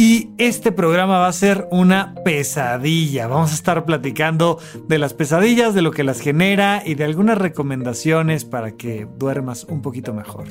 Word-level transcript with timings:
Y 0.00 0.30
este 0.38 0.70
programa 0.70 1.18
va 1.18 1.26
a 1.26 1.32
ser 1.32 1.66
una 1.72 2.14
pesadilla. 2.24 3.26
Vamos 3.26 3.50
a 3.50 3.54
estar 3.54 3.84
platicando 3.84 4.60
de 4.86 4.96
las 4.96 5.12
pesadillas, 5.12 5.74
de 5.74 5.82
lo 5.82 5.90
que 5.90 6.04
las 6.04 6.20
genera 6.20 6.84
y 6.86 6.94
de 6.94 7.02
algunas 7.02 7.36
recomendaciones 7.36 8.44
para 8.44 8.76
que 8.76 9.08
duermas 9.18 9.64
un 9.64 9.82
poquito 9.82 10.14
mejor. 10.14 10.46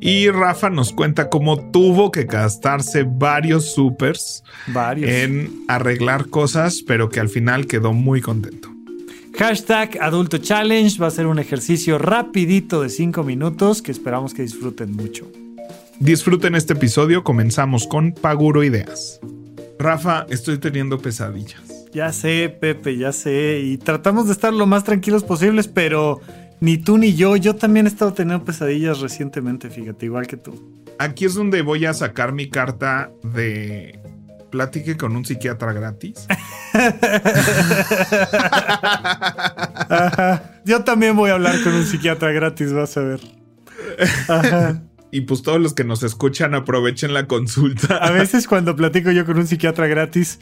Y 0.00 0.30
Rafa 0.30 0.68
nos 0.68 0.92
cuenta 0.92 1.30
cómo 1.30 1.70
tuvo 1.70 2.10
que 2.10 2.24
gastarse 2.24 3.04
varios 3.06 3.72
supers 3.72 4.42
varios. 4.66 5.08
en 5.08 5.64
arreglar 5.68 6.28
cosas, 6.28 6.82
pero 6.84 7.10
que 7.10 7.20
al 7.20 7.28
final 7.28 7.68
quedó 7.68 7.92
muy 7.92 8.20
contento. 8.20 8.68
Hashtag 9.38 9.96
Adulto 10.00 10.38
Challenge 10.38 10.98
va 11.00 11.06
a 11.06 11.10
ser 11.12 11.28
un 11.28 11.38
ejercicio 11.38 11.98
rapidito 11.98 12.82
de 12.82 12.88
5 12.88 13.22
minutos 13.22 13.80
que 13.80 13.92
esperamos 13.92 14.34
que 14.34 14.42
disfruten 14.42 14.92
mucho. 14.92 15.30
Disfruten 16.00 16.54
este 16.54 16.72
episodio, 16.72 17.22
comenzamos 17.22 17.86
con 17.86 18.12
Paguro 18.12 18.64
Ideas. 18.64 19.20
Rafa, 19.78 20.26
estoy 20.28 20.58
teniendo 20.58 20.98
pesadillas. 20.98 21.62
Ya 21.92 22.12
sé, 22.12 22.54
Pepe, 22.60 22.96
ya 22.96 23.12
sé. 23.12 23.60
Y 23.62 23.78
tratamos 23.78 24.26
de 24.26 24.32
estar 24.32 24.52
lo 24.52 24.66
más 24.66 24.82
tranquilos 24.82 25.22
posibles, 25.22 25.68
pero 25.68 26.20
ni 26.60 26.78
tú 26.78 26.98
ni 26.98 27.14
yo. 27.14 27.36
Yo 27.36 27.54
también 27.54 27.86
he 27.86 27.88
estado 27.88 28.12
teniendo 28.12 28.44
pesadillas 28.44 29.00
recientemente, 29.00 29.70
fíjate, 29.70 30.06
igual 30.06 30.26
que 30.26 30.36
tú. 30.36 30.82
Aquí 30.98 31.26
es 31.26 31.34
donde 31.34 31.62
voy 31.62 31.86
a 31.86 31.94
sacar 31.94 32.32
mi 32.32 32.50
carta 32.50 33.10
de 33.22 34.00
platique 34.50 34.96
con 34.96 35.16
un 35.16 35.24
psiquiatra 35.24 35.72
gratis. 35.72 36.26
Yo 40.64 40.84
también 40.84 41.16
voy 41.16 41.30
a 41.30 41.34
hablar 41.34 41.62
con 41.62 41.74
un 41.74 41.84
psiquiatra 41.84 42.32
gratis, 42.32 42.72
vas 42.72 42.96
a 42.96 43.00
ver. 43.00 43.20
Ajá. 44.28 44.82
Y 45.14 45.20
pues 45.20 45.42
todos 45.42 45.60
los 45.60 45.74
que 45.74 45.84
nos 45.84 46.02
escuchan 46.02 46.56
aprovechen 46.56 47.14
la 47.14 47.28
consulta. 47.28 47.98
A 47.98 48.10
veces 48.10 48.48
cuando 48.48 48.74
platico 48.74 49.12
yo 49.12 49.24
con 49.24 49.38
un 49.38 49.46
psiquiatra 49.46 49.86
gratis, 49.86 50.40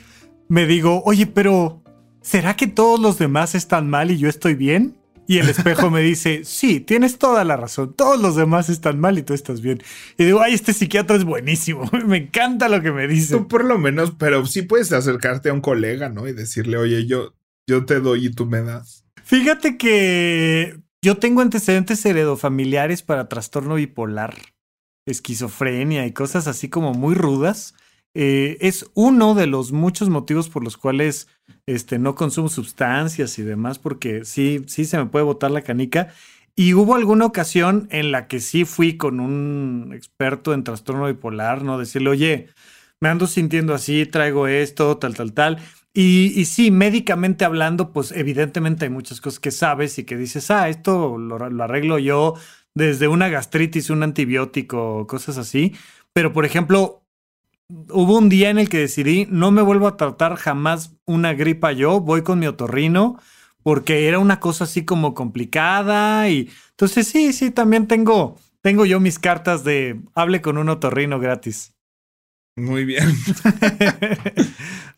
me 0.49 0.65
digo, 0.65 1.03
oye, 1.05 1.27
pero 1.27 1.83
¿será 2.23 2.57
que 2.57 2.69
todos 2.69 2.99
los 2.99 3.19
demás 3.19 3.55
están 3.55 3.91
mal 3.91 4.11
y 4.11 4.17
yo 4.17 4.31
estoy 4.31 4.55
bien? 4.55 4.97
Y 5.27 5.41
el 5.41 5.51
espejo 5.51 5.91
me 5.91 6.01
dice, 6.01 6.41
sí, 6.45 6.81
tienes 6.81 7.19
toda 7.19 7.45
la 7.45 7.59
razón, 7.59 7.93
todos 7.93 8.19
los 8.19 8.35
demás 8.35 8.71
están 8.71 8.99
mal 8.99 9.19
y 9.19 9.23
tú 9.23 9.35
estás 9.35 9.61
bien. 9.61 9.83
Y 10.17 10.25
digo, 10.25 10.41
ay, 10.41 10.55
este 10.55 10.73
psiquiatra 10.73 11.17
es 11.17 11.25
buenísimo, 11.25 11.91
me 12.07 12.17
encanta 12.17 12.71
lo 12.71 12.81
que 12.81 12.93
me 12.93 13.07
dice. 13.07 13.37
Tú 13.37 13.49
por 13.49 13.67
lo 13.67 13.77
menos, 13.77 14.13
pero 14.19 14.47
sí 14.47 14.63
puedes 14.63 14.91
acercarte 14.93 15.51
a 15.51 15.53
un 15.53 15.61
colega, 15.61 16.09
¿no? 16.09 16.27
Y 16.27 16.33
decirle, 16.33 16.79
oye, 16.79 17.07
yo, 17.07 17.35
yo 17.67 17.85
te 17.85 18.01
doy 18.01 18.29
y 18.29 18.31
tú 18.31 18.47
me 18.47 18.63
das. 18.63 19.05
Fíjate 19.23 19.77
que 19.77 20.81
yo 21.03 21.19
tengo 21.19 21.43
antecedentes 21.43 22.07
heredofamiliares 22.07 23.03
para 23.03 23.29
trastorno 23.29 23.75
bipolar 23.75 24.35
esquizofrenia 25.07 26.07
y 26.07 26.13
cosas 26.13 26.47
así 26.47 26.69
como 26.69 26.93
muy 26.93 27.15
rudas, 27.15 27.75
eh, 28.15 28.59
es 28.61 28.91
uno 28.95 29.35
de 29.35 29.47
los 29.47 29.73
muchos 29.73 30.11
motivos 30.11 30.49
por 30.49 30.63
los 30.63 30.77
cuales 30.77 31.29
este, 31.67 31.99
no 31.99 32.15
consumo 32.15 32.49
sustancias 32.49 33.39
y 33.39 33.43
demás, 33.43 33.79
porque 33.79 34.25
sí, 34.25 34.63
sí 34.67 34.85
se 34.85 34.99
me 34.99 35.07
puede 35.07 35.25
botar 35.25 35.51
la 35.51 35.63
canica. 35.63 36.13
Y 36.55 36.75
hubo 36.75 36.95
alguna 36.95 37.25
ocasión 37.25 37.89
en 37.91 38.13
la 38.13 38.29
que 38.29 38.39
sí 38.41 38.67
fui 38.67 38.99
con 38.99 39.21
un 39.21 39.93
experto 39.95 40.53
en 40.53 40.65
trastorno 40.65 41.07
bipolar, 41.07 41.63
¿no? 41.63 41.79
Decirle, 41.79 42.11
oye, 42.11 42.49
me 43.01 43.09
ando 43.09 43.27
sintiendo 43.27 43.75
así, 43.75 44.05
traigo 44.05 44.47
esto, 44.47 44.99
tal, 44.99 45.15
tal, 45.15 45.33
tal. 45.33 45.59
Y, 45.95 46.45
sí, 46.47 46.71
médicamente 46.71 47.45
hablando, 47.45 47.93
pues 47.93 48.13
evidentemente 48.13 48.85
hay 48.87 48.91
muchas 48.91 49.21
cosas 49.21 49.41
que 49.41 49.51
sabes 49.51 49.99
y 49.99 50.05
que 50.05 50.17
dices, 50.17 50.51
ah, 50.51 50.69
esto 50.69 51.19
lo 51.19 51.37
arreglo 51.65 51.99
yo, 51.99 52.35
desde 52.75 53.09
una 53.09 53.29
gastritis, 53.29 53.91
un 53.91 54.03
antibiótico, 54.03 55.07
cosas 55.07 55.39
así. 55.39 55.75
Pero, 56.13 56.33
por 56.33 56.45
ejemplo, 56.45 57.03
hubo 57.91 58.19
un 58.19 58.29
día 58.29 58.51
en 58.51 58.59
el 58.59 58.69
que 58.69 58.79
decidí, 58.79 59.27
no 59.31 59.51
me 59.51 59.63
vuelvo 59.63 59.87
a 59.87 59.97
tratar 59.97 60.37
jamás 60.37 60.95
una 61.05 61.35
gripa 61.35 61.73
yo, 61.73 62.01
voy 62.01 62.23
con 62.23 62.39
mi 62.39 62.47
otorrino, 62.47 63.19
porque 63.63 64.09
era 64.09 64.19
una 64.19 64.41
cosa 64.41 64.65
así 64.65 64.85
como 64.85 65.15
complicada 65.15 66.29
y 66.29 66.51
entonces 66.71 67.07
sí, 67.07 67.33
sí, 67.33 67.51
también 67.51 67.87
tengo, 67.87 68.39
tengo 68.61 68.85
yo 68.85 69.01
mis 69.01 69.19
cartas 69.19 69.65
de 69.65 70.01
hable 70.15 70.43
con 70.43 70.59
un 70.59 70.69
otorrino 70.69 71.21
gratis. 71.21 71.75
Muy 72.57 72.85
bien. 72.85 73.09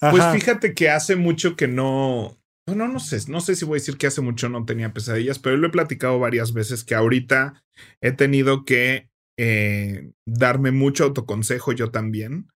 pues 0.00 0.24
fíjate 0.32 0.74
que 0.74 0.90
hace 0.90 1.14
mucho 1.14 1.54
que 1.54 1.68
no, 1.68 2.36
no, 2.66 2.88
no 2.88 2.98
sé, 2.98 3.18
no 3.28 3.40
sé 3.40 3.56
si 3.56 3.64
voy 3.64 3.76
a 3.76 3.80
decir 3.80 3.98
que 3.98 4.06
hace 4.06 4.22
mucho 4.22 4.48
no 4.48 4.64
tenía 4.64 4.92
pesadillas, 4.92 5.38
pero 5.38 5.56
lo 5.56 5.66
he 5.66 5.70
platicado 5.70 6.18
varias 6.18 6.52
veces 6.52 6.84
que 6.84 6.94
ahorita 6.94 7.62
he 8.00 8.12
tenido 8.12 8.64
que 8.64 9.10
eh, 9.38 10.12
darme 10.26 10.70
mucho 10.70 11.04
autoconsejo 11.04 11.72
yo 11.72 11.90
también. 11.90 12.48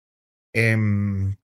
Em, 0.53 1.37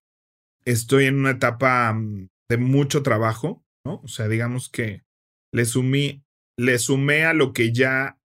estoy 0.64 1.04
en 1.04 1.18
una 1.18 1.30
etapa 1.30 1.92
mm, 1.92 2.28
de 2.48 2.56
mucho 2.56 3.02
trabajo, 3.02 3.64
¿no? 3.84 4.00
O 4.02 4.08
sea, 4.08 4.28
digamos 4.28 4.68
que 4.68 5.04
le 5.52 5.64
sumí, 5.64 6.24
le 6.58 6.78
sumé 6.78 7.24
a 7.24 7.34
lo 7.34 7.52
que 7.52 7.72
ya, 7.72 8.18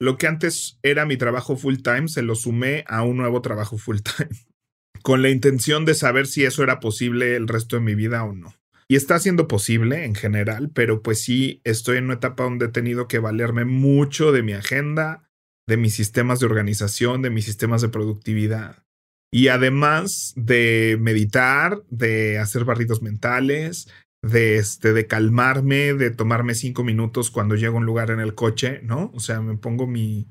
lo 0.00 0.16
que 0.16 0.26
antes 0.26 0.78
era 0.82 1.04
mi 1.04 1.16
trabajo 1.16 1.56
full 1.56 1.76
time, 1.82 2.08
se 2.08 2.22
lo 2.22 2.34
sumé 2.34 2.84
a 2.88 3.02
un 3.02 3.18
nuevo 3.18 3.42
trabajo 3.42 3.76
full 3.76 3.98
time, 3.98 4.30
con 5.02 5.22
la 5.22 5.28
intención 5.28 5.84
de 5.84 5.94
saber 5.94 6.26
si 6.26 6.44
eso 6.44 6.62
era 6.62 6.80
posible 6.80 7.36
el 7.36 7.48
resto 7.48 7.76
de 7.76 7.82
mi 7.82 7.94
vida 7.94 8.24
o 8.24 8.32
no. 8.32 8.57
Y 8.90 8.96
está 8.96 9.18
siendo 9.18 9.48
posible 9.48 10.04
en 10.04 10.14
general, 10.14 10.70
pero 10.72 11.02
pues 11.02 11.22
sí 11.22 11.60
estoy 11.64 11.98
en 11.98 12.04
una 12.04 12.14
etapa 12.14 12.44
donde 12.44 12.66
he 12.66 12.70
tenido 12.70 13.06
que 13.06 13.18
valerme 13.18 13.66
mucho 13.66 14.32
de 14.32 14.42
mi 14.42 14.54
agenda, 14.54 15.28
de 15.68 15.76
mis 15.76 15.94
sistemas 15.94 16.40
de 16.40 16.46
organización, 16.46 17.20
de 17.20 17.28
mis 17.28 17.44
sistemas 17.44 17.82
de 17.82 17.90
productividad. 17.90 18.84
Y 19.30 19.48
además 19.48 20.32
de 20.36 20.96
meditar, 20.98 21.82
de 21.90 22.38
hacer 22.38 22.64
barridos 22.64 23.02
mentales, 23.02 23.92
de, 24.22 24.56
este, 24.56 24.94
de 24.94 25.06
calmarme, 25.06 25.92
de 25.92 26.10
tomarme 26.10 26.54
cinco 26.54 26.82
minutos 26.82 27.30
cuando 27.30 27.54
llego 27.54 27.76
a 27.76 27.80
un 27.80 27.86
lugar 27.86 28.10
en 28.10 28.20
el 28.20 28.34
coche, 28.34 28.80
¿no? 28.82 29.10
O 29.14 29.20
sea, 29.20 29.42
me 29.42 29.58
pongo 29.58 29.86
mi 29.86 30.28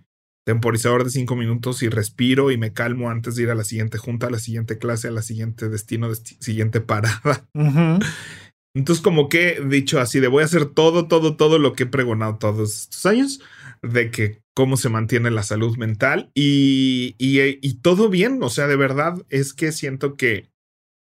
temporizador 0.47 1.03
de 1.03 1.09
cinco 1.09 1.35
minutos 1.35 1.83
y 1.83 1.89
respiro 1.89 2.51
y 2.51 2.57
me 2.57 2.73
calmo 2.73 3.09
antes 3.09 3.35
de 3.35 3.43
ir 3.43 3.51
a 3.51 3.55
la 3.55 3.63
siguiente 3.63 3.97
junta, 3.97 4.27
a 4.27 4.31
la 4.31 4.39
siguiente 4.39 4.77
clase, 4.77 5.09
a 5.09 5.11
la 5.11 5.21
siguiente 5.21 5.69
destino, 5.69 6.13
siguiente 6.15 6.81
parada. 6.81 7.47
Entonces, 8.77 9.03
como 9.03 9.27
que 9.27 9.59
dicho 9.59 9.99
así, 9.99 10.19
de 10.19 10.27
voy 10.27 10.43
a 10.43 10.45
hacer 10.45 10.65
todo, 10.65 11.07
todo, 11.07 11.35
todo 11.35 11.57
lo 11.57 11.73
que 11.73 11.83
he 11.83 11.87
pregonado 11.87 12.37
todos 12.37 12.81
estos 12.81 13.05
años, 13.07 13.41
de 13.81 14.11
que 14.11 14.43
cómo 14.55 14.77
se 14.77 14.89
mantiene 14.89 15.31
la 15.31 15.41
salud 15.41 15.77
mental 15.77 16.31
y, 16.35 17.15
y, 17.17 17.73
todo 17.81 18.09
bien, 18.09 18.41
o 18.43 18.49
sea, 18.49 18.67
de 18.67 18.75
verdad 18.75 19.15
es 19.29 19.55
que 19.55 19.71
siento 19.71 20.15
que, 20.15 20.51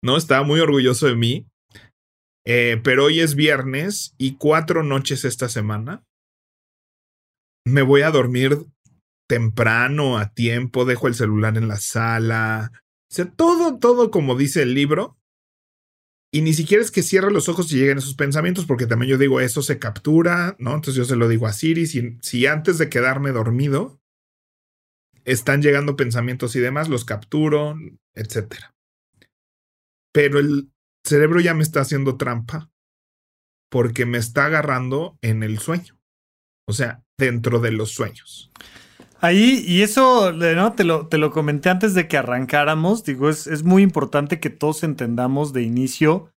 ¿no? 0.04 0.18
Estaba 0.18 0.44
muy 0.44 0.60
orgulloso 0.60 1.08
de 1.08 1.16
mí, 1.16 1.48
eh, 2.46 2.80
pero 2.84 3.06
hoy 3.06 3.22
es 3.22 3.36
viernes 3.36 4.16
y 4.18 4.36
cuatro 4.36 4.84
noches 4.84 5.24
esta 5.24 5.48
semana. 5.48 6.04
Me 7.66 7.84
voy 7.84 8.02
a 8.02 8.12
dormir 8.12 8.66
temprano, 9.30 10.18
a 10.18 10.34
tiempo, 10.34 10.84
dejo 10.84 11.08
el 11.08 11.16
celular 11.16 11.58
en 11.58 11.70
la 11.70 11.78
sala, 11.78 12.72
o 13.10 13.14
sea, 13.14 13.32
todo, 13.32 13.78
todo 13.80 14.12
como 14.12 14.36
dice 14.36 14.62
el 14.64 14.74
libro, 14.74 15.18
y 16.34 16.42
ni 16.42 16.54
siquiera 16.54 16.82
es 16.82 16.92
que 16.92 17.04
cierre 17.04 17.30
los 17.30 17.50
ojos 17.50 17.72
y 17.72 17.78
lleguen 17.78 17.98
esos 17.98 18.16
pensamientos, 18.16 18.66
porque 18.66 18.88
también 18.88 19.12
yo 19.12 19.18
digo, 19.18 19.42
eso 19.42 19.62
se 19.62 19.80
captura, 19.80 20.56
¿no? 20.60 20.74
Entonces 20.76 20.96
yo 20.96 21.04
se 21.04 21.18
lo 21.18 21.28
digo 21.28 21.46
a 21.46 21.54
Siri, 21.54 21.88
si, 21.88 22.18
si 22.22 22.46
antes 22.46 22.78
de 22.78 22.90
quedarme 22.90 23.32
dormido 23.32 24.00
están 25.26 25.62
llegando 25.62 25.98
pensamientos 25.98 26.56
y 26.56 26.60
demás, 26.60 26.88
los 26.88 27.04
capturo, 27.04 27.76
etc. 28.16 28.56
Pero 30.14 30.40
el 30.40 30.72
cerebro 31.06 31.42
ya 31.42 31.54
me 31.54 31.64
está 31.64 31.82
haciendo 31.82 32.18
trampa 32.18 32.72
porque 33.70 34.06
me 34.06 34.18
está 34.18 34.46
agarrando 34.46 35.18
en 35.22 35.44
el 35.44 35.60
sueño, 35.60 36.00
o 36.68 36.74
sea, 36.74 37.04
dentro 37.18 37.60
de 37.60 37.72
los 37.72 37.92
sueños. 37.92 38.52
Ahí, 39.22 39.64
y 39.68 39.84
eso, 39.84 40.32
¿no? 40.34 40.74
Te 40.74 40.84
lo, 40.84 41.08
te 41.08 41.18
lo 41.18 41.32
comenté 41.32 41.70
antes 41.70 41.94
de 41.94 42.08
que 42.08 42.18
arrancáramos. 42.18 43.04
Digo, 43.04 43.30
es, 43.30 43.48
es 43.48 43.64
muy 43.64 43.84
importante 43.84 44.40
que 44.40 44.50
todos 44.50 44.84
entendamos 44.84 45.54
de 45.54 45.62
inicio 45.62 46.32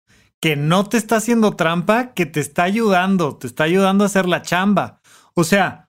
que 0.44 0.56
no 0.56 0.86
te 0.86 0.98
está 0.98 1.16
haciendo 1.16 1.56
trampa, 1.56 2.12
que 2.12 2.26
te 2.26 2.38
está 2.38 2.64
ayudando, 2.64 3.36
te 3.36 3.46
está 3.46 3.64
ayudando 3.64 4.04
a 4.04 4.08
hacer 4.08 4.26
la 4.26 4.42
chamba. 4.42 5.00
O 5.32 5.42
sea, 5.42 5.88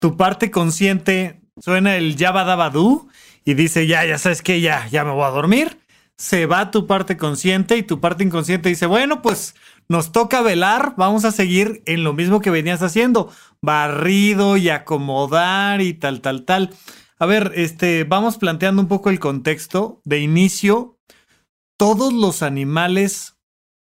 tu 0.00 0.16
parte 0.16 0.50
consciente 0.50 1.40
suena 1.60 1.96
el 1.96 2.16
Dabadú 2.16 3.08
y 3.44 3.54
dice, 3.54 3.86
ya, 3.86 4.04
ya 4.04 4.18
sabes 4.18 4.42
que 4.42 4.60
ya, 4.60 4.88
ya 4.88 5.04
me 5.04 5.12
voy 5.12 5.22
a 5.22 5.30
dormir, 5.30 5.78
se 6.16 6.46
va 6.46 6.72
tu 6.72 6.88
parte 6.88 7.16
consciente 7.16 7.76
y 7.76 7.84
tu 7.84 8.00
parte 8.00 8.24
inconsciente 8.24 8.68
dice, 8.68 8.86
bueno, 8.86 9.22
pues 9.22 9.54
nos 9.88 10.12
toca 10.12 10.42
velar, 10.42 10.94
vamos 10.96 11.24
a 11.24 11.32
seguir 11.32 11.82
en 11.86 12.04
lo 12.04 12.12
mismo 12.12 12.40
que 12.40 12.50
venías 12.50 12.82
haciendo, 12.82 13.30
barrido 13.62 14.56
y 14.56 14.68
acomodar 14.68 15.80
y 15.80 15.94
tal, 15.94 16.20
tal, 16.20 16.44
tal. 16.44 16.70
A 17.18 17.26
ver, 17.26 17.52
este, 17.54 18.04
vamos 18.04 18.36
planteando 18.36 18.82
un 18.82 18.88
poco 18.88 19.10
el 19.10 19.20
contexto. 19.20 20.00
De 20.04 20.20
inicio, 20.20 20.98
todos 21.78 22.12
los 22.12 22.42
animales 22.42 23.38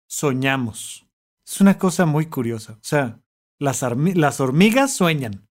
soñamos. 0.09 1.07
Es 1.47 1.61
una 1.61 1.79
cosa 1.79 2.07
muy 2.07 2.27
curiosa. 2.27 2.75
O 2.75 2.85
sea, 2.85 3.21
las, 3.59 3.83
hormigas 3.83 4.95
sueñan. 4.95 5.49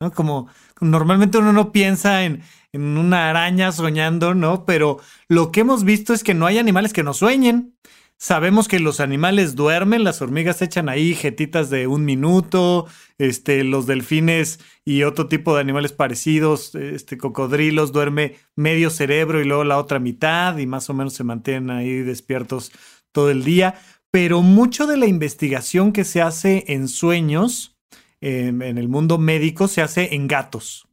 ¿no? 0.00 0.12
Como 0.12 0.48
normalmente 0.80 1.38
uno 1.38 1.52
no 1.52 1.72
piensa 1.72 2.24
en, 2.24 2.42
en 2.72 2.82
una 2.82 3.30
araña 3.30 3.72
soñando, 3.72 4.34
¿no? 4.34 4.64
Pero 4.64 4.98
lo 5.28 5.50
que 5.50 5.60
hemos 5.60 5.84
visto 5.84 6.12
es 6.12 6.22
que 6.22 6.34
no 6.34 6.46
hay 6.46 6.58
animales 6.58 6.92
que 6.92 7.02
no 7.02 7.14
sueñen. 7.14 7.76
Sabemos 8.18 8.66
que 8.66 8.80
los 8.80 9.00
animales 9.00 9.56
duermen, 9.56 10.02
las 10.02 10.22
hormigas 10.22 10.62
echan 10.62 10.88
ahí 10.88 11.14
jetitas 11.14 11.68
de 11.68 11.86
un 11.86 12.06
minuto, 12.06 12.86
este, 13.18 13.62
los 13.62 13.86
delfines 13.86 14.58
y 14.86 15.02
otro 15.02 15.28
tipo 15.28 15.54
de 15.54 15.60
animales 15.60 15.92
parecidos, 15.92 16.74
este, 16.74 17.18
cocodrilos, 17.18 17.92
duerme 17.92 18.36
medio 18.54 18.88
cerebro 18.88 19.42
y 19.42 19.44
luego 19.44 19.64
la 19.64 19.78
otra 19.78 19.98
mitad 19.98 20.56
y 20.56 20.66
más 20.66 20.88
o 20.88 20.94
menos 20.94 21.12
se 21.12 21.24
mantienen 21.24 21.70
ahí 21.70 21.98
despiertos 21.98 22.72
todo 23.12 23.30
el 23.30 23.44
día. 23.44 23.74
Pero 24.10 24.40
mucho 24.40 24.86
de 24.86 24.96
la 24.96 25.06
investigación 25.06 25.92
que 25.92 26.04
se 26.04 26.22
hace 26.22 26.64
en 26.68 26.88
sueños, 26.88 27.76
en 28.22 28.62
el 28.62 28.88
mundo 28.88 29.18
médico, 29.18 29.68
se 29.68 29.82
hace 29.82 30.14
en 30.14 30.26
gatos. 30.26 30.88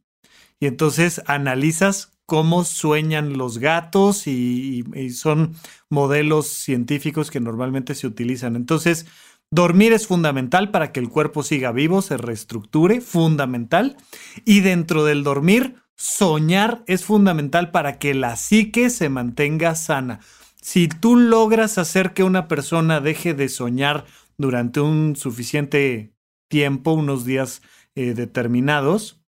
Y 0.60 0.66
entonces 0.66 1.22
analizas 1.26 2.13
cómo 2.26 2.64
sueñan 2.64 3.36
los 3.36 3.58
gatos 3.58 4.26
y, 4.26 4.84
son 5.12 5.54
modelos 5.90 6.48
científicos 6.48 7.30
que 7.30 7.40
normalmente 7.40 7.94
se 7.94 8.06
utilizan. 8.06 8.56
Entonces, 8.56 9.06
dormir 9.50 9.92
es 9.92 10.06
fundamental 10.06 10.70
para 10.70 10.92
que 10.92 11.00
el 11.00 11.08
cuerpo 11.08 11.42
siga 11.42 11.72
vivo, 11.72 12.02
se 12.02 12.16
reestructure, 12.16 13.00
fundamental. 13.00 13.96
Y 14.44 14.60
dentro 14.60 15.04
del 15.04 15.22
dormir, 15.22 15.76
soñar 15.96 16.82
es 16.86 17.04
fundamental 17.04 17.70
para 17.70 17.98
que 17.98 18.14
la 18.14 18.36
psique 18.36 18.90
se 18.90 19.08
mantenga 19.08 19.74
sana. 19.74 20.20
Si 20.60 20.88
tú 20.88 21.16
logras 21.16 21.76
hacer 21.78 22.14
que 22.14 22.24
una 22.24 22.48
persona 22.48 23.00
deje 23.00 23.34
de 23.34 23.48
soñar 23.50 24.06
durante 24.38 24.80
un 24.80 25.14
suficiente 25.14 26.14
tiempo, 26.48 26.92
unos 26.92 27.24
días 27.24 27.62
eh, 27.94 28.14
determinados, 28.14 29.23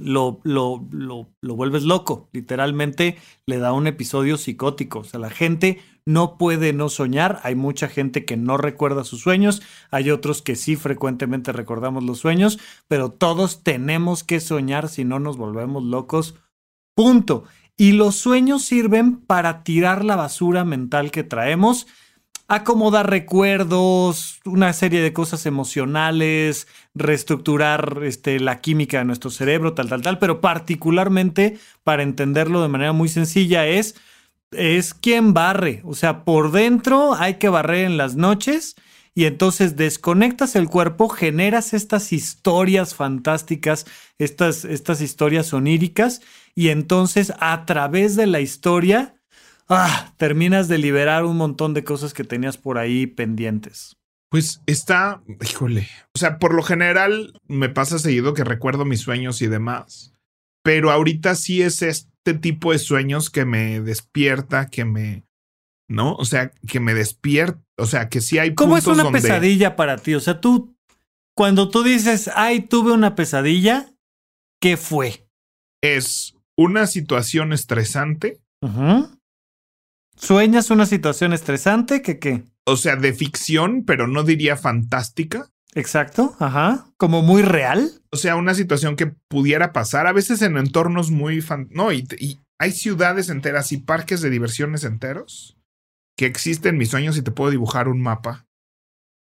lo, 0.00 0.40
lo, 0.44 0.86
lo, 0.90 1.56
vuelves 1.56 1.84
loco. 1.84 2.28
Literalmente 2.32 3.16
le 3.46 3.58
da 3.58 3.72
un 3.72 3.86
episodio 3.86 4.36
psicótico. 4.36 5.00
O 5.00 5.04
sea, 5.04 5.20
la 5.20 5.30
gente 5.30 5.80
no 6.06 6.38
puede 6.38 6.72
no 6.72 6.88
soñar. 6.88 7.40
Hay 7.42 7.54
mucha 7.54 7.88
gente 7.88 8.24
que 8.24 8.36
no 8.36 8.56
recuerda 8.56 9.04
sus 9.04 9.20
sueños. 9.20 9.62
Hay 9.90 10.10
otros 10.10 10.42
que 10.42 10.56
sí 10.56 10.76
frecuentemente 10.76 11.52
recordamos 11.52 12.04
los 12.04 12.18
sueños. 12.18 12.58
Pero 12.88 13.10
todos 13.10 13.62
tenemos 13.62 14.24
que 14.24 14.40
soñar 14.40 14.88
si 14.88 15.04
no 15.04 15.20
nos 15.20 15.36
volvemos 15.36 15.84
locos. 15.84 16.36
Punto. 16.94 17.44
Y 17.76 17.92
los 17.92 18.16
sueños 18.16 18.62
sirven 18.62 19.16
para 19.16 19.62
tirar 19.62 20.04
la 20.04 20.16
basura 20.16 20.64
mental 20.64 21.10
que 21.10 21.24
traemos 21.24 21.86
acomodar 22.50 23.08
recuerdos, 23.08 24.40
una 24.44 24.72
serie 24.72 25.00
de 25.00 25.12
cosas 25.12 25.46
emocionales, 25.46 26.66
reestructurar 26.96 28.00
este, 28.02 28.40
la 28.40 28.60
química 28.60 28.98
de 28.98 29.04
nuestro 29.04 29.30
cerebro, 29.30 29.72
tal, 29.72 29.88
tal, 29.88 30.02
tal, 30.02 30.18
pero 30.18 30.40
particularmente 30.40 31.58
para 31.84 32.02
entenderlo 32.02 32.60
de 32.60 32.66
manera 32.66 32.92
muy 32.92 33.08
sencilla 33.08 33.68
es, 33.68 33.94
es 34.50 34.94
quien 34.94 35.32
barre, 35.32 35.80
o 35.84 35.94
sea, 35.94 36.24
por 36.24 36.50
dentro 36.50 37.14
hay 37.14 37.34
que 37.34 37.48
barrer 37.48 37.84
en 37.84 37.96
las 37.96 38.16
noches 38.16 38.74
y 39.14 39.26
entonces 39.26 39.76
desconectas 39.76 40.56
el 40.56 40.66
cuerpo, 40.66 41.08
generas 41.08 41.72
estas 41.72 42.12
historias 42.12 42.96
fantásticas, 42.96 43.86
estas, 44.18 44.64
estas 44.64 45.00
historias 45.00 45.52
oníricas 45.52 46.20
y 46.56 46.70
entonces 46.70 47.32
a 47.38 47.64
través 47.64 48.16
de 48.16 48.26
la 48.26 48.40
historia 48.40 49.14
ah, 49.70 50.12
terminas 50.18 50.68
de 50.68 50.78
liberar 50.78 51.24
un 51.24 51.36
montón 51.36 51.72
de 51.72 51.84
cosas 51.84 52.12
que 52.12 52.24
tenías 52.24 52.58
por 52.58 52.76
ahí 52.76 53.06
pendientes. 53.06 53.96
Pues 54.30 54.60
está, 54.66 55.22
híjole, 55.42 55.88
o 56.14 56.18
sea, 56.18 56.38
por 56.38 56.54
lo 56.54 56.62
general 56.62 57.40
me 57.48 57.68
pasa 57.68 57.98
seguido 57.98 58.32
que 58.32 58.44
recuerdo 58.44 58.84
mis 58.84 59.00
sueños 59.00 59.42
y 59.42 59.48
demás, 59.48 60.14
pero 60.62 60.92
ahorita 60.92 61.34
sí 61.34 61.62
es 61.62 61.82
este 61.82 62.34
tipo 62.34 62.70
de 62.70 62.78
sueños 62.78 63.28
que 63.28 63.44
me 63.44 63.80
despierta, 63.80 64.68
que 64.68 64.84
me, 64.84 65.24
¿no? 65.88 66.14
O 66.14 66.24
sea, 66.24 66.52
que 66.68 66.78
me 66.78 66.94
despierta, 66.94 67.60
o 67.76 67.86
sea, 67.86 68.08
que 68.08 68.20
sí 68.20 68.38
hay... 68.38 68.54
¿Cómo 68.54 68.76
es 68.76 68.86
una 68.86 69.10
pesadilla 69.10 69.74
para 69.74 69.96
ti? 69.96 70.14
O 70.14 70.20
sea, 70.20 70.40
tú, 70.40 70.76
cuando 71.36 71.68
tú 71.68 71.82
dices, 71.82 72.30
ay, 72.36 72.60
tuve 72.60 72.92
una 72.92 73.16
pesadilla, 73.16 73.92
¿qué 74.60 74.76
fue? 74.76 75.26
Es 75.82 76.36
una 76.56 76.86
situación 76.86 77.52
estresante. 77.52 78.40
Ajá. 78.62 79.10
¿Sueñas 80.20 80.70
una 80.70 80.84
situación 80.84 81.32
estresante 81.32 82.02
que 82.02 82.18
qué? 82.18 82.44
O 82.64 82.76
sea, 82.76 82.96
de 82.96 83.14
ficción, 83.14 83.84
pero 83.86 84.06
no 84.06 84.22
diría 84.22 84.56
fantástica. 84.56 85.50
Exacto, 85.74 86.36
ajá. 86.38 86.86
Como 86.98 87.22
muy 87.22 87.40
real. 87.40 87.90
O 88.10 88.16
sea, 88.16 88.36
una 88.36 88.54
situación 88.54 88.96
que 88.96 89.06
pudiera 89.06 89.72
pasar 89.72 90.06
a 90.06 90.12
veces 90.12 90.42
en 90.42 90.58
entornos 90.58 91.10
muy 91.10 91.40
fan. 91.40 91.68
No, 91.70 91.90
y, 91.90 92.06
hay 92.58 92.72
ciudades 92.72 93.30
enteras 93.30 93.72
y 93.72 93.78
parques 93.78 94.20
de 94.20 94.28
diversiones 94.28 94.84
enteros 94.84 95.56
que 96.18 96.26
existen 96.26 96.74
en 96.74 96.78
mis 96.78 96.90
sueños 96.90 97.16
y 97.16 97.22
te 97.22 97.30
puedo 97.30 97.50
dibujar 97.50 97.88
un 97.88 98.02
mapa 98.02 98.46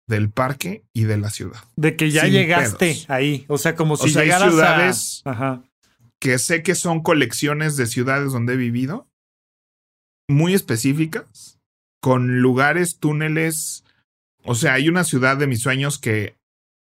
del 0.06 0.31
parque 0.31 0.87
y 0.94 1.05
de 1.05 1.19
la 1.19 1.29
ciudad. 1.29 1.61
De 1.76 1.96
que 1.96 2.11
ya 2.11 2.26
llegaste 2.26 3.05
ahí. 3.08 3.44
O 3.49 3.58
sea, 3.58 3.75
como 3.75 3.99
si 3.99 4.06
o 4.06 4.08
sea, 4.08 4.23
hay 4.23 4.50
ciudades 4.50 5.20
Ajá. 5.26 5.62
que 6.19 6.38
sé 6.38 6.62
que 6.62 6.75
son 6.75 7.02
colecciones 7.02 7.76
de 7.76 7.87
ciudades 7.87 8.32
donde 8.32 8.55
he 8.55 8.56
vivido 8.56 9.07
muy 10.28 10.54
específicas, 10.54 11.58
con 12.00 12.40
lugares, 12.40 12.98
túneles. 12.98 13.84
O 14.44 14.54
sea, 14.54 14.75
hay 14.75 14.88
una 14.88 15.04
ciudad 15.04 15.36
de 15.36 15.46
mis 15.46 15.60
sueños 15.60 15.98
que, 15.98 16.36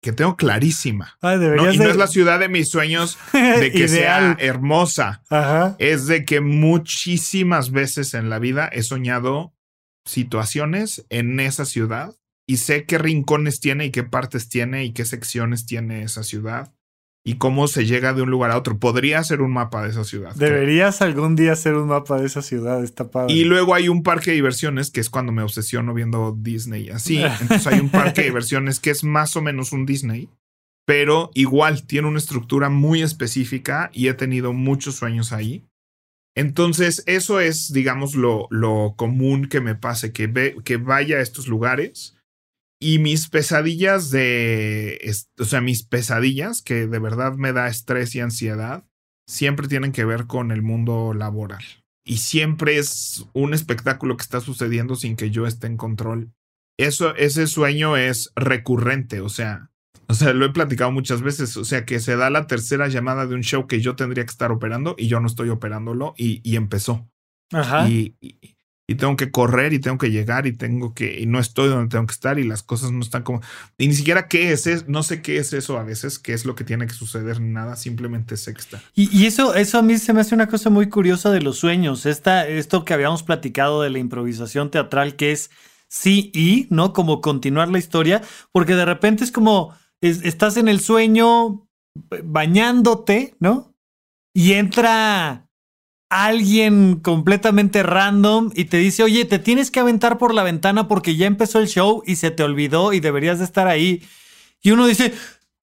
que 0.03 0.13
tengo 0.13 0.37
clarísima. 0.37 1.17
¿no? 1.23 1.73
Y 1.73 1.79
no 1.79 1.89
es 1.89 1.97
la 1.97 2.07
ciudad 2.07 2.41
de 2.41 2.49
mis 2.49 2.69
sueños 2.69 3.19
de 3.33 3.73
que 3.75 3.89
sea 3.89 4.37
hermosa. 4.39 5.23
Es 5.79 6.07
de 6.07 6.25
que 6.25 6.41
muchísimas 6.41 7.71
veces 7.71 8.15
en 8.15 8.29
la 8.29 8.39
vida 8.39 8.69
he 8.69 8.83
soñado 8.83 9.55
situaciones 10.05 11.07
en 11.09 11.39
esa 11.41 11.65
ciudad 11.65 12.15
y 12.47 12.57
sé 12.57 12.85
qué 12.85 12.99
rincones 12.99 13.61
tiene 13.61 13.87
y 13.87 13.91
qué 13.91 14.03
partes 14.03 14.49
tiene 14.49 14.85
y 14.85 14.93
qué 14.93 15.05
secciones 15.05 15.67
tiene 15.67 16.03
esa 16.03 16.25
ciudad 16.25 16.73
y 17.25 17.35
cómo 17.35 17.69
se 17.69 17.85
llega 17.85 18.15
de 18.15 18.23
un 18.23 18.31
lugar 18.31 18.51
a 18.51 18.59
otro. 18.59 18.79
Podría 18.79 19.23
ser 19.25 19.43
un 19.43 19.53
mapa 19.53 19.83
de 19.83 19.91
esa 19.91 20.05
ciudad. 20.05 20.35
Deberías 20.35 21.03
algún 21.03 21.37
día 21.37 21.53
hacer 21.53 21.75
un 21.75 21.89
mapa 21.89 22.19
de 22.19 22.27
esa 22.27 22.43
ciudad, 22.43 22.83
está 22.83 23.11
padre. 23.11 23.33
Y 23.33 23.45
luego 23.45 23.75
hay 23.75 23.89
un 23.89 24.03
parque 24.03 24.31
de 24.31 24.37
diversiones 24.37 24.91
que 24.91 25.01
es 25.01 25.11
cuando 25.11 25.33
me 25.33 25.43
obsesiono 25.43 25.93
viendo 25.93 26.35
Disney 26.39 26.89
así. 26.91 27.19
Entonces 27.19 27.67
hay 27.67 27.81
un 27.81 27.91
parque 27.91 28.23
de 28.23 28.29
diversiones 28.29 28.81
que 28.81 28.91
es 28.91 29.05
más 29.05 29.37
o 29.37 29.43
menos 29.43 29.73
un 29.73 29.85
Disney, 29.85 30.31
pero 30.87 31.31
igual 31.35 31.87
tiene 31.87 32.09
una 32.09 32.19
estructura 32.19 32.71
muy 32.71 33.03
específica 33.03 33.91
y 33.93 34.09
he 34.09 34.15
tenido 34.15 34.53
muchos 34.53 34.97
sueños 34.97 35.33
ahí. 35.33 35.65
Entonces, 36.37 37.03
eso 37.07 37.41
es, 37.41 37.73
digamos, 37.73 38.15
lo, 38.15 38.47
lo 38.51 38.95
común 38.97 39.47
que 39.47 39.61
me 39.61 39.75
pase, 39.75 40.13
que, 40.13 40.27
ve, 40.29 40.57
que 40.65 40.77
vaya 40.77 41.17
a 41.17 41.21
estos 41.21 41.49
lugares 41.49 42.17
y 42.81 42.99
mis 42.99 43.29
pesadillas 43.29 44.11
de, 44.11 44.99
o 45.39 45.45
sea, 45.45 45.61
mis 45.61 45.83
pesadillas 45.85 46.63
que 46.63 46.87
de 46.87 46.99
verdad 46.99 47.35
me 47.35 47.53
da 47.53 47.69
estrés 47.69 48.15
y 48.15 48.21
ansiedad, 48.21 48.85
siempre 49.29 49.69
tienen 49.69 49.93
que 49.93 50.07
ver 50.07 50.27
con 50.27 50.51
el 50.51 50.63
mundo 50.63 51.13
laboral. 51.13 51.63
Y 52.05 52.17
siempre 52.17 52.79
es 52.79 53.27
un 53.35 53.53
espectáculo 53.53 54.17
que 54.17 54.23
está 54.23 54.41
sucediendo 54.41 54.97
sin 54.97 55.15
que 55.15 55.31
yo 55.31 55.47
esté 55.47 55.67
en 55.67 55.77
control. 55.77 56.33
Eso, 56.79 57.15
ese 57.17 57.47
sueño 57.47 57.99
es 57.99 58.33
recurrente, 58.35 59.21
o 59.21 59.29
sea, 59.29 59.71
o 60.09 60.15
sea, 60.15 60.33
lo 60.33 60.47
he 60.47 60.51
platicado 60.51 60.91
muchas 60.91 61.21
veces, 61.21 61.57
o 61.59 61.65
sea, 61.65 61.85
que 61.85 62.01
se 62.01 62.17
da 62.17 62.31
la 62.31 62.47
tercera 62.47 62.89
llamada 62.89 63.27
de 63.27 63.35
un 63.35 63.43
show 63.43 63.67
que 63.67 63.81
yo 63.81 63.95
tendría 63.95 64.25
que 64.25 64.31
estar 64.31 64.51
operando 64.51 64.97
y 64.99 65.07
yo 65.07 65.21
no 65.21 65.27
estoy 65.27 65.51
operándolo 65.51 66.15
y, 66.17 66.41
y 66.43 66.57
empezó. 66.57 67.09
Ajá. 67.53 67.89
y, 67.89 68.17
y 68.21 68.57
tengo 68.97 69.17
que 69.17 69.31
correr 69.31 69.73
y 69.73 69.79
tengo 69.79 69.99
que 69.99 70.11
llegar 70.11 70.47
y 70.47 70.53
tengo 70.53 70.95
que 70.95 71.21
y 71.21 71.27
no 71.27 71.39
estoy 71.39 71.69
donde 71.69 71.89
tengo 71.89 72.07
que 72.07 72.13
estar 72.13 72.39
y 72.39 72.45
las 72.45 72.63
cosas 72.63 72.91
no 72.91 73.01
están 73.01 73.23
como 73.23 73.41
y 73.79 73.87
ni 73.87 73.95
siquiera 73.95 74.27
qué 74.27 74.53
es, 74.53 74.67
es 74.67 74.89
no 74.89 75.03
sé 75.03 75.23
qué 75.23 75.39
es 75.39 75.53
eso 75.53 75.79
a 75.79 75.85
veces 75.85 76.19
qué 76.19 76.33
es 76.33 76.45
lo 76.45 76.55
que 76.55 76.65
tiene 76.65 76.87
que 76.87 76.95
suceder 76.95 77.41
nada 77.41 77.77
simplemente 77.77 78.37
sexta 78.37 78.83
y, 78.95 79.09
y, 79.17 79.27
eso 79.27 79.55
eso 79.55 79.79
a 79.79 79.83
mí 79.83 79.99
se 79.99 80.13
me 80.13 80.21
hace 80.21 80.35
una 80.35 80.49
cosa 80.49 80.71
muy 80.71 80.89
curiosa 80.89 81.31
de 81.31 81.41
los 81.41 81.59
sueños 81.59 82.07
esta 82.07 82.47
esto 82.49 82.85
que 82.85 82.95
habíamos 82.95 83.23
platicado 83.23 83.83
de 83.83 83.91
la 83.91 83.99
improvisación 83.99 84.71
teatral 84.71 85.17
que 85.17 85.33
es 85.33 85.51
sí 85.89 86.31
y 86.35 86.67
no 86.71 86.93
como 86.93 87.21
continuar 87.21 87.69
la 87.69 87.79
historia 87.79 88.23
porque 88.53 88.75
de 88.75 88.85
repente 88.85 89.25
es 89.25 89.31
como 89.31 89.75
estás 90.01 90.57
en 90.57 90.69
el 90.69 90.81
sueño 90.81 91.69
bañándote 92.25 93.37
no 93.39 93.75
y 94.35 94.53
entra 94.53 95.50
alguien 96.11 96.97
completamente 96.97 97.83
random 97.85 98.51
y 98.55 98.67
te 98.67 98.77
dice, 98.77 99.05
oye, 99.05 99.25
te 99.25 99.39
tienes 99.39 99.71
que 99.71 99.81
aventar 99.81 100.19
por 100.19 100.35
la 100.35 100.43
ventana 100.43 100.89
porque 100.89 101.17
ya 101.17 101.27
empezó 101.27 101.61
el 101.61 101.69
show 101.69 102.03
y 102.05 102.17
se 102.17 102.33
te 102.33 102.43
olvidó 102.43 102.93
y 102.93 103.01
deberías 103.01 103.39
de 103.39 103.45
estar 103.45 103.69
ahí. 103.69 104.03
Y 104.61 104.73
uno 104.73 104.87
dice, 104.87 105.15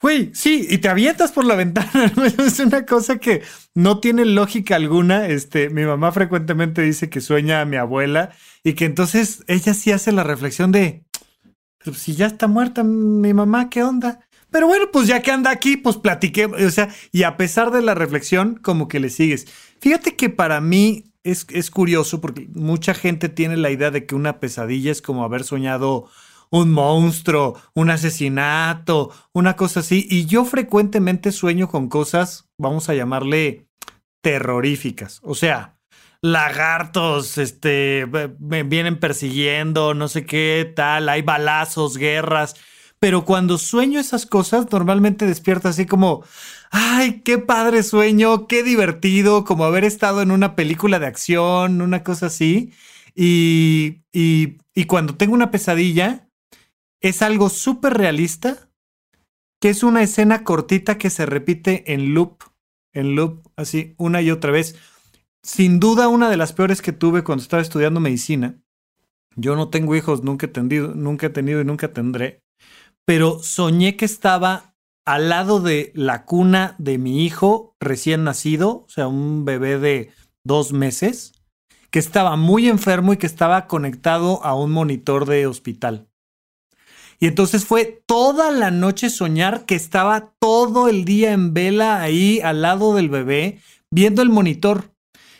güey, 0.01 0.31
sí, 0.33 0.65
y 0.69 0.77
te 0.77 0.87
avientas 0.87 1.33
por 1.33 1.45
la 1.45 1.55
ventana. 1.57 2.11
Es 2.39 2.59
una 2.59 2.85
cosa 2.85 3.17
que 3.17 3.43
no 3.75 3.99
tiene 3.99 4.23
lógica 4.23 4.77
alguna. 4.77 5.27
Este, 5.27 5.69
mi 5.69 5.83
mamá 5.83 6.13
frecuentemente 6.13 6.81
dice 6.81 7.09
que 7.09 7.19
sueña 7.19 7.61
a 7.61 7.65
mi 7.65 7.75
abuela 7.75 8.31
y 8.63 8.73
que 8.73 8.85
entonces 8.85 9.43
ella 9.47 9.73
sí 9.73 9.91
hace 9.91 10.13
la 10.13 10.23
reflexión 10.23 10.71
de, 10.71 11.03
si 11.93 12.15
ya 12.15 12.25
está 12.25 12.47
muerta 12.47 12.83
mi 12.83 13.33
mamá, 13.33 13.69
¿qué 13.69 13.83
onda? 13.83 14.21
Pero 14.49 14.67
bueno, 14.67 14.85
pues 14.93 15.07
ya 15.07 15.21
que 15.21 15.31
anda 15.31 15.51
aquí, 15.51 15.75
pues 15.75 15.97
platiqué, 15.97 16.45
o 16.45 16.71
sea, 16.71 16.89
y 17.11 17.23
a 17.23 17.35
pesar 17.35 17.71
de 17.71 17.81
la 17.81 17.95
reflexión, 17.95 18.55
como 18.55 18.87
que 18.87 18.99
le 19.01 19.09
sigues. 19.09 19.47
Fíjate 19.79 20.15
que 20.15 20.29
para 20.29 20.61
mí 20.61 21.13
es, 21.23 21.45
es 21.49 21.71
curioso 21.71 22.21
porque 22.21 22.47
mucha 22.53 22.93
gente 22.93 23.29
tiene 23.29 23.57
la 23.57 23.69
idea 23.69 23.91
de 23.91 24.05
que 24.05 24.15
una 24.15 24.39
pesadilla 24.39 24.91
es 24.91 25.01
como 25.01 25.23
haber 25.23 25.43
soñado 25.43 26.09
un 26.49 26.71
monstruo, 26.71 27.59
un 27.73 27.89
asesinato, 27.89 29.11
una 29.33 29.55
cosa 29.55 29.81
así. 29.81 30.07
Y 30.09 30.25
yo 30.25 30.45
frecuentemente 30.45 31.31
sueño 31.31 31.67
con 31.67 31.89
cosas, 31.89 32.49
vamos 32.57 32.89
a 32.89 32.93
llamarle 32.93 33.67
terroríficas. 34.21 35.19
O 35.23 35.35
sea, 35.35 35.77
lagartos, 36.21 37.37
este, 37.37 38.05
me 38.39 38.63
vienen 38.63 38.99
persiguiendo, 38.99 39.93
no 39.93 40.07
sé 40.07 40.25
qué 40.25 40.71
tal, 40.75 41.09
hay 41.09 41.21
balazos, 41.21 41.97
guerras. 41.97 42.55
Pero 42.99 43.25
cuando 43.25 43.57
sueño 43.57 43.99
esas 43.99 44.25
cosas, 44.25 44.71
normalmente 44.71 45.27
despierto 45.27 45.67
así 45.69 45.85
como, 45.85 46.23
ay, 46.71 47.21
qué 47.21 47.37
padre 47.37 47.83
sueño, 47.83 48.47
qué 48.47 48.63
divertido, 48.63 49.43
como 49.45 49.65
haber 49.65 49.83
estado 49.83 50.21
en 50.21 50.31
una 50.31 50.55
película 50.55 50.97
de 50.99 51.05
acción, 51.05 51.81
una 51.81 52.03
cosa 52.03 52.27
así. 52.27 52.73
Y, 53.15 54.01
y, 54.11 54.85
cuando 54.85 55.15
tengo 55.15 55.33
una 55.35 55.51
pesadilla, 55.51 56.29
es 57.01 57.21
algo 57.21 57.49
súper 57.49 57.93
realista, 57.95 58.69
que 59.59 59.69
es 59.69 59.83
una 59.83 60.03
escena 60.03 60.43
cortita 60.43 60.97
que 60.97 61.09
se 61.09 61.25
repite 61.25 61.93
en 61.93 62.13
loop, 62.13 62.43
en 62.93 63.15
loop, 63.15 63.47
así, 63.55 63.93
una 63.97 64.21
y 64.21 64.31
otra 64.31 64.51
vez. 64.51 64.75
Sin 65.43 65.79
duda, 65.79 66.07
una 66.07 66.29
de 66.29 66.37
las 66.37 66.53
peores 66.53 66.81
que 66.81 66.93
tuve 66.93 67.23
cuando 67.23 67.43
estaba 67.43 67.61
estudiando 67.61 67.99
medicina. 67.99 68.59
Yo 69.35 69.55
no 69.55 69.69
tengo 69.69 69.95
hijos, 69.95 70.23
nunca 70.23 70.47
he 70.47 70.49
tenido, 70.49 70.95
nunca 70.95 71.27
he 71.27 71.29
tenido 71.29 71.61
y 71.61 71.65
nunca 71.65 71.93
tendré 71.93 72.46
pero 73.07 73.39
soñé 73.41 73.95
que 73.95 74.03
estaba 74.03 74.75
al 75.05 75.29
lado 75.29 75.61
de 75.61 75.93
la 75.95 76.25
cuna 76.25 76.75
de 76.77 76.97
mi 76.97 77.23
hijo 77.23 77.73
recién 77.79 78.25
nacido, 78.25 78.83
o 78.85 78.89
sea, 78.89 79.07
un 79.07 79.45
bebé 79.45 79.79
de 79.79 80.11
dos 80.43 80.73
meses, 80.73 81.31
que 81.89 81.99
estaba 81.99 82.35
muy 82.35 82.67
enfermo 82.67 83.13
y 83.13 83.17
que 83.17 83.25
estaba 83.25 83.65
conectado 83.65 84.43
a 84.43 84.55
un 84.55 84.71
monitor 84.71 85.25
de 85.25 85.47
hospital. 85.47 86.09
Y 87.17 87.27
entonces 87.27 87.63
fue 87.63 88.03
toda 88.05 88.51
la 88.51 88.71
noche 88.71 89.09
soñar 89.09 89.65
que 89.65 89.75
estaba 89.75 90.33
todo 90.37 90.89
el 90.89 91.05
día 91.05 91.31
en 91.31 91.53
vela 91.53 92.01
ahí 92.01 92.41
al 92.41 92.61
lado 92.61 92.93
del 92.93 93.07
bebé, 93.07 93.61
viendo 93.89 94.21
el 94.21 94.29
monitor. 94.29 94.91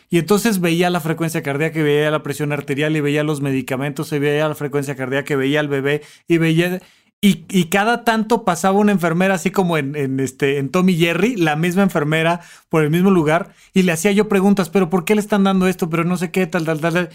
Y 0.08 0.16
entonces 0.16 0.60
veía 0.60 0.88
la 0.88 1.00
frecuencia 1.00 1.42
cardíaca, 1.42 1.82
veía 1.82 2.10
la 2.10 2.22
presión 2.22 2.50
arterial 2.52 2.96
y 2.96 3.02
veía 3.02 3.24
los 3.24 3.42
medicamentos, 3.42 4.10
y 4.14 4.18
veía 4.18 4.48
la 4.48 4.54
frecuencia 4.54 4.96
cardíaca, 4.96 5.36
veía 5.36 5.60
al 5.60 5.68
bebé 5.68 6.00
y 6.26 6.38
veía... 6.38 6.80
Y, 7.20 7.64
cada 7.64 8.04
tanto 8.04 8.44
pasaba 8.44 8.78
una 8.78 8.92
enfermera, 8.92 9.34
así 9.34 9.50
como 9.50 9.76
en, 9.76 10.20
este, 10.20 10.58
en 10.58 10.68
Tommy 10.68 10.94
Jerry, 10.94 11.34
la 11.34 11.56
misma 11.56 11.82
enfermera 11.82 12.40
por 12.68 12.84
el 12.84 12.90
mismo 12.90 13.10
lugar, 13.10 13.54
y 13.74 13.82
le 13.82 13.90
hacía 13.90 14.12
yo 14.12 14.28
preguntas, 14.28 14.70
pero 14.70 14.88
¿por 14.88 15.04
qué 15.04 15.16
le 15.16 15.20
están 15.20 15.42
dando 15.42 15.66
esto? 15.66 15.90
Pero 15.90 16.04
no 16.04 16.16
sé 16.16 16.30
qué, 16.30 16.46
tal, 16.46 16.64
tal, 16.64 16.80
tal. 16.80 17.08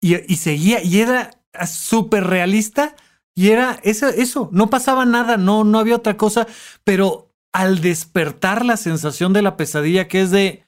Y, 0.00 0.16
y 0.32 0.38
seguía, 0.38 0.82
y 0.82 0.98
era 0.98 1.30
súper 1.66 2.24
realista, 2.24 2.96
y 3.36 3.50
era 3.50 3.78
eso, 3.84 4.08
eso, 4.08 4.48
no 4.52 4.70
pasaba 4.70 5.04
nada, 5.04 5.36
no, 5.36 5.62
no 5.62 5.78
había 5.78 5.96
otra 5.96 6.16
cosa, 6.16 6.48
pero 6.82 7.32
al 7.52 7.80
despertar 7.80 8.64
la 8.64 8.76
sensación 8.76 9.32
de 9.32 9.42
la 9.42 9.56
pesadilla, 9.56 10.08
que 10.08 10.22
es 10.22 10.32
de, 10.32 10.64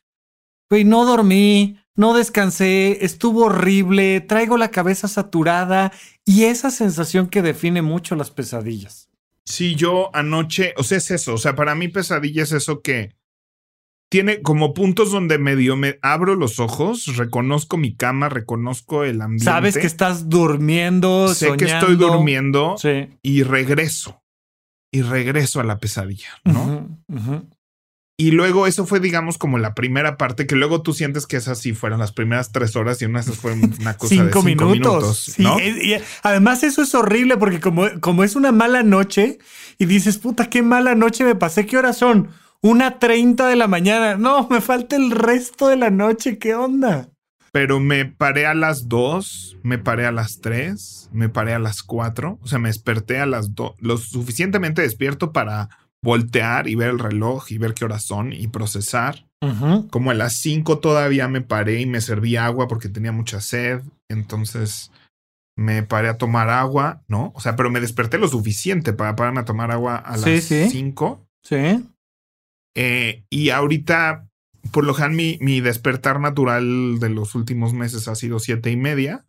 güey, 0.71 0.85
no 0.85 1.05
dormí, 1.05 1.81
no 1.97 2.15
descansé, 2.15 3.05
estuvo 3.05 3.47
horrible, 3.47 4.21
traigo 4.21 4.57
la 4.57 4.71
cabeza 4.71 5.09
saturada 5.09 5.93
y 6.25 6.45
esa 6.45 6.71
sensación 6.71 7.29
que 7.29 7.43
define 7.43 7.83
mucho 7.83 8.15
las 8.15 8.31
pesadillas. 8.31 9.09
Sí, 9.45 9.75
yo 9.75 10.11
anoche, 10.15 10.75
o 10.77 10.83
sea, 10.83 10.99
es 10.99 11.11
eso, 11.11 11.35
o 11.35 11.39
sea, 11.39 11.55
para 11.55 11.75
mí 11.75 11.89
pesadilla 11.89 12.43
es 12.43 12.53
eso 12.53 12.83
que 12.83 13.17
tiene 14.09 14.43
como 14.43 14.73
puntos 14.75 15.11
donde 15.11 15.39
medio 15.39 15.77
me 15.77 15.99
abro 16.03 16.37
los 16.37 16.61
ojos, 16.61 17.17
reconozco 17.17 17.77
mi 17.77 17.95
cama, 17.95 18.29
reconozco 18.29 19.05
el 19.05 19.21
ambiente. 19.21 19.45
Sabes 19.45 19.77
que 19.77 19.87
estás 19.87 20.29
durmiendo, 20.29 21.35
sé 21.35 21.57
que 21.57 21.65
estoy 21.65 21.97
durmiendo 21.97 22.77
y 23.23 23.43
regreso. 23.43 24.23
Y 24.93 25.03
regreso 25.03 25.61
a 25.61 25.65
la 25.65 25.79
pesadilla, 25.79 26.29
¿no? 26.45 26.89
Y 28.19 28.31
luego 28.31 28.67
eso 28.67 28.87
fue, 28.87 28.99
digamos, 28.99 29.37
como 29.37 29.59
la 29.59 29.75
primera 29.75 30.17
parte, 30.17 30.47
que 30.47 30.57
luego 30.57 30.81
tú 30.81 30.95
sientes 30.95 31.27
que 31.27 31.37
esas 31.37 31.59
sí 31.59 31.75
fueron 31.75 31.99
las 31.99 32.13
primeras 32.13 32.51
tres 32.51 32.75
horas 32.75 33.03
y 33.03 33.05
una 33.05 33.19
de 33.19 33.25
esas 33.25 33.37
fue 33.37 33.53
una 33.53 33.95
cosa 33.99 34.09
cinco 34.09 34.25
de 34.43 34.49
cinco 34.49 34.65
minutos. 34.65 35.35
¿no? 35.39 35.61
y 35.61 36.01
además 36.23 36.63
eso 36.63 36.81
es 36.83 36.95
horrible 36.95 37.37
porque 37.37 37.61
como, 37.61 37.85
como 38.01 38.25
es 38.25 38.35
una 38.35 38.53
mala 38.53 38.83
noche 38.83 39.39
y 39.77 39.85
dices, 39.85 40.17
puta, 40.17 40.49
qué 40.49 40.63
mala 40.63 40.95
noche 40.95 41.25
me 41.25 41.35
pasé, 41.35 41.67
¿qué 41.67 41.77
horas 41.77 41.99
son? 41.99 42.31
Una 42.63 42.99
treinta 42.99 43.49
de 43.49 43.57
la 43.57 43.69
mañana. 43.69 44.17
No, 44.17 44.49
me 44.49 44.63
falta 44.63 44.97
el 44.97 45.11
resto 45.11 45.69
de 45.69 45.77
la 45.77 45.91
noche, 45.91 46.39
¿qué 46.39 46.55
onda? 46.55 47.11
Pero 47.53 47.81
me 47.81 48.07
paré 48.07 48.47
a 48.47 48.55
las 48.55 48.89
dos, 48.89 49.59
me 49.63 49.77
paré 49.77 50.07
a 50.07 50.13
las 50.13 50.41
tres, 50.41 51.11
me 51.13 51.29
paré 51.29 51.53
a 51.53 51.59
las 51.59 51.83
cuatro, 51.83 52.39
o 52.43 52.47
sea, 52.47 52.59
me 52.59 52.69
desperté 52.69 53.19
a 53.19 53.27
las 53.27 53.55
dos, 53.55 53.73
lo 53.79 53.99
suficientemente 53.99 54.81
despierto 54.81 55.33
para 55.33 55.69
voltear 56.07 56.69
y 56.69 56.77
ver 56.77 56.91
el 56.91 57.01
reloj 57.01 57.51
y 57.51 57.59
ver 57.59 57.75
qué 57.75 57.85
horas 57.85 58.05
son 58.05 58.33
y 58.33 58.47
procesar. 58.47 59.27
Como 59.91 60.11
a 60.11 60.15
las 60.15 60.39
5 60.39 60.79
todavía 60.79 61.29
me 61.29 61.41
paré 61.41 61.81
y 61.81 61.87
me 61.87 62.01
serví 62.01 62.37
agua 62.37 62.67
porque 62.67 62.89
tenía 62.89 63.13
mucha 63.13 63.41
sed. 63.41 63.83
Entonces 64.09 64.91
me 65.57 65.83
paré 65.83 66.09
a 66.09 66.17
tomar 66.17 66.49
agua, 66.49 67.03
¿no? 67.07 67.33
O 67.35 67.41
sea, 67.41 67.55
pero 67.55 67.71
me 67.71 67.81
desperté 67.81 68.19
lo 68.19 68.29
suficiente 68.29 68.93
para 68.93 69.15
pararme 69.15 69.41
a 69.41 69.45
tomar 69.45 69.71
agua 69.71 69.97
a 69.97 70.17
las 70.17 70.45
5. 70.45 71.27
Sí. 71.45 71.85
Eh, 72.77 73.25
y 73.31 73.51
ahorita, 73.51 74.29
por 74.73 74.85
lo 74.85 74.95
general, 74.95 75.17
mi, 75.17 75.39
mi 75.41 75.61
despertar 75.61 76.19
natural 76.19 76.99
de 76.99 77.09
los 77.09 77.35
últimos 77.35 77.73
meses 77.73 78.09
ha 78.09 78.15
sido 78.15 78.39
siete 78.39 78.71
y 78.71 78.77
media. 78.77 79.27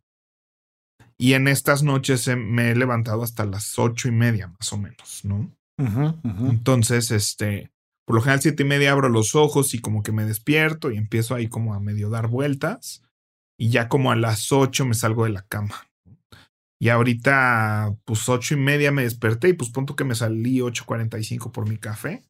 Y 1.19 1.34
en 1.34 1.48
estas 1.48 1.84
noches 1.84 2.27
me 2.27 2.72
he 2.72 2.75
levantado 2.75 3.24
hasta 3.24 3.46
las 3.46 3.77
ocho 3.77 4.07
y 4.07 4.12
media, 4.12 4.48
más 4.48 4.72
o 4.74 4.77
menos, 4.77 5.25
¿no? 5.25 5.51
Entonces, 5.77 7.12
este, 7.12 7.72
por 8.05 8.15
lo 8.15 8.22
general, 8.22 8.41
siete 8.41 8.63
y 8.63 8.65
media 8.65 8.91
abro 8.91 9.10
los 9.10 9.36
ojos 9.36 9.74
y 9.74 9.79
como 9.79 10.01
que 10.01 10.12
me 10.12 10.25
despierto 10.25 10.91
y 10.91 10.98
empiezo 10.98 11.36
ahí 11.36 11.48
como 11.48 11.74
a 11.74 11.79
medio 11.79 12.10
dar 12.10 12.27
vueltas. 12.27 13.03
Y 13.60 13.69
ya 13.69 13.89
como 13.89 14.12
a 14.12 14.15
las 14.15 14.51
ocho 14.51 14.86
me 14.86 14.93
salgo 14.93 15.25
de 15.25 15.31
la 15.31 15.41
cama. 15.41 15.88
Y 16.79 16.89
ahorita, 16.89 17.96
pues 18.05 18.29
ocho 18.29 18.53
y 18.53 18.57
media 18.57 18.91
me 18.91 19.03
desperté 19.03 19.50
y 19.50 19.53
pues 19.53 19.72
punto 19.72 19.96
que 19.96 20.03
me 20.03 20.15
salí 20.15 20.62
cinco 21.24 21.51
por 21.51 21.67
mi 21.67 21.77
café. 21.77 22.24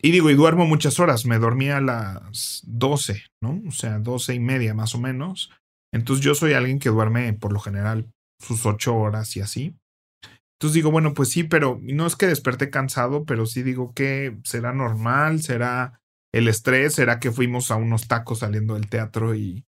Y 0.00 0.10
digo, 0.10 0.30
y 0.30 0.34
duermo 0.34 0.66
muchas 0.66 1.00
horas. 1.00 1.26
Me 1.26 1.38
dormí 1.38 1.68
a 1.68 1.80
las 1.80 2.62
doce, 2.64 3.24
¿no? 3.40 3.60
O 3.66 3.72
sea, 3.72 3.98
doce 3.98 4.34
y 4.34 4.40
media 4.40 4.74
más 4.74 4.94
o 4.94 5.00
menos. 5.00 5.50
Entonces 5.92 6.24
yo 6.24 6.34
soy 6.34 6.52
alguien 6.52 6.78
que 6.78 6.90
duerme 6.90 7.32
por 7.32 7.52
lo 7.52 7.60
general 7.60 8.08
sus 8.40 8.66
ocho 8.66 8.94
horas 8.96 9.36
y 9.36 9.40
así. 9.40 9.74
Entonces 10.54 10.74
digo, 10.74 10.90
bueno, 10.90 11.14
pues 11.14 11.30
sí, 11.30 11.44
pero 11.44 11.78
no 11.82 12.06
es 12.06 12.16
que 12.16 12.26
desperté 12.26 12.70
cansado, 12.70 13.24
pero 13.24 13.46
sí 13.46 13.62
digo 13.62 13.92
que 13.92 14.38
será 14.44 14.72
normal, 14.72 15.42
será 15.42 16.00
el 16.32 16.48
estrés, 16.48 16.94
será 16.94 17.20
que 17.20 17.32
fuimos 17.32 17.70
a 17.70 17.76
unos 17.76 18.08
tacos 18.08 18.40
saliendo 18.40 18.74
del 18.74 18.88
teatro 18.88 19.34
y, 19.34 19.64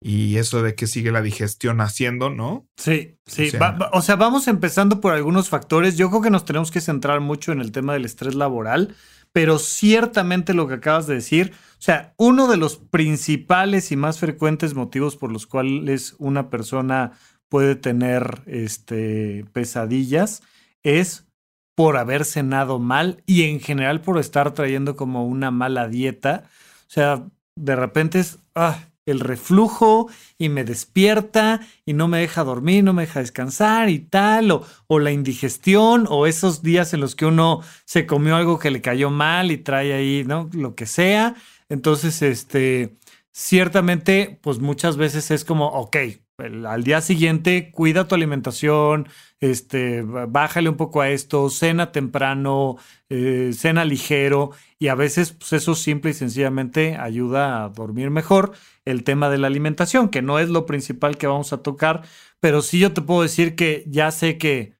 y 0.00 0.36
eso 0.36 0.62
de 0.62 0.74
que 0.74 0.86
sigue 0.86 1.10
la 1.10 1.22
digestión 1.22 1.80
haciendo, 1.80 2.30
¿no? 2.30 2.66
Sí, 2.76 3.18
sí. 3.26 3.50
O 3.92 4.02
sea, 4.02 4.16
vamos 4.16 4.46
empezando 4.48 5.00
por 5.00 5.12
algunos 5.12 5.48
factores. 5.48 5.96
Yo 5.96 6.08
creo 6.10 6.22
que 6.22 6.30
nos 6.30 6.44
tenemos 6.44 6.70
que 6.70 6.80
centrar 6.80 7.20
mucho 7.20 7.52
en 7.52 7.60
el 7.60 7.72
tema 7.72 7.92
del 7.92 8.04
estrés 8.04 8.34
laboral, 8.34 8.94
pero 9.32 9.58
ciertamente 9.58 10.54
lo 10.54 10.68
que 10.68 10.74
acabas 10.74 11.06
de 11.06 11.14
decir, 11.14 11.52
o 11.72 11.82
sea, 11.82 12.14
uno 12.16 12.46
de 12.48 12.56
los 12.56 12.76
principales 12.76 13.92
y 13.92 13.96
más 13.96 14.18
frecuentes 14.18 14.74
motivos 14.74 15.16
por 15.16 15.32
los 15.32 15.46
cuales 15.46 16.14
una 16.18 16.48
persona 16.48 17.12
puede 17.48 17.76
tener 17.76 18.42
este, 18.46 19.44
pesadillas 19.52 20.42
es 20.82 21.26
por 21.74 21.96
haber 21.96 22.24
cenado 22.24 22.78
mal 22.78 23.22
y 23.26 23.44
en 23.44 23.60
general 23.60 24.00
por 24.00 24.18
estar 24.18 24.52
trayendo 24.52 24.96
como 24.96 25.26
una 25.26 25.50
mala 25.50 25.88
dieta. 25.88 26.44
O 26.88 26.90
sea, 26.90 27.24
de 27.54 27.76
repente 27.76 28.18
es 28.18 28.38
ah, 28.54 28.88
el 29.06 29.20
reflujo 29.20 30.10
y 30.38 30.48
me 30.48 30.64
despierta 30.64 31.60
y 31.86 31.92
no 31.92 32.08
me 32.08 32.18
deja 32.18 32.44
dormir, 32.44 32.84
no 32.84 32.92
me 32.92 33.02
deja 33.02 33.20
descansar 33.20 33.90
y 33.90 34.00
tal, 34.00 34.50
o, 34.50 34.66
o 34.86 34.98
la 34.98 35.12
indigestión, 35.12 36.06
o 36.08 36.26
esos 36.26 36.62
días 36.62 36.92
en 36.94 37.00
los 37.00 37.14
que 37.14 37.26
uno 37.26 37.62
se 37.84 38.06
comió 38.06 38.36
algo 38.36 38.58
que 38.58 38.70
le 38.70 38.82
cayó 38.82 39.10
mal 39.10 39.50
y 39.50 39.58
trae 39.58 39.92
ahí, 39.92 40.24
¿no? 40.26 40.50
Lo 40.52 40.74
que 40.74 40.86
sea. 40.86 41.36
Entonces, 41.68 42.22
este, 42.22 42.96
ciertamente, 43.32 44.38
pues 44.42 44.58
muchas 44.58 44.96
veces 44.96 45.30
es 45.30 45.44
como, 45.44 45.66
ok, 45.68 45.96
al 46.38 46.84
día 46.84 47.00
siguiente 47.00 47.70
cuida 47.72 48.06
tu 48.06 48.14
alimentación, 48.14 49.08
este, 49.40 50.02
bájale 50.02 50.68
un 50.68 50.76
poco 50.76 51.00
a 51.00 51.10
esto, 51.10 51.50
cena 51.50 51.90
temprano, 51.90 52.76
eh, 53.08 53.50
cena 53.52 53.84
ligero 53.84 54.52
y 54.78 54.88
a 54.88 54.94
veces 54.94 55.32
pues 55.32 55.52
eso 55.52 55.74
simple 55.74 56.12
y 56.12 56.14
sencillamente 56.14 56.96
ayuda 56.96 57.64
a 57.64 57.68
dormir 57.70 58.10
mejor. 58.10 58.52
El 58.84 59.02
tema 59.04 59.28
de 59.30 59.38
la 59.38 59.48
alimentación, 59.48 60.08
que 60.10 60.22
no 60.22 60.38
es 60.38 60.48
lo 60.48 60.64
principal 60.64 61.18
que 61.18 61.26
vamos 61.26 61.52
a 61.52 61.62
tocar, 61.62 62.02
pero 62.40 62.62
sí 62.62 62.78
yo 62.78 62.92
te 62.92 63.02
puedo 63.02 63.22
decir 63.22 63.56
que 63.56 63.84
ya 63.88 64.10
sé 64.12 64.38
que 64.38 64.74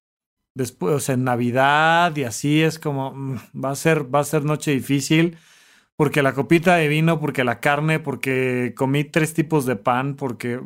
después, 0.55 0.95
o 0.95 1.01
sea, 1.01 1.15
en 1.15 1.25
Navidad 1.25 2.17
y 2.17 2.25
así 2.25 2.63
es 2.63 2.79
como, 2.79 3.13
mm, 3.13 3.37
va 3.65 3.71
a 3.71 3.77
ser, 3.77 4.15
va 4.15 4.21
a 4.21 4.25
ser 4.25 4.45
noche 4.45 4.71
difícil 4.73 5.37
porque 5.99 6.23
la 6.23 6.33
copita 6.33 6.77
de 6.77 6.87
vino, 6.87 7.19
porque 7.19 7.43
la 7.43 7.59
carne, 7.59 7.99
porque 7.99 8.73
comí 8.77 9.03
tres 9.03 9.35
tipos 9.35 9.67
de 9.67 9.75
pan, 9.75 10.15
porque... 10.15 10.61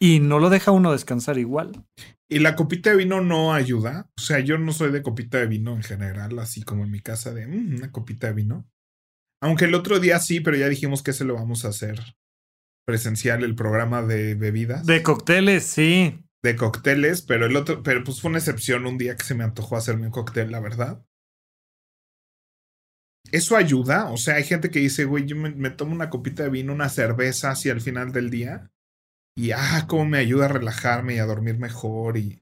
Y 0.00 0.20
no 0.20 0.38
lo 0.38 0.48
deja 0.48 0.70
uno 0.70 0.92
descansar 0.92 1.38
igual. 1.38 1.84
¿Y 2.28 2.38
la 2.38 2.56
copita 2.56 2.90
de 2.90 2.96
vino 2.96 3.20
no 3.20 3.52
ayuda? 3.52 4.10
O 4.16 4.22
sea, 4.22 4.40
yo 4.40 4.56
no 4.56 4.72
soy 4.72 4.90
de 4.92 5.02
copita 5.02 5.38
de 5.38 5.46
vino 5.46 5.74
en 5.74 5.82
general, 5.82 6.38
así 6.38 6.62
como 6.62 6.84
en 6.84 6.90
mi 6.90 7.00
casa 7.00 7.34
de 7.34 7.46
mm, 7.46 7.76
una 7.76 7.92
copita 7.92 8.28
de 8.28 8.32
vino. 8.32 8.70
Aunque 9.42 9.66
el 9.66 9.74
otro 9.74 10.00
día 10.00 10.18
sí, 10.18 10.40
pero 10.40 10.56
ya 10.56 10.68
dijimos 10.68 11.02
que 11.02 11.12
se 11.12 11.24
lo 11.24 11.34
vamos 11.34 11.64
a 11.64 11.68
hacer 11.68 12.00
presencial, 12.86 13.44
el 13.44 13.54
programa 13.54 14.02
de 14.02 14.34
bebidas. 14.34 14.86
De 14.86 15.02
cócteles, 15.02 15.64
sí. 15.64 16.24
De 16.42 16.56
cócteles, 16.56 17.22
pero 17.22 17.46
el 17.46 17.56
otro, 17.56 17.82
pero 17.82 18.02
pues 18.02 18.20
fue 18.20 18.30
una 18.30 18.38
excepción 18.38 18.86
un 18.86 18.98
día 18.98 19.16
que 19.16 19.24
se 19.24 19.34
me 19.34 19.44
antojó 19.44 19.76
hacerme 19.76 20.06
un 20.06 20.12
cóctel, 20.12 20.50
la 20.50 20.60
verdad. 20.60 21.04
¿Eso 23.30 23.56
ayuda? 23.56 24.10
O 24.10 24.16
sea, 24.16 24.36
hay 24.36 24.44
gente 24.44 24.70
que 24.70 24.80
dice, 24.80 25.04
güey, 25.04 25.26
yo 25.26 25.36
me, 25.36 25.70
tomo 25.70 25.92
una 25.92 26.10
copita 26.10 26.44
de 26.44 26.50
vino, 26.50 26.72
una 26.72 26.88
cerveza 26.88 27.50
hacia 27.50 27.72
el 27.72 27.80
final 27.80 28.12
del 28.12 28.30
día. 28.30 28.72
Y, 29.36 29.52
ah, 29.52 29.84
cómo 29.86 30.04
me 30.04 30.18
ayuda 30.18 30.46
a 30.46 30.48
relajarme 30.48 31.14
y 31.14 31.18
a 31.18 31.26
dormir 31.26 31.58
mejor. 31.58 32.16
Y, 32.16 32.40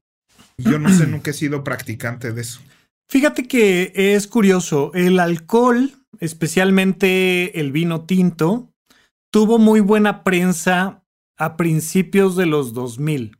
yo 0.56 0.78
no 0.78 0.90
sé, 0.90 1.06
nunca 1.08 1.30
he 1.30 1.34
sido 1.34 1.64
practicante 1.64 2.32
de 2.32 2.40
eso. 2.40 2.60
Fíjate 3.08 3.48
que 3.48 3.92
es 3.94 4.26
curioso. 4.26 4.92
El 4.94 5.18
alcohol, 5.20 5.92
especialmente 6.20 7.58
el 7.60 7.72
vino 7.72 8.04
tinto, 8.04 8.70
tuvo 9.30 9.58
muy 9.58 9.80
buena 9.80 10.24
prensa 10.24 11.02
a 11.38 11.56
principios 11.56 12.36
de 12.36 12.46
los 12.46 12.74
2000. 12.74 13.38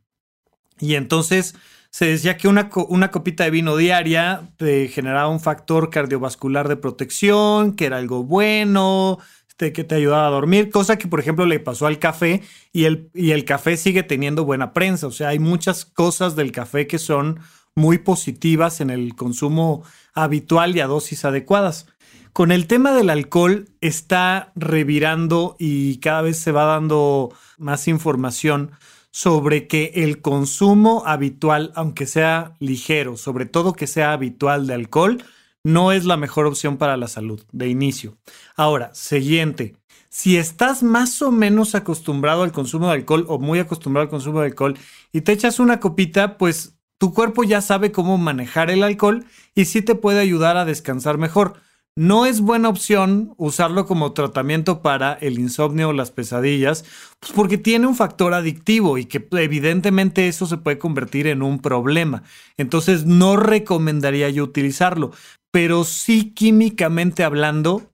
Y 0.79 0.95
entonces 0.95 1.55
se 1.91 2.05
decía 2.05 2.37
que 2.37 2.47
una, 2.47 2.69
una 2.87 3.11
copita 3.11 3.43
de 3.43 3.51
vino 3.51 3.75
diaria 3.75 4.49
te 4.57 4.87
generaba 4.87 5.27
un 5.27 5.39
factor 5.39 5.89
cardiovascular 5.89 6.67
de 6.67 6.77
protección, 6.77 7.75
que 7.75 7.85
era 7.85 7.97
algo 7.97 8.23
bueno, 8.23 9.19
este, 9.59 9.73
que 9.73 9.83
te 9.83 9.95
ayudaba 9.95 10.27
a 10.27 10.31
dormir, 10.31 10.69
cosa 10.69 10.97
que 10.97 11.09
por 11.09 11.19
ejemplo 11.19 11.45
le 11.45 11.59
pasó 11.59 11.85
al 11.85 11.99
café 11.99 12.41
y 12.71 12.85
el, 12.85 13.09
y 13.13 13.31
el 13.31 13.43
café 13.43 13.75
sigue 13.75 14.03
teniendo 14.03 14.45
buena 14.45 14.71
prensa. 14.71 15.07
O 15.07 15.11
sea, 15.11 15.29
hay 15.29 15.39
muchas 15.39 15.83
cosas 15.83 16.37
del 16.37 16.53
café 16.53 16.87
que 16.87 16.97
son 16.97 17.41
muy 17.75 17.97
positivas 17.97 18.79
en 18.79 18.89
el 18.89 19.17
consumo 19.17 19.83
habitual 20.13 20.77
y 20.77 20.79
a 20.79 20.87
dosis 20.87 21.25
adecuadas. 21.25 21.87
Con 22.31 22.53
el 22.53 22.67
tema 22.67 22.93
del 22.93 23.09
alcohol 23.09 23.67
está 23.81 24.53
revirando 24.55 25.57
y 25.59 25.97
cada 25.97 26.21
vez 26.21 26.39
se 26.39 26.53
va 26.53 26.63
dando 26.63 27.33
más 27.57 27.89
información 27.89 28.71
sobre 29.11 29.67
que 29.67 29.91
el 29.95 30.21
consumo 30.21 31.03
habitual, 31.05 31.73
aunque 31.75 32.05
sea 32.05 32.53
ligero, 32.59 33.17
sobre 33.17 33.45
todo 33.45 33.73
que 33.73 33.87
sea 33.87 34.13
habitual 34.13 34.67
de 34.67 34.75
alcohol, 34.75 35.21
no 35.63 35.91
es 35.91 36.05
la 36.05 36.17
mejor 36.17 36.45
opción 36.45 36.77
para 36.77 36.97
la 36.97 37.07
salud 37.07 37.43
de 37.51 37.67
inicio. 37.67 38.17
Ahora, 38.55 38.93
siguiente, 38.93 39.75
si 40.09 40.37
estás 40.37 40.81
más 40.83 41.21
o 41.21 41.31
menos 41.31 41.75
acostumbrado 41.75 42.43
al 42.43 42.51
consumo 42.51 42.87
de 42.87 42.93
alcohol 42.93 43.25
o 43.27 43.39
muy 43.39 43.59
acostumbrado 43.59 44.03
al 44.03 44.09
consumo 44.09 44.39
de 44.39 44.47
alcohol 44.47 44.77
y 45.11 45.21
te 45.21 45.31
echas 45.31 45.59
una 45.59 45.79
copita, 45.79 46.37
pues 46.37 46.79
tu 46.97 47.13
cuerpo 47.13 47.43
ya 47.43 47.61
sabe 47.61 47.91
cómo 47.91 48.17
manejar 48.17 48.71
el 48.71 48.83
alcohol 48.83 49.25
y 49.55 49.65
sí 49.65 49.81
te 49.81 49.95
puede 49.95 50.19
ayudar 50.19 50.57
a 50.57 50.65
descansar 50.65 51.17
mejor. 51.17 51.61
No 51.95 52.25
es 52.25 52.39
buena 52.39 52.69
opción 52.69 53.33
usarlo 53.37 53.85
como 53.85 54.13
tratamiento 54.13 54.81
para 54.81 55.13
el 55.13 55.37
insomnio 55.37 55.89
o 55.89 55.93
las 55.93 56.11
pesadillas, 56.11 56.85
pues 57.19 57.33
porque 57.33 57.57
tiene 57.57 57.87
un 57.87 57.95
factor 57.95 58.33
adictivo 58.33 58.97
y 58.97 59.05
que 59.05 59.27
evidentemente 59.31 60.27
eso 60.27 60.45
se 60.45 60.57
puede 60.57 60.77
convertir 60.77 61.27
en 61.27 61.41
un 61.41 61.59
problema. 61.59 62.23
Entonces 62.57 63.05
no 63.05 63.35
recomendaría 63.35 64.29
yo 64.29 64.45
utilizarlo, 64.45 65.11
pero 65.51 65.83
sí 65.83 66.31
químicamente 66.31 67.23
hablando, 67.23 67.91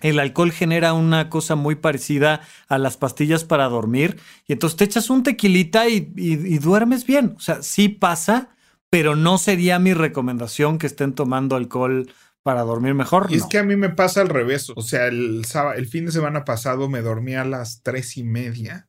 el 0.00 0.18
alcohol 0.18 0.52
genera 0.52 0.92
una 0.92 1.30
cosa 1.30 1.54
muy 1.54 1.74
parecida 1.74 2.42
a 2.68 2.78
las 2.78 2.96
pastillas 2.96 3.44
para 3.44 3.68
dormir 3.68 4.18
y 4.46 4.52
entonces 4.52 4.76
te 4.76 4.84
echas 4.84 5.10
un 5.10 5.22
tequilita 5.22 5.88
y, 5.88 6.12
y 6.16 6.58
duermes 6.58 7.06
bien. 7.06 7.34
O 7.36 7.40
sea, 7.40 7.62
sí 7.62 7.88
pasa, 7.88 8.50
pero 8.90 9.16
no 9.16 9.38
sería 9.38 9.78
mi 9.78 9.94
recomendación 9.94 10.78
que 10.78 10.86
estén 10.86 11.14
tomando 11.14 11.56
alcohol 11.56 12.08
para 12.46 12.62
dormir 12.62 12.94
mejor. 12.94 13.26
Y 13.28 13.34
es 13.34 13.46
que 13.46 13.58
a 13.58 13.64
mí 13.64 13.74
me 13.74 13.90
pasa 13.90 14.20
al 14.20 14.28
revés. 14.28 14.70
O 14.76 14.80
sea, 14.80 15.08
el, 15.08 15.44
el 15.76 15.86
fin 15.88 16.06
de 16.06 16.12
semana 16.12 16.44
pasado 16.44 16.88
me 16.88 17.02
dormí 17.02 17.34
a 17.34 17.44
las 17.44 17.82
tres 17.82 18.16
y 18.16 18.22
media, 18.22 18.88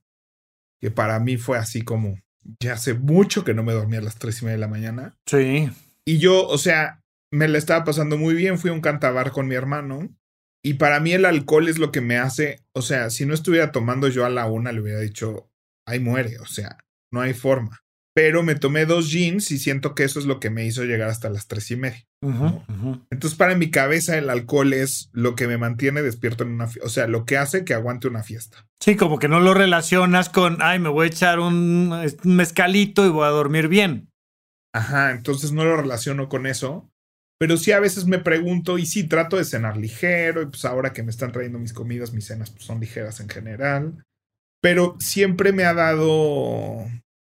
que 0.79 0.91
para 0.91 1.19
mí 1.19 1.37
fue 1.37 1.57
así 1.57 1.81
como, 1.81 2.19
ya 2.59 2.73
hace 2.73 2.93
mucho 2.93 3.43
que 3.43 3.55
no 3.55 3.63
me 3.63 3.73
dormí 3.73 3.97
a 3.97 4.01
las 4.01 4.19
tres 4.19 4.43
y 4.43 4.45
media 4.45 4.57
de 4.57 4.61
la 4.61 4.67
mañana. 4.67 5.17
Sí. 5.25 5.71
Y 6.05 6.19
yo, 6.19 6.47
o 6.47 6.59
sea, 6.59 7.01
me 7.31 7.47
la 7.47 7.57
estaba 7.57 7.83
pasando 7.83 8.17
muy 8.17 8.33
bien, 8.33 8.59
fui 8.59 8.69
a 8.69 8.73
un 8.73 8.81
cantabar 8.81 9.31
con 9.31 9.47
mi 9.47 9.55
hermano. 9.55 10.15
Y 10.63 10.75
para 10.75 10.99
mí 10.99 11.13
el 11.13 11.25
alcohol 11.25 11.67
es 11.67 11.77
lo 11.77 11.91
que 11.91 12.01
me 12.01 12.17
hace, 12.17 12.63
o 12.73 12.81
sea, 12.81 13.09
si 13.09 13.25
no 13.25 13.33
estuviera 13.33 13.71
tomando 13.71 14.07
yo 14.09 14.25
a 14.25 14.29
la 14.29 14.47
una, 14.47 14.71
le 14.71 14.81
hubiera 14.81 14.99
dicho, 14.99 15.49
ahí 15.85 15.99
muere, 15.99 16.39
o 16.39 16.45
sea, 16.45 16.77
no 17.11 17.21
hay 17.21 17.33
forma 17.33 17.83
pero 18.17 18.41
me 18.41 18.55
tomé 18.55 18.87
dos 18.87 19.11
jeans 19.11 19.51
y 19.51 19.59
siento 19.59 19.93
que 19.93 20.03
eso 20.03 20.17
es 20.17 20.25
lo 20.25 20.39
que 20.39 20.49
me 20.49 20.65
hizo 20.65 20.83
llegar 20.83 21.07
hasta 21.07 21.29
las 21.29 21.47
tres 21.47 21.69
y 21.69 21.75
media. 21.75 22.03
Entonces, 23.11 23.37
para 23.37 23.53
mi 23.53 23.69
cabeza, 23.69 24.17
el 24.17 24.31
alcohol 24.31 24.73
es 24.73 25.11
lo 25.13 25.35
que 25.35 25.45
me 25.45 25.59
mantiene 25.59 26.01
despierto 26.01 26.43
en 26.43 26.49
una 26.49 26.65
fiesta. 26.65 26.87
O 26.87 26.89
sea, 26.89 27.05
lo 27.05 27.25
que 27.25 27.37
hace 27.37 27.63
que 27.63 27.75
aguante 27.75 28.07
una 28.07 28.23
fiesta. 28.23 28.65
Sí, 28.79 28.95
como 28.95 29.19
que 29.19 29.27
no 29.27 29.39
lo 29.39 29.53
relacionas 29.53 30.29
con, 30.29 30.57
ay, 30.61 30.79
me 30.79 30.89
voy 30.89 31.05
a 31.05 31.09
echar 31.11 31.37
un, 31.39 31.93
un 31.93 32.35
mezcalito 32.35 33.05
y 33.05 33.09
voy 33.09 33.25
a 33.25 33.29
dormir 33.29 33.67
bien. 33.67 34.09
Ajá, 34.73 35.11
entonces 35.11 35.51
no 35.51 35.63
lo 35.63 35.77
relaciono 35.77 36.27
con 36.27 36.47
eso. 36.47 36.89
Pero 37.39 37.57
sí 37.57 37.71
a 37.71 37.79
veces 37.79 38.05
me 38.05 38.19
pregunto, 38.19 38.77
y 38.77 38.85
sí 38.85 39.03
trato 39.03 39.37
de 39.37 39.45
cenar 39.45 39.77
ligero, 39.77 40.41
y 40.41 40.47
pues 40.47 40.65
ahora 40.65 40.93
que 40.93 41.03
me 41.03 41.11
están 41.11 41.31
trayendo 41.31 41.59
mis 41.59 41.73
comidas, 41.73 42.13
mis 42.13 42.25
cenas 42.25 42.49
pues 42.49 42.65
son 42.65 42.79
ligeras 42.79 43.19
en 43.19 43.29
general. 43.29 44.03
Pero 44.61 44.95
siempre 44.99 45.51
me 45.53 45.65
ha 45.65 45.73
dado 45.73 46.85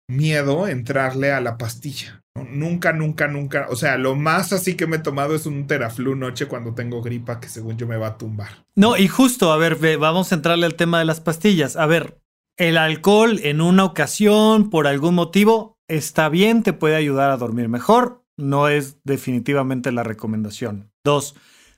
miedo 0.08 0.68
entrarle 0.68 1.32
a 1.32 1.40
la 1.40 1.58
pastilla. 1.58 2.22
Nunca, 2.34 2.92
nunca, 2.92 3.28
nunca. 3.28 3.66
O 3.70 3.76
sea, 3.76 3.98
lo 3.98 4.14
más 4.14 4.52
así 4.52 4.74
que 4.74 4.86
me 4.86 4.96
he 4.96 5.00
tomado 5.00 5.34
es 5.34 5.46
un 5.46 5.66
teraflu 5.66 6.14
noche 6.14 6.46
cuando 6.46 6.74
tengo 6.74 7.02
gripa 7.02 7.40
que 7.40 7.48
según 7.48 7.76
yo 7.76 7.86
me 7.86 7.96
va 7.96 8.08
a 8.08 8.18
tumbar. 8.18 8.64
No, 8.74 8.96
y 8.96 9.08
justo, 9.08 9.52
a 9.52 9.56
ver, 9.56 9.76
vamos 9.98 10.32
a 10.32 10.36
entrarle 10.36 10.66
al 10.66 10.76
tema 10.76 10.98
de 10.98 11.04
las 11.04 11.20
pastillas. 11.20 11.76
A 11.76 11.86
ver, 11.86 12.18
el 12.56 12.78
alcohol 12.78 13.40
en 13.42 13.60
una 13.60 13.84
ocasión, 13.84 14.70
por 14.70 14.86
algún 14.86 15.14
motivo, 15.14 15.76
está 15.88 16.28
bien, 16.28 16.62
te 16.62 16.72
puede 16.72 16.96
ayudar 16.96 17.30
a 17.30 17.36
dormir 17.36 17.68
mejor. 17.68 18.19
No 18.40 18.68
es 18.68 18.98
definitivamente 19.04 19.92
la 19.92 20.02
recomendación. 20.02 20.90
Dos, 21.04 21.36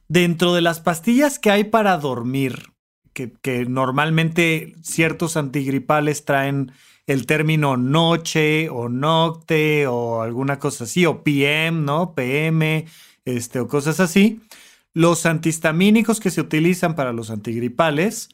dentro 0.09 0.55
de 0.55 0.61
las 0.61 0.81
pastillas 0.81 1.39
que 1.39 1.51
hay 1.51 1.65
para 1.65 1.97
dormir, 1.99 2.73
que, 3.13 3.67
normalmente 3.69 4.75
ciertos 4.83 5.37
antigripales 5.37 6.25
traen 6.25 6.73
el 7.07 7.27
término 7.27 7.77
noche 7.77 8.69
o 8.71 8.89
nocte 8.89 9.87
o 9.87 10.23
alguna 10.23 10.59
cosa 10.59 10.85
así, 10.85 11.05
o 11.05 11.23
PM, 11.23 11.81
¿no? 11.81 12.15
PM, 12.15 12.87
este, 13.25 13.61
o 13.61 13.69
cosas 13.69 14.01
así. 14.01 14.41
Los 14.95 15.27
antihistamínicos 15.27 16.21
que 16.21 16.31
se 16.31 16.41
utilizan 16.41 16.95
para 16.95 17.13
los 17.13 17.31
antigripales 17.31 18.29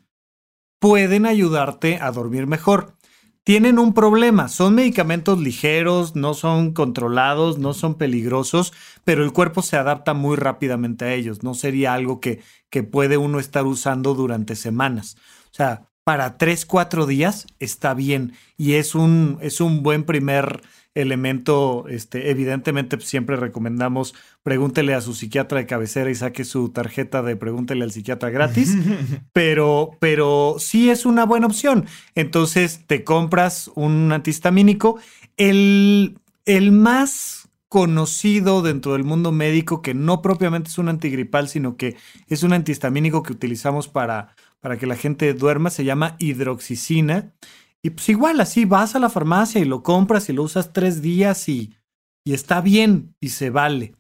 pueden 0.81 1.27
ayudarte 1.27 1.99
a 2.01 2.11
dormir 2.11 2.47
mejor. 2.47 2.98
Tienen 3.45 3.79
un 3.79 3.95
problema, 3.95 4.49
son 4.49 4.75
medicamentos 4.75 5.41
ligeros, 5.41 6.15
no 6.15 6.35
son 6.35 6.75
controlados, 6.75 7.59
no 7.59 7.73
son 7.73 7.95
peligrosos, 7.95 8.75
pero 9.05 9.25
el 9.25 9.33
cuerpo 9.33 9.63
se 9.63 9.79
adapta 9.79 10.13
muy 10.13 10.37
rápidamente 10.37 11.07
a 11.07 11.15
ellos. 11.15 11.43
No 11.43 11.55
sería 11.55 11.95
algo 11.95 12.21
que, 12.21 12.43
que 12.69 12.83
puede 12.83 13.17
uno 13.17 13.41
estar 13.41 13.65
usando 13.65 14.13
durante 14.15 14.55
semanas. 14.55 15.17
O 15.51 15.55
sea, 15.55 15.89
para 16.09 16.39
3, 16.39 16.65
4 16.65 17.05
días 17.05 17.47
está 17.61 17.93
bien 17.93 18.33
y 18.57 18.77
es 18.77 18.95
un, 18.95 19.37
es 19.43 19.61
un 19.61 19.83
buen 19.83 20.05
primer 20.05 20.63
elemento. 20.95 21.85
Este, 21.87 22.31
evidentemente, 22.31 22.97
pues, 22.97 23.11
siempre 23.11 23.37
recomendamos 23.37 24.15
pregúntele 24.43 24.95
a 24.95 25.03
su 25.03 25.13
psiquiatra 25.13 25.59
de 25.59 25.67
cabecera 25.67 26.09
y 26.09 26.15
saque 26.15 26.47
su 26.47 26.71
tarjeta 26.71 27.23
de 27.23 27.37
pregúntele 27.37 27.85
al 27.85 27.93
psiquiatra 27.93 28.31
gratis. 28.31 28.75
pero, 29.35 29.91
pero 30.01 30.57
sí 30.59 30.89
es 30.89 31.05
una 31.05 31.27
buena 31.27 31.47
opción. 31.47 31.85
Entonces 32.15 32.87
te 32.87 33.05
compras 33.05 33.71
un 33.75 34.11
antihistamínico. 34.11 34.99
El, 35.37 36.21
el 36.47 36.73
más 36.73 37.51
conocido 37.69 38.63
dentro 38.63 38.95
del 38.95 39.05
mundo 39.05 39.31
médico, 39.31 39.83
que 39.83 39.93
no 39.93 40.23
propiamente 40.23 40.71
es 40.71 40.79
un 40.79 40.89
antigripal, 40.89 41.49
sino 41.49 41.77
que 41.77 41.97
es 42.29 42.43
un 42.43 42.55
antihistamínico 42.55 43.23
que 43.23 43.35
utilizamos 43.35 43.89
para 43.89 44.35
para 44.61 44.79
que 44.79 44.87
la 44.87 44.97
gente 44.97 45.33
duerma, 45.35 45.71
se 45.71 45.85
llama 45.85 46.17
hidroxicina. 46.19 47.35
Y 47.83 47.91
pues 47.91 48.09
igual, 48.09 48.41
así 48.41 48.65
vas 48.65 48.95
a 48.95 48.99
la 48.99 49.11
farmacia 49.11 49.61
y 49.61 49.65
lo 49.65 49.83
compras 49.83 50.29
y 50.29 50.33
lo 50.33 50.43
usas 50.43 50.73
tres 50.73 51.01
días 51.01 51.49
y, 51.49 51.77
y 52.25 52.35
está 52.35 52.61
bien 52.61 53.15
y 53.21 53.31
se 53.31 53.51
vale. 53.51 53.95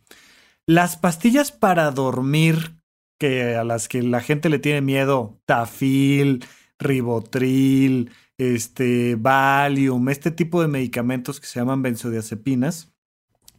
Las 0.66 0.97
pastillas 0.97 1.53
para 1.53 1.90
dormir, 1.90 2.75
que 3.18 3.57
a 3.57 3.64
las 3.64 3.88
que 3.88 4.03
la 4.03 4.21
gente 4.21 4.49
le 4.49 4.59
tiene 4.59 4.81
miedo, 4.81 5.40
tafil, 5.47 6.44
ribotril, 6.79 8.11
este, 8.37 9.16
Valium, 9.16 10.09
este 10.09 10.31
tipo 10.31 10.62
de 10.62 10.68
medicamentos 10.68 11.40
que 11.40 11.47
se 11.47 11.59
llaman 11.59 11.83
benzodiazepinas, 11.83 12.92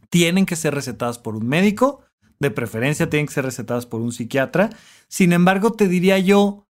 tienen 0.08 0.46
que 0.46 0.56
ser 0.56 0.74
recetadas 0.74 1.18
por 1.18 1.36
un 1.36 1.46
médico, 1.46 2.02
de 2.40 2.50
preferencia 2.50 3.10
tienen 3.10 3.26
que 3.26 3.34
ser 3.34 3.44
recetadas 3.44 3.86
por 3.86 4.00
un 4.00 4.12
psiquiatra. 4.12 4.70
Sin 5.08 5.32
embargo, 5.32 5.72
te 5.72 5.88
diría 5.88 6.18
yo, 6.18 6.66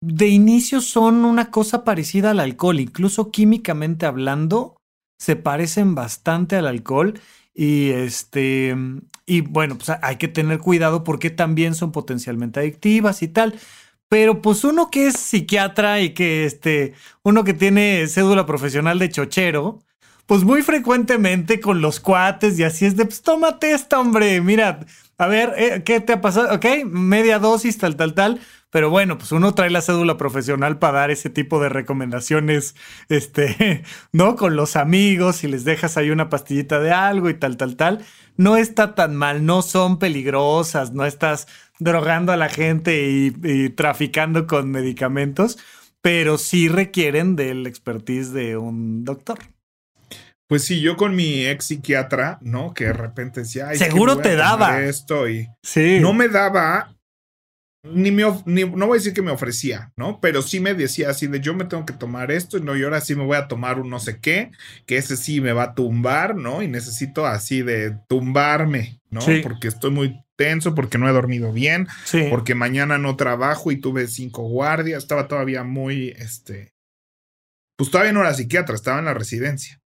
de 0.00 0.28
inicio 0.28 0.80
son 0.80 1.24
una 1.24 1.50
cosa 1.50 1.84
parecida 1.84 2.30
al 2.30 2.40
alcohol, 2.40 2.80
incluso 2.80 3.30
químicamente 3.30 4.06
hablando, 4.06 4.76
se 5.18 5.36
parecen 5.36 5.94
bastante 5.94 6.56
al 6.56 6.66
alcohol 6.66 7.18
y 7.54 7.90
este 7.90 8.74
y 9.26 9.40
bueno, 9.40 9.76
pues 9.76 9.90
hay 10.02 10.16
que 10.16 10.28
tener 10.28 10.60
cuidado 10.60 11.02
porque 11.02 11.30
también 11.30 11.74
son 11.74 11.90
potencialmente 11.92 12.60
adictivas 12.60 13.22
y 13.22 13.28
tal. 13.28 13.58
Pero 14.08 14.40
pues 14.40 14.62
uno 14.64 14.88
que 14.90 15.08
es 15.08 15.16
psiquiatra 15.16 16.00
y 16.00 16.10
que 16.14 16.44
este, 16.44 16.94
uno 17.24 17.42
que 17.44 17.54
tiene 17.54 18.06
cédula 18.06 18.46
profesional 18.46 18.98
de 19.00 19.10
chochero, 19.10 19.80
pues 20.26 20.44
muy 20.44 20.62
frecuentemente 20.62 21.60
con 21.60 21.80
los 21.80 21.98
cuates 22.00 22.58
y 22.58 22.64
así 22.64 22.86
es 22.86 22.96
de, 22.96 23.04
pues 23.06 23.22
tómate 23.22 23.72
esta, 23.72 23.98
hombre, 24.00 24.40
mira, 24.40 24.80
a 25.18 25.26
ver, 25.26 25.54
eh, 25.56 25.82
¿qué 25.84 26.00
te 26.00 26.12
ha 26.14 26.20
pasado? 26.20 26.54
Ok, 26.54 26.66
media 26.86 27.38
dosis, 27.40 27.78
tal, 27.78 27.96
tal, 27.96 28.14
tal. 28.14 28.40
Pero 28.70 28.90
bueno, 28.90 29.16
pues 29.16 29.32
uno 29.32 29.54
trae 29.54 29.70
la 29.70 29.80
cédula 29.80 30.16
profesional 30.16 30.78
para 30.78 31.00
dar 31.00 31.10
ese 31.10 31.30
tipo 31.30 31.60
de 31.60 31.68
recomendaciones, 31.68 32.74
este, 33.08 33.84
¿no? 34.12 34.36
Con 34.36 34.56
los 34.56 34.76
amigos 34.76 35.44
y 35.44 35.48
les 35.48 35.64
dejas 35.64 35.96
ahí 35.96 36.10
una 36.10 36.28
pastillita 36.28 36.80
de 36.80 36.90
algo 36.90 37.30
y 37.30 37.34
tal, 37.34 37.56
tal, 37.56 37.76
tal. 37.76 38.04
No 38.36 38.56
está 38.56 38.94
tan 38.94 39.14
mal, 39.14 39.46
no 39.46 39.62
son 39.62 39.98
peligrosas, 39.98 40.92
no 40.92 41.06
estás 41.06 41.46
drogando 41.78 42.32
a 42.32 42.36
la 42.36 42.48
gente 42.48 43.08
y, 43.08 43.70
traficando 43.70 44.46
con 44.46 44.70
medicamentos, 44.70 45.58
pero 46.00 46.36
sí 46.36 46.68
requieren 46.68 47.36
del 47.36 47.66
expertise 47.66 48.32
de 48.32 48.56
un 48.56 49.04
doctor. 49.04 49.38
Pues 50.48 50.64
sí, 50.64 50.80
yo 50.80 50.96
con 50.96 51.16
mi 51.16 51.44
ex 51.44 51.66
psiquiatra, 51.66 52.38
¿no? 52.40 52.72
Que 52.72 52.84
de 52.84 52.92
repente 52.92 53.40
decía, 53.40 53.74
seguro 53.74 54.18
te 54.18 54.36
daba 54.36 54.80
esto 54.82 55.28
y 55.28 55.48
sí. 55.62 55.98
no 56.00 56.12
me 56.12 56.28
daba 56.28 56.95
ni 57.92 58.10
me, 58.10 58.24
ni, 58.44 58.64
no 58.64 58.86
voy 58.86 58.96
a 58.96 59.00
decir 59.00 59.12
que 59.12 59.22
me 59.22 59.30
ofrecía, 59.30 59.92
¿no? 59.96 60.20
Pero 60.20 60.42
sí 60.42 60.60
me 60.60 60.74
decía 60.74 61.10
así 61.10 61.26
de 61.26 61.40
yo 61.40 61.54
me 61.54 61.64
tengo 61.64 61.86
que 61.86 61.92
tomar 61.92 62.30
esto 62.30 62.58
y 62.58 62.60
no, 62.60 62.76
y 62.76 62.82
ahora 62.82 63.00
sí 63.00 63.14
me 63.14 63.24
voy 63.24 63.36
a 63.36 63.48
tomar 63.48 63.78
un 63.78 63.90
no 63.90 64.00
sé 64.00 64.18
qué, 64.20 64.50
que 64.86 64.96
ese 64.96 65.16
sí 65.16 65.40
me 65.40 65.52
va 65.52 65.64
a 65.64 65.74
tumbar, 65.74 66.36
¿no? 66.36 66.62
Y 66.62 66.68
necesito 66.68 67.26
así 67.26 67.62
de 67.62 67.96
tumbarme, 68.08 69.00
¿no? 69.10 69.20
Porque 69.42 69.68
estoy 69.68 69.90
muy 69.90 70.20
tenso, 70.36 70.74
porque 70.74 70.98
no 70.98 71.08
he 71.08 71.12
dormido 71.12 71.52
bien, 71.52 71.88
porque 72.30 72.54
mañana 72.54 72.98
no 72.98 73.16
trabajo 73.16 73.70
y 73.72 73.76
tuve 73.76 74.06
cinco 74.06 74.42
guardias, 74.42 75.02
estaba 75.02 75.28
todavía 75.28 75.64
muy, 75.64 76.10
este, 76.18 76.74
pues 77.76 77.90
todavía 77.90 78.12
no 78.12 78.20
era 78.20 78.34
psiquiatra, 78.34 78.74
estaba 78.74 78.98
en 78.98 79.04
la 79.06 79.14
residencia. 79.14 79.80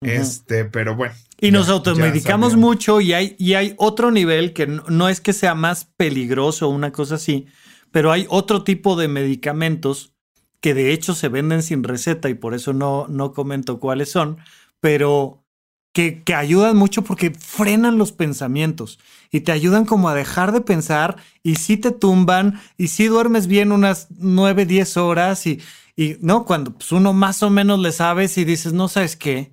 Este, 0.00 0.64
pero 0.64 0.96
bueno. 0.96 1.14
Y 1.44 1.50
nos 1.50 1.68
automedicamos 1.68 2.56
mucho 2.56 3.02
y 3.02 3.12
hay, 3.12 3.36
y 3.38 3.52
hay 3.52 3.74
otro 3.76 4.10
nivel 4.10 4.54
que 4.54 4.66
no, 4.66 5.10
es 5.10 5.20
que 5.20 5.34
sea 5.34 5.54
más 5.54 5.84
peligroso 5.84 6.66
o 6.66 6.70
una 6.70 6.90
cosa 6.90 7.16
así, 7.16 7.44
pero 7.90 8.10
hay 8.12 8.24
otro 8.30 8.64
tipo 8.64 8.96
de 8.96 9.08
medicamentos 9.08 10.14
que 10.62 10.72
de 10.72 10.94
hecho 10.94 11.14
se 11.14 11.28
venden 11.28 11.62
sin 11.62 11.84
receta 11.84 12.30
y 12.30 12.34
por 12.34 12.54
eso 12.54 12.72
no, 12.72 13.08
no 13.10 13.34
comento 13.34 13.78
cuáles 13.78 14.10
son, 14.10 14.38
pero 14.80 15.44
que, 15.92 16.22
que, 16.22 16.34
ayudan 16.34 16.78
mucho 16.78 17.04
porque 17.04 17.32
frenan 17.32 17.98
los 17.98 18.12
pensamientos 18.12 18.98
y 19.30 19.40
te 19.40 19.52
ayudan 19.52 19.84
como 19.84 20.08
a 20.08 20.14
dejar 20.14 20.50
de 20.50 20.62
pensar 20.62 21.16
y 21.42 21.56
si 21.56 21.76
te 21.76 21.90
tumban 21.90 22.58
y 22.78 22.88
si 22.88 23.04
duermes 23.04 23.48
bien 23.48 23.70
unas 23.70 24.06
9, 24.16 24.64
10 24.64 24.96
horas 24.96 25.46
y, 25.46 25.60
y 25.94 26.16
no, 26.22 26.46
cuando 26.46 26.72
pues, 26.72 26.90
uno 26.90 27.12
más 27.12 27.42
o 27.42 27.50
menos 27.50 27.80
le 27.80 27.92
sabes 27.92 28.38
y 28.38 28.46
dices, 28.46 28.72
no 28.72 28.88
sabes 28.88 29.14
qué, 29.14 29.52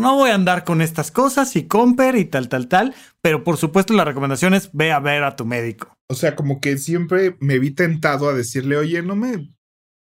no, 0.00 0.14
voy 0.14 0.30
a 0.30 0.34
andar 0.34 0.64
con 0.64 0.80
estas 0.80 1.10
cosas 1.10 1.56
y 1.56 1.66
comper 1.66 2.16
y 2.16 2.24
tal, 2.24 2.48
tal, 2.48 2.68
tal, 2.68 2.94
pero 3.22 3.44
por 3.44 3.56
supuesto 3.56 3.94
la 3.94 4.04
recomendación 4.04 4.54
es 4.54 4.70
ve 4.72 4.92
a 4.92 5.00
ver 5.00 5.24
a 5.24 5.36
tu 5.36 5.44
médico. 5.44 5.96
O 6.08 6.14
sea, 6.14 6.36
como 6.36 6.60
que 6.60 6.78
siempre 6.78 7.36
me 7.40 7.58
vi 7.58 7.70
tentado 7.70 8.28
a 8.28 8.34
decirle, 8.34 8.76
oye, 8.76 9.02
no 9.02 9.16
me 9.16 9.50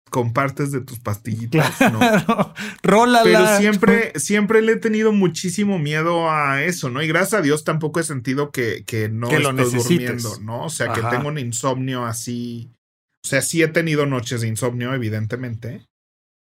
compartes 0.09 0.71
de 0.71 0.81
tus 0.81 0.99
pastillitas, 0.99 1.75
claro. 1.77 1.99
¿no? 1.99 2.53
Rólala. 2.83 3.23
Pero 3.23 3.57
siempre, 3.57 4.13
siempre 4.15 4.61
le 4.61 4.73
he 4.73 4.77
tenido 4.77 5.11
muchísimo 5.11 5.79
miedo 5.79 6.29
a 6.29 6.63
eso, 6.63 6.89
¿no? 6.89 7.01
Y 7.01 7.07
gracias 7.07 7.39
a 7.39 7.41
Dios 7.41 7.63
tampoco 7.63 7.99
he 7.99 8.03
sentido 8.03 8.51
que, 8.51 8.83
que 8.85 9.09
no 9.09 9.29
estoy 9.29 9.79
durmiendo, 9.79 10.39
¿no? 10.41 10.65
O 10.65 10.69
sea, 10.69 10.93
que 10.93 11.01
tengo 11.01 11.27
un 11.27 11.37
insomnio 11.37 12.05
así. 12.05 12.71
O 13.23 13.27
sea, 13.27 13.41
sí 13.41 13.61
he 13.61 13.67
tenido 13.67 14.05
noches 14.05 14.41
de 14.41 14.47
insomnio, 14.47 14.93
evidentemente. 14.93 15.85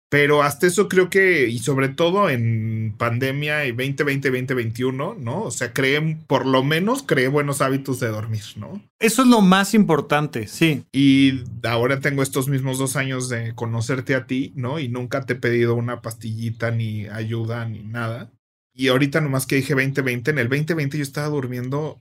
Pero 0.09 0.45
hasta 0.45 0.69
eso 0.69 0.88
creo 0.88 1.11
que, 1.11 1.49
y 1.49 1.59
sobre 1.59 1.88
todo 1.88 2.31
en 2.31 2.95
pandemia 2.97 3.66
y 3.66 3.73
2020, 3.73 4.31
2021, 4.31 5.16
¿no? 5.19 5.42
O 5.42 5.51
sea, 5.51 5.73
creen, 5.73 6.23
por 6.29 6.47
lo 6.47 6.62
menos 6.62 7.03
cree 7.03 7.27
buenos 7.27 7.61
hábitos 7.61 7.99
de 7.99 8.09
dormir, 8.09 8.45
¿no? 8.55 8.81
Eso 9.01 9.23
es 9.23 9.29
lo 9.29 9.40
más 9.40 9.75
importante, 9.75 10.47
sí. 10.47 10.85
Y 10.92 11.42
ahora 11.64 11.99
tengo 11.99 12.23
estos 12.23 12.49
mismos 12.49 12.79
dos 12.79 12.95
años 12.95 13.29
de 13.29 13.55
conocerte 13.57 14.14
a 14.14 14.27
ti, 14.27 14.53
¿no? 14.55 14.79
Y 14.79 14.88
nunca 14.88 15.27
te 15.27 15.33
he 15.33 15.37
pedido 15.37 15.75
una 15.75 16.03
pastillita, 16.03 16.71
ni 16.71 17.09
ayuda, 17.09 17.64
ni 17.64 17.81
nada. 17.81 18.31
Y 18.73 18.88
ahorita 18.88 19.21
nomás 19.21 19.47
que 19.47 19.57
dije 19.57 19.75
2020, 19.75 20.31
en 20.31 20.38
el 20.38 20.49
2020 20.49 20.99
yo 20.99 21.03
estaba 21.03 21.29
durmiendo 21.29 22.01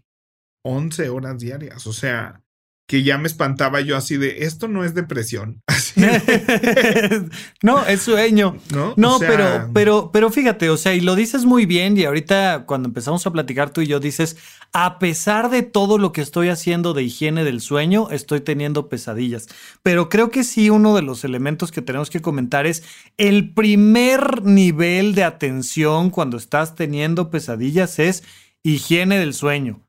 11 0.64 1.10
horas 1.10 1.40
diarias, 1.40 1.88
o 1.88 1.94
sea, 1.94 2.42
que 2.88 3.02
ya 3.02 3.18
me 3.18 3.28
espantaba 3.28 3.82
yo 3.82 3.98
así 3.98 4.18
de, 4.18 4.44
esto 4.46 4.68
no 4.68 4.84
es 4.84 4.94
depresión. 4.94 5.62
no, 7.64 7.86
es 7.88 8.02
sueño. 8.02 8.58
No, 8.72 8.94
no 8.96 9.18
pero, 9.20 9.70
pero, 9.74 10.12
pero 10.12 10.30
fíjate, 10.30 10.70
o 10.70 10.78
sea, 10.78 10.94
y 10.94 11.02
lo 11.02 11.16
dices 11.16 11.46
muy 11.46 11.66
bien 11.66 11.98
y 11.98 12.06
ahorita 12.06 12.66
cuando 12.68 12.88
empezamos 12.88 13.26
a 13.26 13.32
platicar 13.32 13.72
tú 13.72 13.82
y 13.82 13.88
yo 13.88 14.00
dices, 14.00 14.38
a 14.72 15.00
pesar 15.00 15.50
de 15.50 15.64
todo 15.64 15.98
lo 15.98 16.12
que 16.12 16.22
estoy 16.22 16.50
haciendo 16.50 16.94
de 16.94 17.04
higiene 17.04 17.44
del 17.44 17.62
sueño, 17.62 18.10
estoy 18.12 18.42
teniendo 18.42 18.88
pesadillas. 18.88 19.48
Pero 19.82 20.10
creo 20.10 20.30
que 20.30 20.44
sí, 20.44 20.70
uno 20.70 20.96
de 20.96 21.02
los 21.02 21.24
elementos 21.24 21.72
que 21.72 21.82
tenemos 21.82 22.10
que 22.10 22.22
comentar 22.22 22.68
es 22.68 22.84
el 23.18 23.54
primer 23.54 24.44
nivel 24.44 25.16
de 25.16 25.24
atención 25.24 26.12
cuando 26.12 26.38
estás 26.38 26.76
teniendo 26.76 27.32
pesadillas 27.32 27.98
es 27.98 28.24
higiene 28.64 29.18
del 29.18 29.34
sueño. 29.34 29.85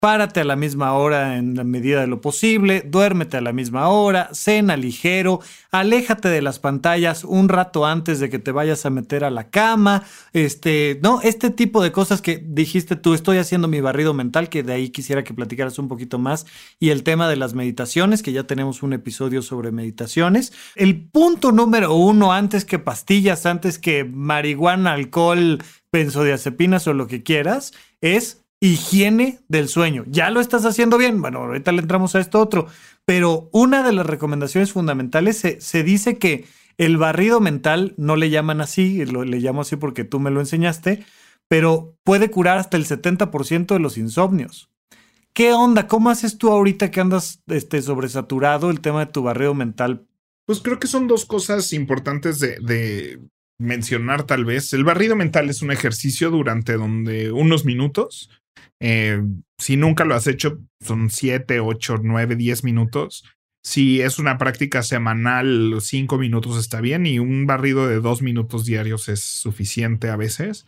Párate 0.00 0.38
a 0.38 0.44
la 0.44 0.54
misma 0.54 0.92
hora 0.92 1.38
en 1.38 1.56
la 1.56 1.64
medida 1.64 2.00
de 2.00 2.06
lo 2.06 2.20
posible, 2.20 2.84
duérmete 2.86 3.36
a 3.36 3.40
la 3.40 3.52
misma 3.52 3.88
hora, 3.88 4.28
cena 4.32 4.76
ligero, 4.76 5.40
aléjate 5.72 6.28
de 6.28 6.40
las 6.40 6.60
pantallas 6.60 7.24
un 7.24 7.48
rato 7.48 7.84
antes 7.84 8.20
de 8.20 8.30
que 8.30 8.38
te 8.38 8.52
vayas 8.52 8.86
a 8.86 8.90
meter 8.90 9.24
a 9.24 9.30
la 9.30 9.50
cama, 9.50 10.04
este, 10.32 11.00
no, 11.02 11.20
este 11.22 11.50
tipo 11.50 11.82
de 11.82 11.90
cosas 11.90 12.22
que 12.22 12.38
dijiste 12.38 12.94
tú, 12.94 13.12
estoy 13.12 13.38
haciendo 13.38 13.66
mi 13.66 13.80
barrido 13.80 14.14
mental, 14.14 14.48
que 14.48 14.62
de 14.62 14.72
ahí 14.72 14.90
quisiera 14.90 15.24
que 15.24 15.34
platicaras 15.34 15.80
un 15.80 15.88
poquito 15.88 16.20
más, 16.20 16.46
y 16.78 16.90
el 16.90 17.02
tema 17.02 17.28
de 17.28 17.34
las 17.34 17.54
meditaciones, 17.54 18.22
que 18.22 18.30
ya 18.30 18.44
tenemos 18.44 18.84
un 18.84 18.92
episodio 18.92 19.42
sobre 19.42 19.72
meditaciones. 19.72 20.52
El 20.76 21.08
punto 21.08 21.50
número 21.50 21.92
uno, 21.94 22.32
antes 22.32 22.64
que 22.64 22.78
pastillas, 22.78 23.46
antes 23.46 23.80
que 23.80 24.04
marihuana, 24.04 24.92
alcohol, 24.92 25.58
benzodiazepinas 25.90 26.86
o 26.86 26.92
lo 26.92 27.08
que 27.08 27.24
quieras, 27.24 27.72
es 28.00 28.44
higiene 28.60 29.40
del 29.48 29.68
sueño. 29.68 30.04
¿Ya 30.08 30.30
lo 30.30 30.40
estás 30.40 30.64
haciendo 30.64 30.98
bien? 30.98 31.20
Bueno, 31.20 31.40
ahorita 31.40 31.72
le 31.72 31.82
entramos 31.82 32.14
a 32.14 32.20
esto 32.20 32.40
otro. 32.40 32.66
Pero 33.04 33.48
una 33.52 33.82
de 33.82 33.92
las 33.92 34.06
recomendaciones 34.06 34.72
fundamentales 34.72 35.38
se, 35.38 35.82
dice 35.82 36.18
que 36.18 36.44
el 36.76 36.96
barrido 36.96 37.40
mental, 37.40 37.94
no 37.96 38.16
le 38.16 38.30
llaman 38.30 38.60
así, 38.60 39.04
lo, 39.06 39.24
le 39.24 39.38
llamo 39.38 39.62
así 39.62 39.76
porque 39.76 40.04
tú 40.04 40.20
me 40.20 40.30
lo 40.30 40.40
enseñaste, 40.40 41.04
pero 41.48 41.96
puede 42.04 42.30
curar 42.30 42.58
hasta 42.58 42.76
el 42.76 42.84
70% 42.86 43.66
de 43.66 43.80
los 43.80 43.96
insomnios. 43.96 44.70
¿Qué 45.32 45.52
onda? 45.52 45.86
¿Cómo 45.86 46.10
haces 46.10 46.36
tú 46.36 46.50
ahorita 46.50 46.90
que 46.90 47.00
andas 47.00 47.42
este, 47.46 47.80
sobresaturado 47.80 48.70
el 48.70 48.80
tema 48.80 49.06
de 49.06 49.12
tu 49.12 49.22
barrido 49.22 49.54
mental? 49.54 50.06
Pues 50.46 50.60
creo 50.60 50.78
que 50.78 50.86
son 50.88 51.06
dos 51.06 51.24
cosas 51.24 51.72
importantes 51.72 52.40
de, 52.40 52.58
de 52.60 53.20
mencionar 53.58 54.24
tal 54.24 54.44
vez. 54.44 54.72
El 54.72 54.84
barrido 54.84 55.16
mental 55.16 55.48
es 55.50 55.62
un 55.62 55.70
ejercicio 55.70 56.30
durante 56.30 56.74
donde 56.74 57.32
unos 57.32 57.64
minutos 57.64 58.30
eh, 58.80 59.22
si 59.58 59.76
nunca 59.76 60.04
lo 60.04 60.14
has 60.14 60.26
hecho, 60.26 60.58
son 60.80 61.10
7, 61.10 61.60
8, 61.60 61.96
9, 62.02 62.36
10 62.36 62.64
minutos. 62.64 63.24
Si 63.64 64.00
es 64.00 64.18
una 64.18 64.38
práctica 64.38 64.82
semanal, 64.82 65.78
5 65.80 66.16
minutos 66.18 66.58
está 66.58 66.80
bien 66.80 67.06
y 67.06 67.18
un 67.18 67.46
barrido 67.46 67.88
de 67.88 68.00
2 68.00 68.22
minutos 68.22 68.64
diarios 68.64 69.08
es 69.08 69.20
suficiente 69.20 70.10
a 70.10 70.16
veces. 70.16 70.66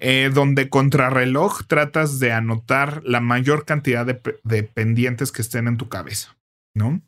Eh, 0.00 0.30
donde 0.32 0.70
contrarreloj 0.70 1.66
tratas 1.66 2.18
de 2.20 2.32
anotar 2.32 3.02
la 3.04 3.20
mayor 3.20 3.66
cantidad 3.66 4.06
de, 4.06 4.62
pendientes 4.62 5.30
que 5.30 5.42
estén 5.42 5.68
en 5.68 5.76
tu 5.76 5.90
cabeza, 5.90 6.38
¿no? 6.74 7.02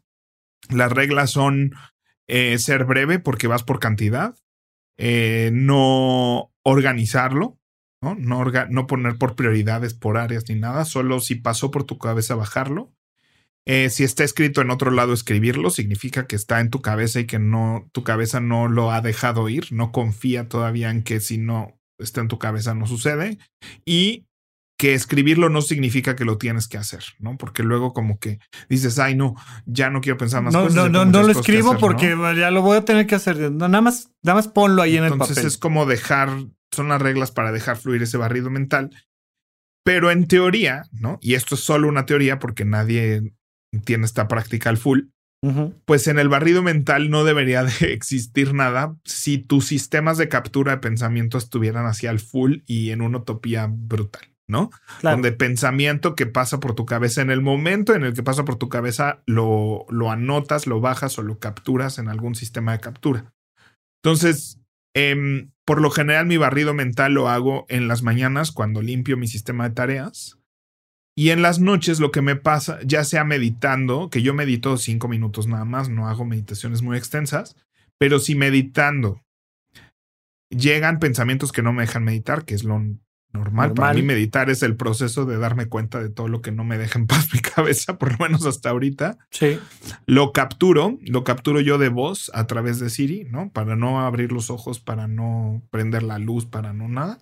Las 0.68 0.92
reglas 0.92 1.30
son 1.30 1.72
eh, 2.28 2.58
ser 2.58 2.84
breve 2.84 3.18
porque 3.18 3.46
vas 3.46 3.62
por 3.62 3.80
cantidad, 3.80 4.36
no 4.98 6.52
organizarlo, 6.62 7.59
¿no? 8.02 8.14
No, 8.14 8.44
no, 8.44 8.86
poner 8.86 9.16
por 9.16 9.36
prioridades, 9.36 9.94
por 9.94 10.18
áreas 10.18 10.44
ni 10.48 10.54
nada, 10.54 10.84
solo 10.84 11.20
si 11.20 11.34
pasó 11.34 11.70
por 11.70 11.84
tu 11.84 11.98
cabeza 11.98 12.34
bajarlo. 12.34 12.92
Eh, 13.66 13.90
si 13.90 14.04
está 14.04 14.24
escrito 14.24 14.62
en 14.62 14.70
otro 14.70 14.90
lado, 14.90 15.12
escribirlo 15.12 15.70
significa 15.70 16.26
que 16.26 16.34
está 16.34 16.60
en 16.60 16.70
tu 16.70 16.80
cabeza 16.80 17.20
y 17.20 17.26
que 17.26 17.38
no, 17.38 17.88
tu 17.92 18.02
cabeza 18.02 18.40
no 18.40 18.68
lo 18.68 18.90
ha 18.90 19.00
dejado 19.00 19.48
ir, 19.48 19.66
no 19.70 19.92
confía 19.92 20.48
todavía 20.48 20.90
en 20.90 21.02
que 21.02 21.20
si 21.20 21.38
no 21.38 21.78
está 21.98 22.20
en 22.20 22.28
tu 22.28 22.38
cabeza 22.38 22.74
no 22.74 22.86
sucede. 22.86 23.38
Y 23.84 24.26
que 24.80 24.94
escribirlo 24.94 25.50
no 25.50 25.60
significa 25.60 26.16
que 26.16 26.24
lo 26.24 26.38
tienes 26.38 26.66
que 26.66 26.78
hacer, 26.78 27.04
¿no? 27.18 27.36
Porque 27.36 27.62
luego 27.62 27.92
como 27.92 28.18
que 28.18 28.38
dices, 28.70 28.98
ay, 28.98 29.14
no, 29.14 29.34
ya 29.66 29.90
no 29.90 30.00
quiero 30.00 30.16
pensar 30.16 30.42
más 30.42 30.54
no, 30.54 30.62
cosas. 30.62 30.74
No, 30.74 30.88
no, 30.88 31.04
no 31.04 31.22
lo 31.22 31.32
escribo 31.32 31.76
porque 31.76 32.16
ya 32.34 32.50
lo 32.50 32.62
voy 32.62 32.78
a 32.78 32.84
tener 32.86 33.06
que 33.06 33.14
hacer. 33.14 33.52
nada 33.52 33.82
más, 33.82 34.10
nada 34.22 34.36
más 34.36 34.48
ponlo 34.48 34.80
ahí 34.80 34.96
en 34.96 35.04
el 35.04 35.10
papel. 35.10 35.26
Entonces 35.28 35.44
es 35.44 35.58
como 35.58 35.84
dejar, 35.84 36.30
son 36.72 36.88
las 36.88 37.02
reglas 37.02 37.30
para 37.30 37.52
dejar 37.52 37.76
fluir 37.76 38.02
ese 38.02 38.16
barrido 38.16 38.50
mental. 38.50 38.90
Pero 39.84 40.10
en 40.10 40.26
teoría, 40.26 40.84
¿no? 40.92 41.18
Y 41.20 41.34
esto 41.34 41.54
es 41.54 41.62
solo 41.62 41.88
una 41.88 42.06
teoría 42.06 42.38
porque 42.38 42.64
nadie 42.64 43.32
tiene 43.84 44.04
esta 44.04 44.28
práctica 44.28 44.70
al 44.70 44.76
full. 44.76 45.02
Pues 45.86 46.06
en 46.06 46.18
el 46.18 46.28
barrido 46.28 46.62
mental 46.62 47.08
no 47.08 47.24
debería 47.24 47.64
de 47.64 47.72
existir 47.94 48.52
nada 48.52 48.94
si 49.04 49.38
tus 49.38 49.66
sistemas 49.66 50.18
de 50.18 50.28
captura 50.28 50.72
de 50.72 50.78
pensamiento 50.78 51.38
estuvieran 51.38 51.86
hacia 51.86 52.10
el 52.10 52.20
full 52.20 52.58
y 52.66 52.90
en 52.90 53.00
una 53.00 53.18
utopía 53.18 53.66
brutal. 53.70 54.30
¿no? 54.50 54.70
Donde 55.00 55.30
pensamiento 55.30 56.16
que 56.16 56.26
pasa 56.26 56.58
por 56.58 56.74
tu 56.74 56.84
cabeza 56.84 57.22
en 57.22 57.30
el 57.30 57.40
momento 57.40 57.94
en 57.94 58.02
el 58.02 58.14
que 58.14 58.24
pasa 58.24 58.44
por 58.44 58.56
tu 58.56 58.68
cabeza 58.68 59.22
lo, 59.24 59.86
lo 59.88 60.10
anotas, 60.10 60.66
lo 60.66 60.80
bajas 60.80 61.18
o 61.18 61.22
lo 61.22 61.38
capturas 61.38 61.98
en 61.98 62.08
algún 62.08 62.34
sistema 62.34 62.72
de 62.72 62.80
captura. 62.80 63.32
Entonces, 64.02 64.60
em, 64.92 65.52
por 65.70 65.80
lo 65.80 65.92
general 65.92 66.26
mi 66.26 66.36
barrido 66.36 66.74
mental 66.74 67.14
lo 67.14 67.28
hago 67.28 67.64
en 67.68 67.86
las 67.86 68.02
mañanas 68.02 68.50
cuando 68.50 68.82
limpio 68.82 69.16
mi 69.16 69.28
sistema 69.28 69.68
de 69.68 69.74
tareas. 69.76 70.36
Y 71.16 71.30
en 71.30 71.42
las 71.42 71.60
noches 71.60 72.00
lo 72.00 72.10
que 72.10 72.22
me 72.22 72.34
pasa, 72.34 72.80
ya 72.84 73.04
sea 73.04 73.22
meditando, 73.22 74.10
que 74.10 74.20
yo 74.20 74.34
medito 74.34 74.76
cinco 74.78 75.06
minutos 75.06 75.46
nada 75.46 75.64
más, 75.64 75.88
no 75.88 76.08
hago 76.08 76.24
meditaciones 76.24 76.82
muy 76.82 76.96
extensas, 76.96 77.54
pero 77.98 78.18
si 78.18 78.34
meditando 78.34 79.22
llegan 80.48 80.98
pensamientos 80.98 81.52
que 81.52 81.62
no 81.62 81.72
me 81.72 81.82
dejan 81.82 82.02
meditar, 82.02 82.44
que 82.44 82.56
es 82.56 82.64
lo 82.64 82.84
Normal. 83.32 83.74
Para 83.74 83.94
mí 83.94 84.02
meditar 84.02 84.50
es 84.50 84.62
el 84.64 84.76
proceso 84.76 85.24
de 85.24 85.38
darme 85.38 85.66
cuenta 85.66 86.02
de 86.02 86.10
todo 86.10 86.26
lo 86.26 86.42
que 86.42 86.50
no 86.50 86.64
me 86.64 86.78
deja 86.78 86.98
en 86.98 87.06
paz 87.06 87.28
mi 87.32 87.40
cabeza, 87.40 87.98
por 87.98 88.12
lo 88.12 88.18
menos 88.18 88.44
hasta 88.44 88.70
ahorita. 88.70 89.18
Sí. 89.30 89.58
Lo 90.06 90.32
capturo, 90.32 90.98
lo 91.02 91.22
capturo 91.22 91.60
yo 91.60 91.78
de 91.78 91.88
voz 91.88 92.30
a 92.34 92.46
través 92.46 92.80
de 92.80 92.90
Siri, 92.90 93.24
¿no? 93.30 93.50
Para 93.50 93.76
no 93.76 94.00
abrir 94.00 94.32
los 94.32 94.50
ojos, 94.50 94.80
para 94.80 95.06
no 95.06 95.62
prender 95.70 96.02
la 96.02 96.18
luz, 96.18 96.46
para 96.46 96.72
no 96.72 96.88
nada. 96.88 97.18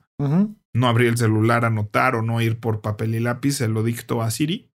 No 0.73 0.89
abrir 0.89 1.09
el 1.09 1.17
celular, 1.17 1.65
anotar 1.65 2.17
o 2.17 2.23
no 2.23 2.41
ir 2.41 2.59
por 2.59 2.81
papel 2.81 3.15
y 3.15 3.21
lápiz, 3.21 3.53
se 3.53 3.69
lo 3.69 3.85
dicto 3.85 4.23
a 4.23 4.31
Siri. 4.31 4.69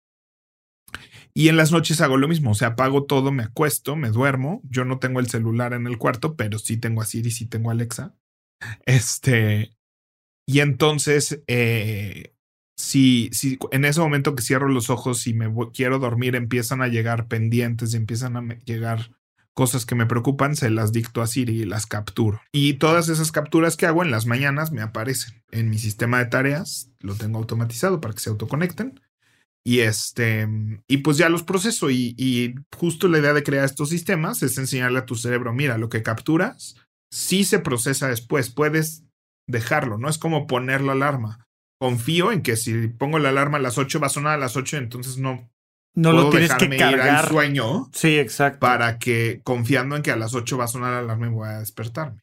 Y 1.34 1.48
en 1.48 1.58
las 1.58 1.72
noches 1.72 2.02
hago 2.02 2.18
lo 2.18 2.28
mismo, 2.28 2.52
o 2.52 2.56
sea, 2.56 2.70
apago 2.70 3.06
todo, 3.06 3.32
me 3.32 3.44
acuesto, 3.44 3.96
me 3.96 4.10
duermo. 4.10 4.62
Yo 4.66 4.86
no 4.86 5.00
tengo 5.00 5.20
el 5.20 5.30
celular 5.30 5.74
en 5.74 5.88
el 5.88 5.98
cuarto, 5.98 6.36
pero 6.36 6.60
sí 6.60 6.78
tengo 6.78 7.02
a 7.02 7.06
Siri, 7.06 7.32
sí 7.32 7.46
tengo 7.46 7.70
a 7.70 7.74
Alexa. 7.74 8.14
Este, 8.86 9.74
y 10.46 10.60
entonces, 10.60 11.42
eh, 11.48 12.34
si, 12.78 13.30
si 13.32 13.58
en 13.72 13.86
ese 13.86 14.00
momento 14.00 14.36
que 14.36 14.42
cierro 14.42 14.68
los 14.68 14.90
ojos 14.90 15.28
y 15.28 15.34
me 15.34 15.52
quiero 15.74 16.00
dormir, 16.00 16.36
empiezan 16.36 16.82
a 16.82 16.88
llegar 16.88 17.28
pendientes 17.28 17.94
y 17.94 17.98
empiezan 17.98 18.38
a 18.38 18.56
llegar 18.66 19.12
cosas 19.54 19.86
que 19.86 19.96
me 19.96 20.06
preocupan, 20.06 20.56
se 20.56 20.70
las 20.70 20.92
dicto 20.92 21.22
a 21.22 21.28
Siri 21.28 21.62
y 21.62 21.66
las 21.66 21.86
capturo. 21.86 22.42
Y 22.52 22.76
todas 22.76 23.10
esas 23.10 23.32
capturas 23.32 23.78
que 23.78 23.86
hago 23.86 24.04
en 24.04 24.12
las 24.12 24.26
mañanas 24.26 24.72
me 24.72 24.82
aparecen 24.82 25.44
en 25.52 25.70
mi 25.70 25.78
sistema 25.78 26.20
de 26.20 26.26
tareas, 26.26 26.90
lo 27.00 27.16
tengo 27.16 27.38
automatizado 27.38 28.02
para 28.02 28.14
que 28.14 28.22
se 28.22 28.30
autoconecten. 28.30 29.00
Y 29.64 29.80
este, 29.80 30.48
y 30.88 30.98
pues 30.98 31.18
ya 31.18 31.30
los 31.30 31.44
proceso. 31.44 31.92
Y, 31.92 32.56
justo 32.76 33.08
la 33.08 33.20
idea 33.20 33.34
de 33.34 33.44
crear 33.44 33.66
estos 33.66 33.90
sistemas 33.90 34.42
es 34.42 34.58
enseñarle 34.58 35.00
a 35.00 35.06
tu 35.06 35.16
cerebro, 35.16 35.54
mira, 35.54 35.78
lo 35.78 35.90
que 35.90 36.02
capturas 36.02 36.76
sí 37.12 37.44
se 37.44 37.60
procesa 37.60 38.08
después. 38.08 38.50
Puedes 38.50 39.04
dejarlo, 39.52 39.98
no 39.98 40.10
es 40.10 40.18
como 40.18 40.48
poner 40.48 40.82
la 40.82 40.94
alarma. 40.94 41.48
Confío 41.80 42.32
en 42.32 42.42
que 42.42 42.56
si 42.56 42.88
pongo 42.88 43.20
la 43.20 43.30
alarma 43.30 43.58
a 43.58 43.62
las 43.62 43.78
8 43.78 44.00
va 44.00 44.08
a 44.08 44.12
sonar 44.12 44.34
a 44.34 44.38
las 44.38 44.56
8, 44.56 44.78
entonces 44.78 45.18
no 45.18 45.52
no 45.94 46.14
lo 46.14 46.30
tienes 46.30 46.54
que 46.56 46.70
cargar. 46.78 47.28
sueño. 47.28 47.90
Sí, 47.94 48.18
exacto. 48.18 48.60
Para 48.60 48.98
que 48.98 49.42
confiando 49.44 49.96
en 49.96 50.04
que 50.04 50.12
a 50.12 50.16
las 50.16 50.34
8 50.34 50.58
va 50.58 50.66
a 50.66 50.70
sonar 50.70 50.92
la 50.94 51.00
alarma 51.00 51.28
y 51.28 51.30
voy 51.30 51.50
a 51.50 51.60
despertarme. 51.60 52.22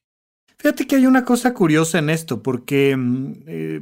Fíjate 0.61 0.89
que 0.89 0.97
hay 0.97 1.07
una 1.07 1.25
cosa 1.25 1.55
curiosa 1.55 1.99
en 1.99 2.11
esto, 2.11 2.43
porque 2.43 2.97
mm, 2.97 3.33
eh, 3.47 3.81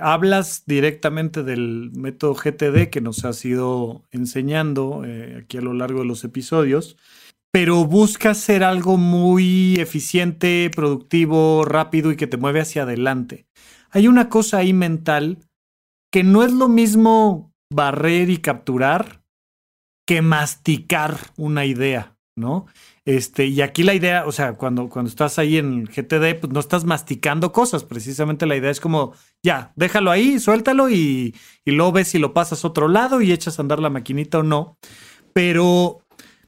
hablas 0.00 0.64
directamente 0.66 1.44
del 1.44 1.92
método 1.94 2.34
GTD 2.34 2.88
que 2.90 3.00
nos 3.00 3.24
has 3.24 3.44
ido 3.44 4.02
enseñando 4.10 5.04
eh, 5.04 5.42
aquí 5.44 5.58
a 5.58 5.60
lo 5.60 5.72
largo 5.72 6.00
de 6.00 6.06
los 6.06 6.24
episodios 6.24 6.96
pero 7.56 7.86
busca 7.86 8.34
ser 8.34 8.62
algo 8.62 8.98
muy 8.98 9.76
eficiente, 9.76 10.70
productivo, 10.76 11.64
rápido 11.64 12.12
y 12.12 12.16
que 12.16 12.26
te 12.26 12.36
mueve 12.36 12.60
hacia 12.60 12.82
adelante. 12.82 13.46
Hay 13.90 14.08
una 14.08 14.28
cosa 14.28 14.58
ahí 14.58 14.74
mental 14.74 15.38
que 16.12 16.22
no 16.22 16.42
es 16.42 16.52
lo 16.52 16.68
mismo 16.68 17.54
barrer 17.72 18.28
y 18.28 18.36
capturar 18.42 19.22
que 20.06 20.20
masticar 20.20 21.16
una 21.38 21.64
idea, 21.64 22.18
¿no? 22.36 22.66
Este, 23.06 23.46
y 23.46 23.62
aquí 23.62 23.84
la 23.84 23.94
idea, 23.94 24.26
o 24.26 24.32
sea, 24.32 24.52
cuando, 24.58 24.90
cuando 24.90 25.08
estás 25.08 25.38
ahí 25.38 25.56
en 25.56 25.86
GTD, 25.86 26.38
pues 26.38 26.52
no 26.52 26.60
estás 26.60 26.84
masticando 26.84 27.52
cosas, 27.52 27.84
precisamente 27.84 28.44
la 28.44 28.56
idea 28.56 28.70
es 28.70 28.80
como, 28.80 29.14
ya, 29.42 29.72
déjalo 29.76 30.10
ahí, 30.10 30.40
suéltalo 30.40 30.90
y, 30.90 31.34
y 31.64 31.70
luego 31.70 31.92
ves 31.92 32.08
si 32.08 32.18
lo 32.18 32.34
pasas 32.34 32.62
a 32.62 32.68
otro 32.68 32.86
lado 32.86 33.22
y 33.22 33.32
echas 33.32 33.58
a 33.58 33.62
andar 33.62 33.80
la 33.80 33.88
maquinita 33.88 34.40
o 34.40 34.42
no. 34.42 34.76
Pero 35.32 36.05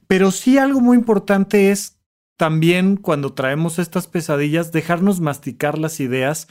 pero 0.09 0.31
sí 0.31 0.57
algo 0.57 0.81
muy 0.81 0.97
importante 0.97 1.69
es 1.69 1.99
también 2.35 2.97
cuando 2.97 3.33
traemos 3.33 3.77
estas 3.77 4.07
pesadillas, 4.07 4.71
dejarnos 4.71 5.19
masticar 5.19 5.77
las 5.77 5.99
ideas. 5.99 6.47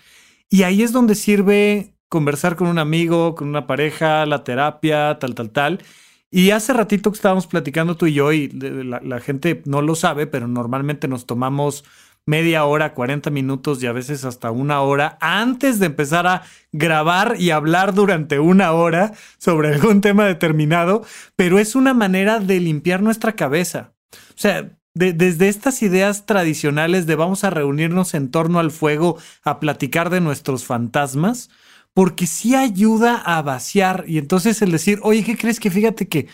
Y 0.49 0.63
ahí 0.63 0.85
es 0.85 0.93
donde 0.93 1.17
sirve 1.17 1.97
conversar 2.09 2.55
con 2.55 2.69
un 2.69 2.79
amigo, 2.79 3.35
con 3.35 3.49
una 3.49 3.67
pareja, 3.67 4.25
la 4.27 4.45
terapia, 4.45 5.19
tal, 5.19 5.35
tal, 5.35 5.51
tal. 5.51 5.83
Y 6.31 6.53
hace 6.53 6.73
ratito 6.73 7.11
que 7.11 7.17
estábamos 7.17 7.49
platicando 7.49 7.97
tú 7.97 8.07
y 8.07 8.13
yo, 8.15 8.33
y 8.33 8.49
la, 8.49 9.01
la 9.01 9.19
gente 9.19 9.61
no 9.65 9.83
lo 9.83 9.97
sabe, 9.97 10.29
pero 10.29 10.47
normalmente 10.47 11.09
nos 11.09 11.27
tomamos 11.27 11.85
media 12.29 12.67
hora, 12.67 12.93
40 12.93 13.31
minutos 13.31 13.83
y 13.83 13.87
a 13.87 13.93
veces 13.93 14.27
hasta 14.27 14.51
una 14.51 14.83
hora 14.83 15.17
antes 15.23 15.79
de 15.79 15.87
empezar 15.87 16.27
a 16.27 16.43
grabar 16.73 17.37
y 17.39 17.51
hablar 17.53 17.95
durante 17.95 18.39
una 18.39 18.73
hora 18.73 19.15
sobre 19.39 19.69
algún 19.75 20.03
tema 20.03 20.27
determinado, 20.27 21.05
pero 21.37 21.59
es 21.59 21.75
una 21.75 21.95
manera 21.95 22.39
de 22.39 22.61
limpiar 22.61 23.03
nuestra 23.03 23.33
cabeza. 23.33 23.95
O 24.13 24.41
sea, 24.41 24.77
desde 24.93 25.49
estas 25.49 25.81
ideas 25.83 26.27
tradicionales 26.27 27.07
de 27.07 27.15
vamos 27.15 27.45
a 27.45 27.51
reunirnos 27.51 28.13
en 28.13 28.31
torno 28.31 28.59
al 28.59 28.73
fuego 28.73 29.17
a 29.43 29.59
platicar 29.59 30.11
de 30.11 30.21
nuestros 30.21 30.67
fantasmas, 30.67 31.49
porque 31.95 32.27
sí 32.27 32.55
ayuda 32.55 33.17
a 33.17 33.41
vaciar 33.41 34.05
y 34.07 34.19
entonces 34.19 34.61
el 34.61 34.71
decir, 34.71 35.01
oye, 35.03 35.25
¿qué 35.25 35.39
crees 35.39 35.61
que 35.61 35.71
fíjate 35.71 36.09
que 36.09 36.29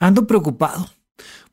ando 0.00 0.26
preocupado? 0.26 0.97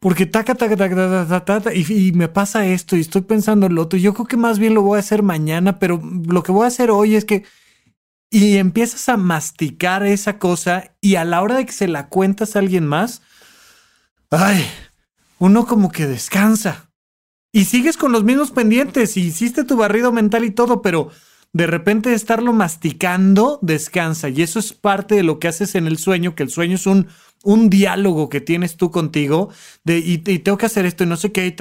Porque 0.05 0.27
taca, 0.27 0.53
taca, 0.53 0.77
taca, 0.77 0.95
taca, 0.95 1.45
taca, 1.45 1.73
y, 1.73 2.11
me 2.11 2.27
pasa 2.27 2.63
esto 2.67 2.95
y 2.95 2.99
estoy 2.99 3.23
pensando 3.23 3.65
en 3.65 3.73
lo 3.73 3.81
otro. 3.81 3.97
Yo 3.97 4.13
creo 4.13 4.27
que 4.27 4.37
más 4.37 4.59
bien 4.59 4.75
lo 4.75 4.83
voy 4.83 4.97
a 4.97 4.99
hacer 4.99 5.23
mañana, 5.23 5.79
pero 5.79 5.99
lo 6.27 6.43
que 6.43 6.51
voy 6.51 6.65
a 6.65 6.67
hacer 6.67 6.91
hoy 6.91 7.15
es 7.15 7.25
que. 7.25 7.43
Y 8.29 8.57
empiezas 8.57 9.09
a 9.09 9.17
masticar 9.17 10.05
esa 10.05 10.37
cosa 10.37 10.95
y 11.01 11.15
a 11.15 11.25
la 11.25 11.41
hora 11.41 11.55
de 11.55 11.65
que 11.65 11.71
se 11.71 11.87
la 11.87 12.07
cuentas 12.07 12.55
a 12.55 12.59
alguien 12.59 12.85
más, 12.85 13.23
ay, 14.29 14.63
uno 15.39 15.65
como 15.65 15.91
que 15.91 16.05
descansa. 16.05 16.91
Y 17.51 17.65
sigues 17.65 17.97
con 17.97 18.11
los 18.11 18.23
mismos 18.23 18.51
pendientes 18.51 19.17
y 19.17 19.21
hiciste 19.21 19.63
tu 19.63 19.75
barrido 19.75 20.11
mental 20.11 20.45
y 20.45 20.51
todo, 20.51 20.83
pero 20.83 21.09
de 21.51 21.65
repente 21.65 22.13
estarlo 22.13 22.53
masticando, 22.53 23.57
descansa. 23.63 24.29
Y 24.29 24.43
eso 24.43 24.59
es 24.59 24.71
parte 24.71 25.15
de 25.15 25.23
lo 25.23 25.39
que 25.39 25.47
haces 25.47 25.73
en 25.73 25.87
el 25.87 25.97
sueño, 25.97 26.35
que 26.35 26.43
el 26.43 26.51
sueño 26.51 26.75
es 26.75 26.85
un 26.85 27.07
un 27.43 27.69
diálogo 27.69 28.29
que 28.29 28.41
tienes 28.41 28.77
tú 28.77 28.91
contigo 28.91 29.49
de 29.83 29.99
y, 29.99 30.17
tengo 30.19 30.57
que 30.57 30.65
hacer 30.65 30.85
esto 30.85 31.03
y 31.03 31.07
no 31.07 31.17
sé 31.17 31.31
qué, 31.31 31.55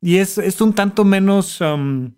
y, 0.00 0.16
es, 0.16 0.38
es, 0.38 0.60
un 0.60 0.74
tanto 0.74 1.04
menos 1.04 1.60
um, 1.60 2.12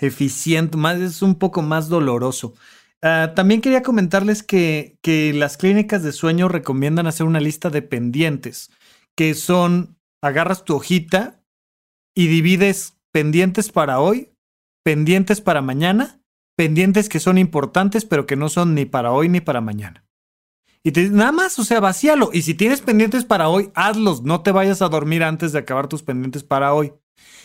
eficiente, 0.00 0.76
más, 0.76 1.00
es 1.00 1.22
un 1.22 1.36
poco 1.36 1.62
más 1.62 1.88
doloroso. 1.88 2.54
Ah, 3.02 3.32
también 3.34 3.60
quería 3.60 3.82
comentarles 3.82 4.42
que, 4.42 4.98
que 5.02 5.32
las 5.32 5.56
clínicas 5.56 6.02
de 6.02 6.12
sueño 6.12 6.48
recomiendan 6.48 7.06
hacer 7.06 7.26
una 7.26 7.40
lista 7.40 7.70
de 7.70 7.82
pendientes, 7.82 8.70
que 9.14 9.34
son, 9.34 9.96
agarras 10.22 10.64
tu 10.64 10.74
hojita 10.74 11.42
y 12.14 12.28
divides 12.28 12.98
pendientes 13.12 13.70
para 13.70 14.00
hoy, 14.00 14.32
pendientes 14.82 15.40
para 15.40 15.62
mañana, 15.62 16.20
pendientes 16.56 17.08
que 17.08 17.20
son 17.20 17.38
importantes 17.38 18.04
pero 18.04 18.26
que 18.26 18.36
no 18.36 18.48
son 18.48 18.74
ni 18.74 18.86
para 18.86 19.12
hoy 19.12 19.28
ni 19.28 19.40
para 19.40 19.60
mañana. 19.60 20.05
Y 20.86 20.92
te 20.92 21.10
nada 21.10 21.32
más, 21.32 21.58
o 21.58 21.64
sea, 21.64 21.80
vacíalo. 21.80 22.30
Y 22.32 22.42
si 22.42 22.54
tienes 22.54 22.80
pendientes 22.80 23.24
para 23.24 23.48
hoy, 23.48 23.72
hazlos. 23.74 24.22
No 24.22 24.42
te 24.42 24.52
vayas 24.52 24.82
a 24.82 24.88
dormir 24.88 25.24
antes 25.24 25.50
de 25.50 25.58
acabar 25.58 25.88
tus 25.88 26.04
pendientes 26.04 26.44
para 26.44 26.72
hoy. 26.74 26.92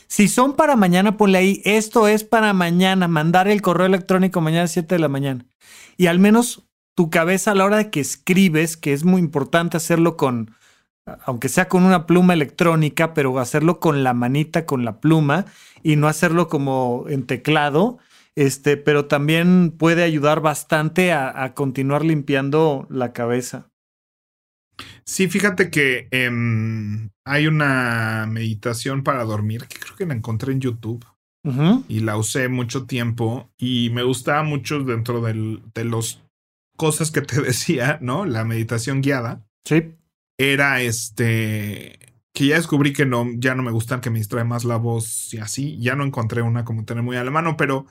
Si 0.06 0.28
son 0.28 0.56
para 0.56 0.76
mañana, 0.76 1.18
ponle 1.18 1.40
ahí, 1.40 1.62
esto 1.66 2.08
es 2.08 2.24
para 2.24 2.54
mañana, 2.54 3.08
mandar 3.08 3.48
el 3.48 3.64
correo 3.64 3.88
electrónico 3.88 4.42
mañana 4.42 4.66
a 4.66 4.68
7 4.68 4.94
de 4.94 5.00
la 5.00 5.08
mañana. 5.08 5.48
Y 5.98 6.06
al 6.06 6.20
menos 6.20 6.68
tu 6.94 7.10
cabeza 7.10 7.50
a 7.50 7.56
la 7.56 7.66
hora 7.66 7.78
de 7.78 7.90
que 7.90 8.00
escribes, 8.00 8.78
que 8.78 8.94
es 8.94 9.06
muy 9.06 9.20
importante 9.20 9.76
hacerlo 9.76 10.18
con, 10.18 10.54
aunque 11.26 11.50
sea 11.50 11.68
con 11.68 11.82
una 11.82 12.06
pluma 12.06 12.34
electrónica, 12.34 13.16
pero 13.16 13.40
hacerlo 13.40 13.80
con 13.80 14.04
la 14.04 14.14
manita, 14.14 14.68
con 14.68 14.86
la 14.86 15.00
pluma, 15.00 15.48
y 15.82 15.96
no 15.96 16.08
hacerlo 16.08 16.48
como 16.48 17.06
en 17.10 17.26
teclado, 17.26 17.98
este, 18.36 18.78
pero 18.78 19.06
también 19.06 19.72
puede 19.78 20.04
ayudar 20.04 20.42
bastante 20.42 21.12
a, 21.12 21.44
a 21.44 21.54
continuar 21.54 22.06
limpiando 22.06 22.88
la 22.90 23.14
cabeza. 23.14 23.72
Sí, 25.06 25.28
fíjate 25.28 25.70
que 25.70 26.08
em, 26.12 27.10
hay 27.26 27.48
una 27.48 28.26
meditación 28.30 29.04
para 29.04 29.24
dormir 29.24 29.68
que 29.68 29.80
creo 29.80 29.96
que 29.96 30.06
la 30.06 30.14
encontré 30.14 30.54
en 30.54 30.62
YouTube 30.62 31.06
y 31.88 32.02
la 32.02 32.18
usé 32.18 32.50
mucho 32.50 32.86
tiempo 32.86 33.50
y 33.58 33.90
me 33.90 34.04
gustaba 34.04 34.44
mucho 34.44 34.80
dentro 34.82 35.22
del, 35.22 35.64
de 35.74 35.86
las 35.86 36.22
cosas 36.78 37.10
que 37.10 37.22
te 37.22 37.42
decía, 37.42 37.98
¿no? 38.02 38.26
La 38.26 38.44
meditación 38.44 39.02
guiada. 39.02 39.44
Sí. 39.66 39.96
Era 40.38 40.82
este 40.82 42.00
que 42.34 42.48
ya 42.48 42.56
descubrí 42.56 42.94
que 42.94 43.06
no, 43.06 43.28
ya 43.36 43.56
no 43.56 43.64
me 43.64 43.72
gustan, 43.72 44.02
que 44.02 44.10
me 44.10 44.20
distrae 44.20 44.46
más 44.46 44.64
la 44.64 44.78
voz 44.78 45.34
y 45.34 45.40
así. 45.40 45.78
Ya 45.80 45.96
no 45.96 46.06
encontré 46.06 46.42
una 46.42 46.64
como 46.64 46.86
tener 46.86 47.04
muy 47.04 47.18
a 47.18 47.24
la 47.24 47.32
mano, 47.32 47.58
pero 47.58 47.88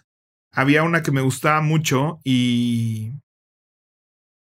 había 0.53 0.83
una 0.83 1.03
que 1.03 1.13
me 1.13 1.21
gustaba 1.21 1.61
mucho 1.61 2.21
y 2.25 3.13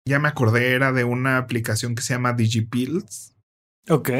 ya 0.08 0.18
me 0.18 0.28
acordé, 0.28 0.72
era 0.72 0.92
de 0.92 1.04
una 1.04 1.38
aplicación 1.38 1.94
que 1.94 2.02
se 2.02 2.14
llama 2.14 2.32
DigiPills. 2.32 3.34
Ok. 3.88 4.10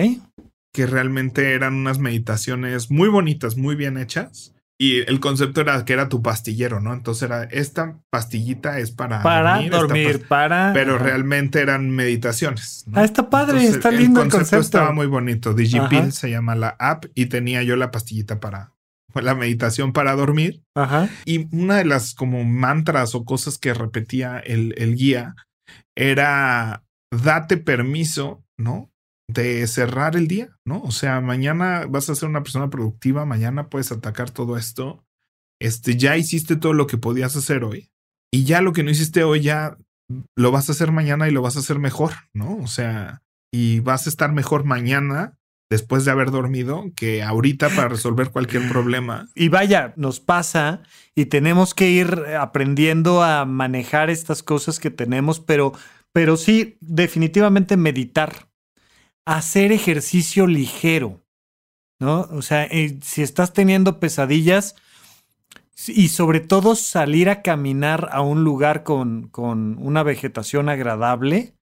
Que 0.73 0.87
realmente 0.87 1.55
eran 1.55 1.75
unas 1.75 1.99
meditaciones 1.99 2.91
muy 2.91 3.09
bonitas, 3.09 3.57
muy 3.57 3.75
bien 3.75 3.97
hechas. 3.97 4.55
Y 4.81 5.01
el 5.11 5.19
concepto 5.19 5.61
era 5.61 5.85
que 5.85 5.93
era 5.93 6.09
tu 6.09 6.23
pastillero, 6.23 6.79
¿no? 6.79 6.93
Entonces 6.93 7.25
era, 7.25 7.43
esta 7.45 7.99
pastillita 8.11 8.79
es 8.79 8.93
para, 8.93 9.25
para 9.25 9.61
dormir, 9.69 10.29
para... 10.29 10.73
Pero 10.73 10.99
realmente 10.99 11.61
eran 11.61 11.91
meditaciones. 11.91 12.85
Ah, 12.93 13.03
está 13.03 13.29
padre, 13.29 13.67
está 13.67 13.91
lindo 13.91 14.23
el 14.23 14.31
concepto. 14.31 14.61
estaba 14.61 14.93
muy 14.93 15.09
bonito. 15.09 15.53
DigiPills 15.53 16.15
se 16.15 16.31
llama 16.31 16.55
la 16.55 16.77
app 16.79 17.07
y 17.15 17.27
tenía 17.27 17.65
yo 17.65 17.75
la 17.75 17.91
pastillita 17.91 18.39
para 18.39 18.73
la 19.15 19.35
meditación 19.35 19.93
para 19.93 20.15
dormir. 20.15 20.63
Ajá. 20.75 21.09
Y 21.25 21.55
una 21.57 21.77
de 21.77 21.85
las 21.85 22.15
como 22.15 22.45
mantras 22.45 23.15
o 23.15 23.25
cosas 23.25 23.59
que 23.59 23.75
repetía 23.75 24.39
el, 24.39 24.75
el 24.79 24.97
guía 24.97 25.35
era 25.97 26.85
date 27.11 27.57
permiso, 27.57 28.45
¿no? 28.59 28.91
De 29.31 29.67
cerrar 29.67 30.17
el 30.17 30.29
día, 30.29 30.57
¿no? 30.65 30.81
O 30.83 30.91
sea, 30.91 31.21
mañana 31.21 31.87
vas 31.89 32.09
a 32.09 32.15
ser 32.15 32.29
una 32.29 32.43
persona 32.43 32.71
productiva, 32.71 33.25
mañana 33.25 33.69
puedes 33.69 33.93
atacar 33.93 34.31
todo 34.31 34.57
esto. 34.57 35.05
Este, 35.61 35.97
ya 35.97 36.17
hiciste 36.17 36.57
todo 36.57 36.73
lo 36.73 36.87
que 36.87 36.99
podías 36.99 37.35
hacer 37.37 37.65
hoy 37.65 37.91
y 38.33 38.45
ya 38.45 38.61
lo 38.61 38.73
que 38.73 38.85
no 38.85 38.91
hiciste 38.91 39.25
hoy 39.25 39.41
ya 39.41 39.77
lo 40.37 40.53
vas 40.53 40.69
a 40.69 40.73
hacer 40.73 40.93
mañana 40.93 41.29
y 41.29 41.33
lo 41.33 41.43
vas 41.43 41.57
a 41.57 41.61
hacer 41.61 41.79
mejor, 41.79 42.13
¿no? 42.33 42.57
O 42.59 42.67
sea, 42.67 43.23
y 43.53 43.81
vas 43.81 44.07
a 44.07 44.11
estar 44.11 44.33
mejor 44.33 44.65
mañana 44.65 45.38
después 45.71 46.05
de 46.05 46.11
haber 46.11 46.31
dormido 46.31 46.85
que 46.97 47.23
ahorita 47.23 47.69
para 47.71 47.89
resolver 47.89 48.31
cualquier 48.31 48.69
problema. 48.69 49.29
Y 49.35 49.49
vaya, 49.49 49.93
nos 49.97 50.21
pasa 50.21 50.83
y 51.15 51.27
tenemos 51.27 51.75
que 51.75 51.91
ir 51.91 52.25
aprendiendo 52.39 53.23
a 53.23 53.45
manejar 53.45 54.11
estas 54.11 54.43
cosas 54.43 54.79
que 54.79 54.91
tenemos, 54.91 55.41
pero, 55.41 55.73
pero 56.13 56.37
sí, 56.37 56.79
definitivamente 56.81 57.77
meditar, 57.77 58.49
hacer 59.27 59.73
ejercicio 59.73 60.47
ligero, 60.47 61.23
¿no? 62.01 62.21
O 62.33 62.43
sea, 62.43 62.65
eh, 62.65 62.99
si 63.03 63.23
estás 63.23 63.53
teniendo 63.53 64.01
pesadillas 64.01 64.75
y 65.87 66.09
sobre 66.09 66.41
todo 66.41 66.75
salir 66.75 67.29
a 67.29 67.43
caminar 67.43 68.09
a 68.13 68.23
un 68.23 68.43
lugar 68.43 68.85
con, 68.85 69.29
con 69.29 69.77
una 69.79 70.03
vegetación 70.03 70.69
agradable, 70.69 71.58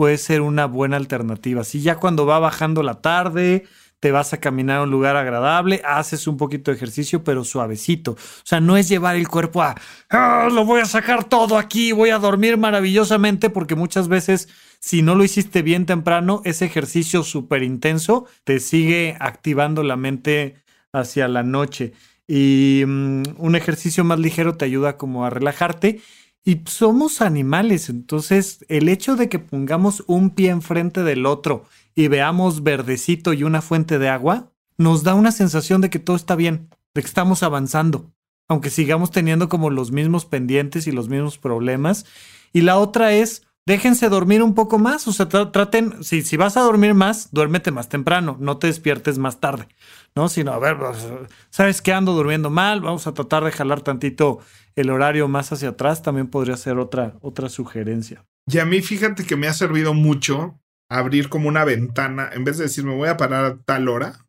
puede 0.00 0.16
ser 0.16 0.40
una 0.40 0.64
buena 0.64 0.96
alternativa. 0.96 1.62
Si 1.62 1.82
ya 1.82 1.96
cuando 1.96 2.24
va 2.24 2.38
bajando 2.38 2.82
la 2.82 3.02
tarde, 3.02 3.66
te 4.00 4.12
vas 4.12 4.32
a 4.32 4.40
caminar 4.40 4.78
a 4.78 4.82
un 4.84 4.90
lugar 4.90 5.14
agradable, 5.14 5.82
haces 5.84 6.26
un 6.26 6.38
poquito 6.38 6.70
de 6.70 6.78
ejercicio, 6.78 7.22
pero 7.22 7.44
suavecito. 7.44 8.12
O 8.12 8.16
sea, 8.44 8.60
no 8.62 8.78
es 8.78 8.88
llevar 8.88 9.16
el 9.16 9.28
cuerpo 9.28 9.60
a, 9.60 9.74
ah, 10.08 10.48
lo 10.50 10.64
voy 10.64 10.80
a 10.80 10.86
sacar 10.86 11.24
todo 11.24 11.58
aquí, 11.58 11.92
voy 11.92 12.08
a 12.08 12.18
dormir 12.18 12.56
maravillosamente, 12.56 13.50
porque 13.50 13.74
muchas 13.74 14.08
veces, 14.08 14.48
si 14.78 15.02
no 15.02 15.14
lo 15.16 15.22
hiciste 15.22 15.60
bien 15.60 15.84
temprano, 15.84 16.40
ese 16.46 16.64
ejercicio 16.64 17.22
súper 17.22 17.62
intenso 17.62 18.24
te 18.44 18.58
sigue 18.58 19.18
activando 19.20 19.82
la 19.82 19.96
mente 19.96 20.62
hacia 20.94 21.28
la 21.28 21.42
noche. 21.42 21.92
Y 22.26 22.84
mm, 22.86 23.22
un 23.36 23.54
ejercicio 23.54 24.02
más 24.02 24.18
ligero 24.18 24.56
te 24.56 24.64
ayuda 24.64 24.96
como 24.96 25.26
a 25.26 25.30
relajarte 25.30 26.00
y 26.44 26.62
somos 26.66 27.20
animales, 27.20 27.90
entonces 27.90 28.64
el 28.68 28.88
hecho 28.88 29.16
de 29.16 29.28
que 29.28 29.38
pongamos 29.38 30.02
un 30.06 30.30
pie 30.30 30.50
enfrente 30.50 31.02
del 31.02 31.26
otro 31.26 31.64
y 31.94 32.08
veamos 32.08 32.62
verdecito 32.62 33.32
y 33.32 33.42
una 33.42 33.60
fuente 33.60 33.98
de 33.98 34.08
agua, 34.08 34.50
nos 34.78 35.02
da 35.02 35.14
una 35.14 35.32
sensación 35.32 35.82
de 35.82 35.90
que 35.90 35.98
todo 35.98 36.16
está 36.16 36.36
bien, 36.36 36.70
de 36.94 37.02
que 37.02 37.06
estamos 37.06 37.42
avanzando, 37.42 38.10
aunque 38.48 38.70
sigamos 38.70 39.10
teniendo 39.10 39.48
como 39.50 39.68
los 39.68 39.92
mismos 39.92 40.24
pendientes 40.24 40.86
y 40.86 40.92
los 40.92 41.08
mismos 41.08 41.36
problemas. 41.36 42.06
Y 42.52 42.62
la 42.62 42.78
otra 42.78 43.12
es, 43.12 43.42
déjense 43.66 44.08
dormir 44.08 44.42
un 44.42 44.54
poco 44.54 44.78
más, 44.78 45.06
o 45.06 45.12
sea, 45.12 45.28
traten, 45.28 46.02
si, 46.02 46.22
si 46.22 46.36
vas 46.38 46.56
a 46.56 46.62
dormir 46.62 46.94
más, 46.94 47.28
duérmete 47.32 47.70
más 47.70 47.90
temprano, 47.90 48.36
no 48.40 48.56
te 48.56 48.68
despiertes 48.68 49.18
más 49.18 49.38
tarde, 49.38 49.68
¿no? 50.14 50.28
Sino, 50.30 50.52
a 50.52 50.58
ver, 50.58 50.78
pues, 50.78 51.06
¿sabes 51.50 51.82
qué? 51.82 51.92
Ando 51.92 52.14
durmiendo 52.14 52.48
mal, 52.48 52.80
vamos 52.80 53.06
a 53.06 53.12
tratar 53.12 53.44
de 53.44 53.52
jalar 53.52 53.82
tantito 53.82 54.40
el 54.76 54.90
horario 54.90 55.28
más 55.28 55.52
hacia 55.52 55.70
atrás 55.70 56.02
también 56.02 56.28
podría 56.28 56.56
ser 56.56 56.78
otra, 56.78 57.16
otra 57.20 57.48
sugerencia. 57.48 58.24
Y 58.46 58.58
a 58.58 58.64
mí 58.64 58.80
fíjate 58.80 59.24
que 59.24 59.36
me 59.36 59.46
ha 59.46 59.52
servido 59.52 59.94
mucho 59.94 60.60
abrir 60.90 61.28
como 61.28 61.48
una 61.48 61.64
ventana, 61.64 62.30
en 62.32 62.44
vez 62.44 62.58
de 62.58 62.64
decir 62.64 62.84
me 62.84 62.94
voy 62.94 63.08
a 63.08 63.16
parar 63.16 63.44
a 63.44 63.58
tal 63.58 63.88
hora, 63.88 64.26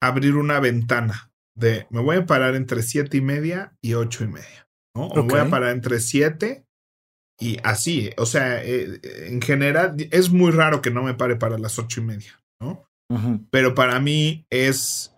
abrir 0.00 0.36
una 0.36 0.60
ventana 0.60 1.32
de 1.56 1.86
me 1.90 2.00
voy 2.00 2.16
a 2.16 2.26
parar 2.26 2.54
entre 2.54 2.82
siete 2.82 3.16
y 3.16 3.20
media 3.20 3.74
y 3.80 3.94
ocho 3.94 4.24
y 4.24 4.28
media, 4.28 4.68
¿no? 4.94 5.06
O 5.06 5.22
me 5.22 5.32
voy 5.32 5.40
a 5.40 5.50
parar 5.50 5.70
entre 5.70 6.00
siete 6.00 6.64
y 7.40 7.58
así, 7.64 8.10
o 8.16 8.26
sea, 8.26 8.62
eh, 8.62 9.00
en 9.26 9.40
general 9.40 9.96
es 10.10 10.30
muy 10.30 10.52
raro 10.52 10.82
que 10.82 10.90
no 10.90 11.02
me 11.02 11.14
pare 11.14 11.36
para 11.36 11.58
las 11.58 11.78
ocho 11.78 12.00
y 12.00 12.04
media, 12.04 12.40
¿no? 12.60 12.88
Pero 13.50 13.74
para 13.74 14.00
mí 14.00 14.44
es 14.50 15.13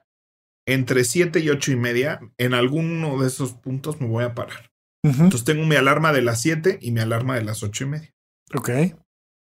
entre 0.67 1.05
7 1.05 1.41
y 1.41 1.49
8 1.49 1.73
y 1.73 1.77
media, 1.77 2.21
en 2.39 2.55
alguno 2.55 3.21
de 3.21 3.29
esos 3.29 3.53
puntos 3.53 4.01
me 4.01 4.09
voy 4.09 4.25
a 4.25 4.35
parar. 4.35 4.71
Entonces 5.05 5.45
tengo 5.45 5.65
mi 5.65 5.77
alarma 5.77 6.13
de 6.13 6.23
las 6.23 6.43
7 6.43 6.81
y 6.83 6.91
mi 6.91 7.01
alarma 7.01 7.37
de 7.37 7.45
las 7.45 7.63
8 7.63 7.85
y 7.85 7.87
media. 7.87 8.15
Ok. 8.53 8.71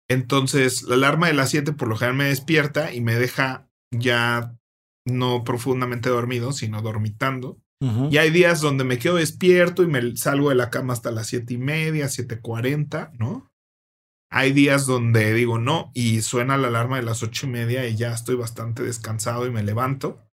Entonces, 0.09 0.83
la 0.83 0.95
alarma 0.95 1.27
de 1.27 1.33
las 1.33 1.51
7 1.51 1.71
por 1.73 1.87
lo 1.87 1.95
general 1.95 2.17
me 2.17 2.25
despierta 2.25 2.93
y 2.93 2.99
me 2.99 3.15
deja 3.15 3.69
ya 3.91 4.57
no 5.05 5.43
profundamente 5.43 6.09
dormido, 6.09 6.51
sino 6.51 6.81
dormitando. 6.81 7.57
Y 8.09 8.17
hay 8.17 8.31
días 8.31 8.59
donde 8.59 8.83
me 8.83 8.97
quedo 8.97 9.17
despierto 9.17 9.83
y 9.83 9.87
me 9.87 10.17
salgo 10.17 10.49
de 10.49 10.55
la 10.55 10.71
cama 10.71 10.93
hasta 10.93 11.11
las 11.11 11.27
siete 11.27 11.53
y 11.53 11.57
media, 11.59 12.07
7.40, 12.07 13.11
¿no? 13.19 13.51
Hay 14.31 14.51
días 14.51 14.87
donde 14.87 15.31
digo 15.33 15.59
no 15.59 15.91
y 15.93 16.21
suena 16.21 16.57
la 16.57 16.69
alarma 16.69 16.97
de 16.97 17.03
las 17.03 17.21
ocho 17.21 17.45
y 17.45 17.51
media 17.51 17.87
y 17.87 17.95
ya 17.95 18.13
estoy 18.13 18.35
bastante 18.35 18.81
descansado 18.81 19.45
y 19.45 19.51
me 19.51 19.61
levanto 19.61 20.26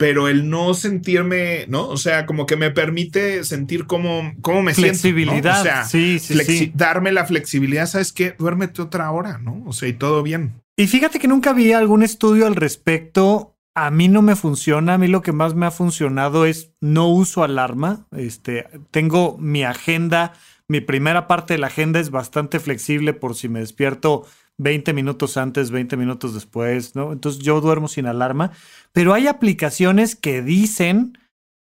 pero 0.00 0.28
el 0.28 0.48
no 0.48 0.72
sentirme, 0.72 1.66
¿no? 1.68 1.86
O 1.86 1.98
sea, 1.98 2.24
como 2.24 2.46
que 2.46 2.56
me 2.56 2.70
permite 2.70 3.44
sentir 3.44 3.84
cómo, 3.84 4.32
cómo 4.40 4.62
me 4.62 4.72
flexibilidad, 4.72 5.32
siento. 5.34 5.48
¿no? 5.50 5.60
O 5.60 5.62
sea, 5.62 5.84
sí, 5.84 6.18
sí, 6.18 6.38
sí. 6.42 6.72
darme 6.74 7.12
la 7.12 7.26
flexibilidad, 7.26 7.84
¿sabes 7.84 8.14
qué? 8.14 8.34
Duérmete 8.38 8.80
otra 8.80 9.10
hora, 9.10 9.36
¿no? 9.36 9.62
O 9.66 9.74
sea, 9.74 9.90
y 9.90 9.92
todo 9.92 10.22
bien. 10.22 10.54
Y 10.78 10.86
fíjate 10.86 11.18
que 11.18 11.28
nunca 11.28 11.52
vi 11.52 11.72
algún 11.72 12.02
estudio 12.02 12.46
al 12.46 12.56
respecto. 12.56 13.58
A 13.74 13.90
mí 13.90 14.08
no 14.08 14.22
me 14.22 14.36
funciona. 14.36 14.94
A 14.94 14.98
mí 14.98 15.06
lo 15.06 15.20
que 15.20 15.32
más 15.32 15.54
me 15.54 15.66
ha 15.66 15.70
funcionado 15.70 16.46
es 16.46 16.72
no 16.80 17.08
uso 17.08 17.44
alarma. 17.44 18.06
Este, 18.16 18.68
tengo 18.90 19.36
mi 19.36 19.64
agenda. 19.64 20.32
Mi 20.66 20.80
primera 20.80 21.26
parte 21.26 21.52
de 21.52 21.58
la 21.58 21.66
agenda 21.66 22.00
es 22.00 22.10
bastante 22.10 22.58
flexible 22.58 23.12
por 23.12 23.34
si 23.34 23.50
me 23.50 23.60
despierto 23.60 24.24
20 24.60 24.92
minutos 24.92 25.36
antes, 25.36 25.70
20 25.70 25.96
minutos 25.96 26.34
después, 26.34 26.94
¿no? 26.94 27.12
Entonces 27.12 27.42
yo 27.42 27.60
duermo 27.60 27.88
sin 27.88 28.06
alarma, 28.06 28.52
pero 28.92 29.14
hay 29.14 29.26
aplicaciones 29.26 30.16
que 30.16 30.42
dicen 30.42 31.18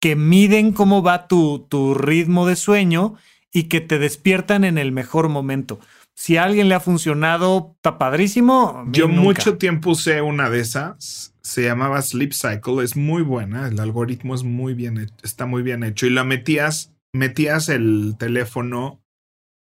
que 0.00 0.14
miden 0.14 0.72
cómo 0.72 1.02
va 1.02 1.26
tu, 1.26 1.66
tu 1.68 1.94
ritmo 1.94 2.46
de 2.46 2.56
sueño 2.56 3.14
y 3.52 3.64
que 3.64 3.80
te 3.80 3.98
despiertan 3.98 4.64
en 4.64 4.76
el 4.76 4.92
mejor 4.92 5.28
momento. 5.28 5.80
Si 6.14 6.36
a 6.36 6.44
alguien 6.44 6.68
le 6.68 6.74
ha 6.74 6.80
funcionado, 6.80 7.72
está 7.76 7.98
padrísimo. 7.98 8.84
Yo 8.90 9.08
mucho 9.08 9.56
tiempo 9.56 9.90
usé 9.90 10.20
una 10.20 10.50
de 10.50 10.60
esas. 10.60 11.34
Se 11.40 11.62
llamaba 11.62 12.02
Sleep 12.02 12.32
Cycle. 12.32 12.84
Es 12.84 12.96
muy 12.96 13.22
buena. 13.22 13.68
El 13.68 13.80
algoritmo 13.80 14.34
es 14.34 14.42
muy 14.42 14.74
bien, 14.74 15.10
está 15.22 15.46
muy 15.46 15.62
bien 15.62 15.82
hecho. 15.82 16.06
Y 16.06 16.10
la 16.10 16.24
metías, 16.24 16.92
metías 17.14 17.68
el 17.68 18.16
teléfono 18.18 19.00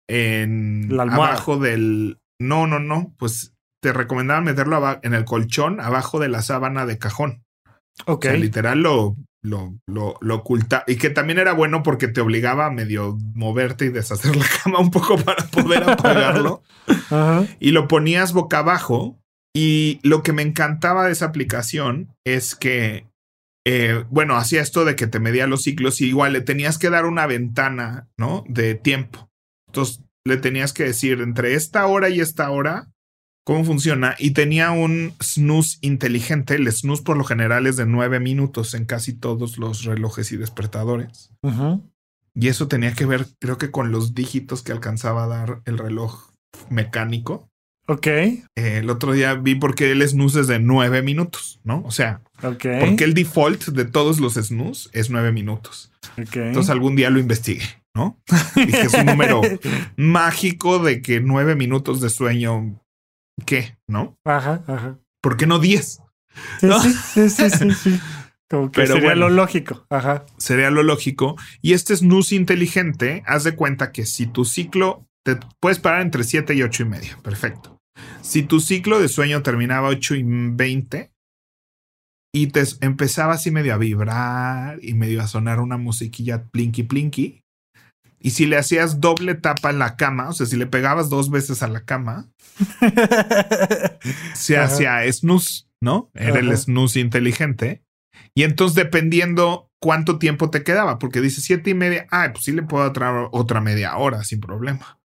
en 0.07 0.95
La 0.95 1.03
abajo 1.03 1.57
del. 1.57 2.17
No, 2.39 2.67
no, 2.67 2.79
no. 2.79 3.13
Pues 3.17 3.53
te 3.81 3.93
recomendaban 3.93 4.43
meterlo 4.43 4.99
en 5.03 5.13
el 5.13 5.25
colchón, 5.25 5.79
abajo 5.79 6.19
de 6.19 6.29
la 6.29 6.41
sábana 6.41 6.85
de 6.85 6.97
cajón. 6.97 7.43
Ok. 8.05 8.25
O 8.25 8.29
sea, 8.29 8.37
literal 8.37 8.81
lo, 8.81 9.15
lo, 9.41 9.75
lo, 9.87 10.15
lo 10.21 10.35
oculta. 10.35 10.83
Y 10.87 10.95
que 10.95 11.09
también 11.09 11.39
era 11.39 11.53
bueno 11.53 11.83
porque 11.83 12.07
te 12.07 12.21
obligaba 12.21 12.65
a 12.65 12.71
medio 12.71 13.17
moverte 13.33 13.85
y 13.85 13.89
deshacer 13.89 14.35
la 14.35 14.45
cama 14.63 14.79
un 14.79 14.91
poco 14.91 15.17
para 15.17 15.45
poder 15.47 15.89
apagarlo. 15.89 16.63
Ajá. 16.87 17.45
y 17.59 17.71
lo 17.71 17.87
ponías 17.87 18.33
boca 18.33 18.59
abajo. 18.59 19.17
Y 19.53 19.99
lo 20.03 20.21
que 20.21 20.31
me 20.31 20.43
encantaba 20.43 21.05
de 21.05 21.11
esa 21.11 21.25
aplicación 21.25 22.15
es 22.23 22.55
que, 22.55 23.07
eh, 23.65 24.05
bueno, 24.09 24.35
hacía 24.35 24.61
esto 24.61 24.85
de 24.85 24.95
que 24.95 25.07
te 25.07 25.19
medía 25.19 25.47
los 25.47 25.63
ciclos 25.63 26.01
y 26.01 26.05
igual 26.05 26.33
le 26.33 26.41
tenías 26.41 26.77
que 26.77 26.91
dar 26.91 27.05
una 27.05 27.25
ventana, 27.25 28.07
¿no? 28.15 28.43
De 28.47 28.75
tiempo. 28.75 29.29
Entonces 29.67 30.03
le 30.29 30.37
tenías 30.37 30.71
que 30.71 30.85
decir 30.85 31.19
entre 31.21 31.55
esta 31.55 31.85
hora 31.87 32.09
y 32.09 32.21
esta 32.21 32.49
hora 32.49 32.87
cómo 33.43 33.65
funciona. 33.65 34.15
Y 34.19 34.31
tenía 34.31 34.71
un 34.71 35.13
snooze 35.21 35.79
inteligente. 35.81 36.55
El 36.55 36.71
snooze 36.71 37.03
por 37.03 37.17
lo 37.17 37.23
general 37.23 37.67
es 37.67 37.75
de 37.75 37.85
nueve 37.85 38.19
minutos 38.19 38.73
en 38.73 38.85
casi 38.85 39.13
todos 39.13 39.57
los 39.57 39.83
relojes 39.83 40.31
y 40.31 40.37
despertadores. 40.37 41.31
Y 42.33 42.47
eso 42.47 42.67
tenía 42.67 42.93
que 42.93 43.05
ver, 43.05 43.25
creo 43.39 43.57
que 43.57 43.71
con 43.71 43.91
los 43.91 44.13
dígitos 44.13 44.61
que 44.61 44.71
alcanzaba 44.71 45.23
a 45.25 45.27
dar 45.27 45.61
el 45.65 45.77
reloj 45.77 46.29
mecánico. 46.69 47.49
Ok. 47.87 48.05
Eh, 48.05 48.43
el 48.55 48.89
otro 48.91 49.13
día 49.13 49.33
vi 49.33 49.55
por 49.55 49.73
qué 49.73 49.91
el 49.91 50.07
snooze 50.07 50.41
es 50.41 50.47
de 50.47 50.59
nueve 50.59 51.01
minutos, 51.01 51.59
¿no? 51.63 51.81
O 51.83 51.91
sea, 51.91 52.21
porque 52.39 53.03
el 53.03 53.15
default 53.15 53.69
de 53.69 53.85
todos 53.85 54.19
los 54.19 54.35
snooze 54.35 54.89
es 54.93 55.09
nueve 55.09 55.31
minutos. 55.31 55.91
Ok. 56.19 56.35
Entonces 56.35 56.69
algún 56.69 56.95
día 56.95 57.09
lo 57.09 57.19
investigué, 57.19 57.65
¿no? 57.95 58.21
Dije, 58.55 58.81
es 58.81 58.93
un 58.93 59.05
número 59.05 59.41
mágico 59.97 60.79
de 60.79 61.01
que 61.01 61.19
nueve 61.19 61.55
minutos 61.55 62.01
de 62.01 62.09
sueño, 62.09 62.81
¿qué? 63.45 63.77
¿No? 63.87 64.17
Ajá, 64.25 64.63
ajá. 64.67 64.99
¿Por 65.21 65.37
qué 65.37 65.47
no 65.47 65.59
diez? 65.59 66.01
Sí, 66.59 66.67
¿No? 66.67 66.79
sí, 66.81 66.93
sí, 66.93 67.29
sí, 67.29 67.49
sí, 67.49 67.71
sí. 67.83 67.99
Como 68.49 68.71
que 68.71 68.81
Pero 68.81 68.95
sería 68.95 69.09
bueno. 69.09 69.29
lo 69.29 69.35
lógico. 69.35 69.85
Ajá. 69.89 70.25
Sería 70.37 70.71
lo 70.71 70.81
lógico. 70.81 71.35
Y 71.61 71.73
este 71.73 71.95
snooze 71.95 72.35
inteligente, 72.35 73.21
haz 73.27 73.43
de 73.43 73.55
cuenta 73.55 73.91
que 73.91 74.05
si 74.05 74.25
tu 74.25 74.43
ciclo, 74.43 75.07
te 75.23 75.37
puedes 75.59 75.79
parar 75.79 76.01
entre 76.01 76.23
7 76.23 76.55
y 76.55 76.63
ocho 76.63 76.83
y 76.83 76.87
media. 76.87 77.19
Perfecto. 77.21 77.79
Si 78.21 78.43
tu 78.43 78.59
ciclo 78.59 78.99
de 78.99 79.07
sueño 79.07 79.43
terminaba 79.43 79.89
8 79.89 80.15
y 80.15 80.23
20 80.23 81.11
y 82.33 82.47
te 82.47 82.63
empezaba 82.81 83.33
así 83.33 83.51
medio 83.51 83.73
a 83.73 83.77
vibrar 83.77 84.79
y 84.83 84.93
medio 84.93 85.21
a 85.21 85.27
sonar 85.27 85.59
una 85.59 85.77
musiquilla 85.77 86.45
plinky 86.49 86.83
plinky. 86.83 87.43
Y 88.19 88.31
si 88.31 88.45
le 88.45 88.57
hacías 88.57 88.99
doble 88.99 89.35
tapa 89.35 89.69
en 89.69 89.79
la 89.79 89.95
cama, 89.95 90.29
o 90.29 90.33
sea, 90.33 90.45
si 90.45 90.57
le 90.57 90.67
pegabas 90.67 91.09
dos 91.09 91.29
veces 91.29 91.63
a 91.63 91.67
la 91.67 91.85
cama, 91.85 92.29
se 94.33 94.57
hacía 94.57 95.11
snooze, 95.11 95.65
¿no? 95.81 96.11
Era 96.13 96.39
el 96.39 96.55
snooze 96.57 96.99
inteligente. 96.99 97.81
Y 98.35 98.43
entonces, 98.43 98.75
dependiendo 98.75 99.69
cuánto 99.79 100.19
tiempo 100.19 100.49
te 100.49 100.63
quedaba, 100.63 100.99
porque 100.99 101.21
dice 101.21 101.41
siete 101.41 101.69
y 101.69 101.73
media, 101.73 102.07
ah, 102.11 102.29
pues 102.33 102.43
sí 102.43 102.51
le 102.51 102.63
puedo 102.63 102.91
traer 102.91 103.29
otra 103.31 103.61
media 103.61 103.95
hora 103.95 104.23
sin 104.23 104.41
problema, 104.41 104.99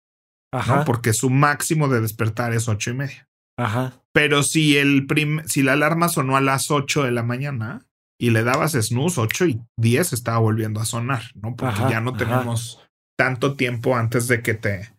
Ajá. 0.51 0.77
¿no? 0.77 0.85
Porque 0.85 1.13
su 1.13 1.29
máximo 1.29 1.87
de 1.87 2.01
despertar 2.01 2.53
es 2.53 2.67
ocho 2.67 2.89
y 2.89 2.95
media. 2.95 3.29
Ajá. 3.57 3.93
Pero 4.13 4.43
si 4.43 4.77
el 4.77 5.05
prim 5.05 5.41
si 5.45 5.61
la 5.61 5.73
alarma 5.73 6.09
sonó 6.09 6.35
a 6.37 6.41
las 6.41 6.71
8 6.71 7.03
de 7.03 7.11
la 7.11 7.23
mañana 7.23 7.85
y 8.19 8.31
le 8.31 8.43
dabas 8.43 8.73
snooze, 8.73 9.21
8 9.21 9.45
y 9.45 9.61
10 9.77 10.13
estaba 10.13 10.39
volviendo 10.39 10.79
a 10.79 10.85
sonar, 10.85 11.23
¿no? 11.35 11.55
Porque 11.55 11.75
Ajá, 11.75 11.89
ya 11.89 12.01
no 12.01 12.13
tenemos 12.13 12.82
tanto 13.17 13.55
tiempo 13.55 13.95
antes 13.95 14.27
de 14.27 14.41
que 14.41 14.53
te, 14.53 14.93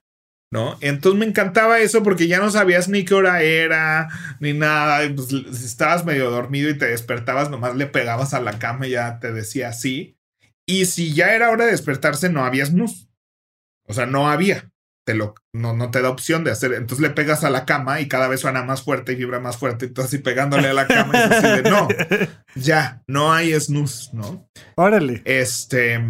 ¿no? 0.53 0.79
Entonces 0.81 1.19
me 1.19 1.27
encantaba 1.27 1.81
eso 1.81 2.03
porque 2.03 2.29
ya 2.29 2.39
no 2.39 2.51
sabías 2.51 2.89
ni 2.89 3.05
qué 3.05 3.15
hora 3.15 3.43
era, 3.43 4.09
ni 4.41 4.53
nada. 4.53 5.05
y 5.05 5.13
pues, 5.13 5.29
si 5.29 5.65
estabas 5.65 6.05
medio 6.05 6.31
dormido 6.31 6.71
y 6.71 6.79
te 6.79 6.87
despertabas, 6.87 7.51
nomás 7.51 7.75
le 7.75 7.87
pegabas 7.87 8.35
a 8.35 8.41
la 8.41 8.59
cama 8.59 8.87
y 8.87 8.91
ya 8.91 9.19
te 9.19 9.33
decía 9.33 9.73
sí. 9.73 10.17
Y 10.67 10.87
si 10.87 11.13
ya 11.13 11.35
era 11.35 11.51
hora 11.51 11.65
de 11.65 11.73
despertarse, 11.73 12.31
no 12.31 12.45
había 12.45 12.67
snooze. 12.67 13.09
O 13.87 13.93
sea, 13.93 14.07
no 14.07 14.31
había. 14.31 14.71
Te 15.05 15.15
lo, 15.15 15.35
no, 15.53 15.75
no 15.75 15.91
te 15.91 16.01
da 16.01 16.09
opción 16.09 16.45
de 16.45 16.53
hacer. 16.53 16.73
Entonces 16.73 17.01
le 17.01 17.11
pegas 17.11 17.45
a 17.45 17.51
la 17.51 17.67
cama 17.67 18.01
y 18.01 18.09
cada 18.09 18.29
vez 18.29 18.41
suena 18.41 18.63
más 18.63 18.83
fuerte 18.83 19.13
y 19.13 19.17
vibra 19.17 19.41
más 19.41 19.59
fuerte. 19.59 19.87
Y 19.87 19.89
tú 19.91 20.03
así 20.03 20.19
pegándole 20.19 20.69
a 20.69 20.73
la 20.73 20.87
cama 20.87 21.13
y 21.15 21.33
así 21.33 21.63
de 21.63 21.69
no, 21.69 21.89
ya, 22.55 23.03
no 23.07 23.33
hay 23.33 23.59
snooze, 23.61 24.11
¿no? 24.15 24.49
Órale. 24.77 25.21
Este. 25.25 26.01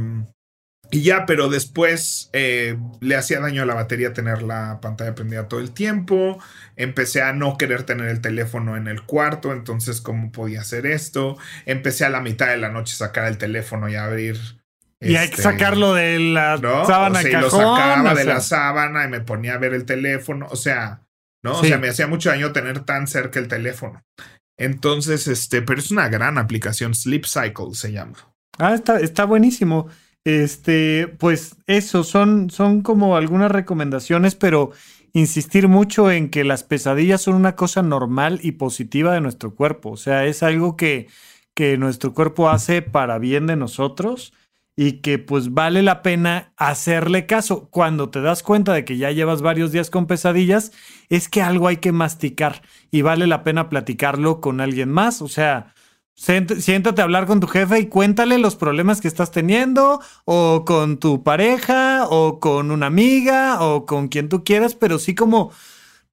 Y 0.95 1.03
ya, 1.03 1.27
pero 1.27 1.49
después 1.49 2.31
eh, 2.33 2.79
le 3.01 3.17
hacía 3.17 3.41
daño 3.41 3.65
a 3.65 3.67
la 3.67 3.75
batería 3.75 4.13
tener 4.13 4.45
la 4.45 4.79
pantalla 4.81 5.13
prendida 5.17 5.49
todo 5.49 5.59
el 5.59 5.73
tiempo. 5.73 6.41
Empecé 6.77 7.21
a 7.21 7.33
no 7.33 7.59
querer 7.59 7.83
tener 7.83 8.07
el 8.07 8.21
teléfono 8.21 8.77
en 8.77 8.87
el 8.87 9.03
cuarto, 9.03 9.53
entonces, 9.53 10.01
¿cómo 10.01 10.31
podía 10.31 10.61
hacer 10.61 10.87
esto? 10.87 11.37
Empecé 11.67 12.05
a 12.05 12.11
la 12.11 12.21
mitad 12.21 12.47
de 12.47 12.59
la 12.59 12.69
noche 12.69 12.93
a 12.95 13.07
sacar 13.09 13.27
el 13.27 13.39
teléfono 13.39 13.89
y 13.89 13.97
a 13.97 14.05
abrir. 14.05 14.39
Y 15.01 15.17
hay 15.17 15.31
que 15.31 15.35
este, 15.35 15.43
sacarlo 15.43 15.95
de 15.95 16.21
la 16.21 16.59
¿no? 16.59 16.87
sábana 16.87 17.19
o 17.19 17.23
sea, 17.23 17.29
y 17.29 17.33
cajón. 17.33 17.43
lo 17.43 17.51
sacaba 17.51 18.13
o 18.13 18.15
de 18.15 18.25
la 18.25 18.41
sábana 18.41 19.05
y 19.05 19.09
me 19.09 19.21
ponía 19.21 19.55
a 19.55 19.59
ver 19.59 19.75
el 19.75 19.87
teléfono. 19.87 20.47
O 20.49 20.55
sea, 20.55 21.01
¿no? 21.43 21.55
Sí. 21.55 21.67
O 21.67 21.69
sea, 21.71 21.79
me 21.79 21.89
hacía 21.89 22.07
mucho 22.07 22.29
daño 22.29 22.53
tener 22.53 22.85
tan 22.85 23.09
cerca 23.09 23.41
el 23.41 23.49
teléfono. 23.49 24.01
Entonces, 24.57 25.27
este, 25.27 25.61
pero 25.61 25.81
es 25.81 25.91
una 25.91 26.09
gran 26.09 26.39
aplicación. 26.39 26.95
Sleep 26.95 27.25
Cycle 27.27 27.75
se 27.75 27.91
llama. 27.91 28.15
Ah, 28.59 28.75
está, 28.75 29.01
está 29.01 29.25
buenísimo. 29.25 29.89
Este, 30.25 31.07
pues 31.19 31.57
eso, 31.67 32.03
son, 32.03 32.49
son 32.51 32.81
como 32.83 33.17
algunas 33.17 33.51
recomendaciones, 33.51 34.35
pero 34.35 34.71
insistir 35.13 35.69
mucho 35.69 36.11
en 36.11 36.31
que 36.31 36.45
las 36.45 36.65
pesadillas 36.65 37.23
son 37.23 37.35
una 37.35 37.57
cosa 37.57 37.83
normal 37.83 38.41
y 38.43 38.53
positiva 38.53 39.13
de 39.13 39.21
nuestro 39.21 39.55
cuerpo. 39.55 39.91
O 39.93 39.97
sea, 39.97 40.25
es 40.25 40.43
algo 40.43 40.77
que, 40.77 41.09
que 41.55 41.77
nuestro 41.77 42.15
cuerpo 42.15 42.49
hace 42.49 42.83
para 42.83 43.19
bien 43.19 43.47
de 43.47 43.57
nosotros 43.57 44.33
y 44.77 45.03
que 45.03 45.19
pues 45.19 45.53
vale 45.53 45.83
la 45.83 46.03
pena 46.03 46.53
hacerle 46.57 47.27
caso. 47.27 47.69
Cuando 47.71 48.11
te 48.11 48.21
das 48.21 48.43
cuenta 48.43 48.73
de 48.73 48.85
que 48.85 48.97
ya 48.97 49.11
llevas 49.13 49.43
varios 49.43 49.73
días 49.73 49.91
con 49.91 50.07
pesadillas, 50.07 50.73
es 51.11 51.29
que 51.29 51.43
algo 51.43 51.69
hay 51.69 51.77
que 51.77 51.93
masticar 51.93 52.63
y 52.91 53.03
vale 53.03 53.27
la 53.27 53.45
pena 53.45 53.69
platicarlo 53.69 54.41
con 54.41 54.61
alguien 54.61 54.91
más. 54.91 55.23
O 55.23 55.29
sea, 55.29 55.75
Siéntate 56.17 57.01
a 57.01 57.05
hablar 57.05 57.27
con 57.27 57.41
tu 57.41 57.49
jefe 57.49 57.81
y 57.81 57.87
cuéntale 57.89 58.39
los 58.39 58.55
problemas 58.57 59.01
que 59.01 59.09
estás 59.09 59.33
teniendo, 59.33 60.01
o 60.25 60.65
con 60.65 60.99
tu 60.99 61.23
pareja, 61.25 62.07
o 62.09 62.39
con 62.41 62.71
una 62.71 62.87
amiga, 62.87 63.63
o 63.63 63.85
con 63.85 64.09
quien 64.09 64.29
tú 64.29 64.45
quieras, 64.45 64.75
pero 64.75 64.99
sí 64.99 65.15
como 65.15 65.51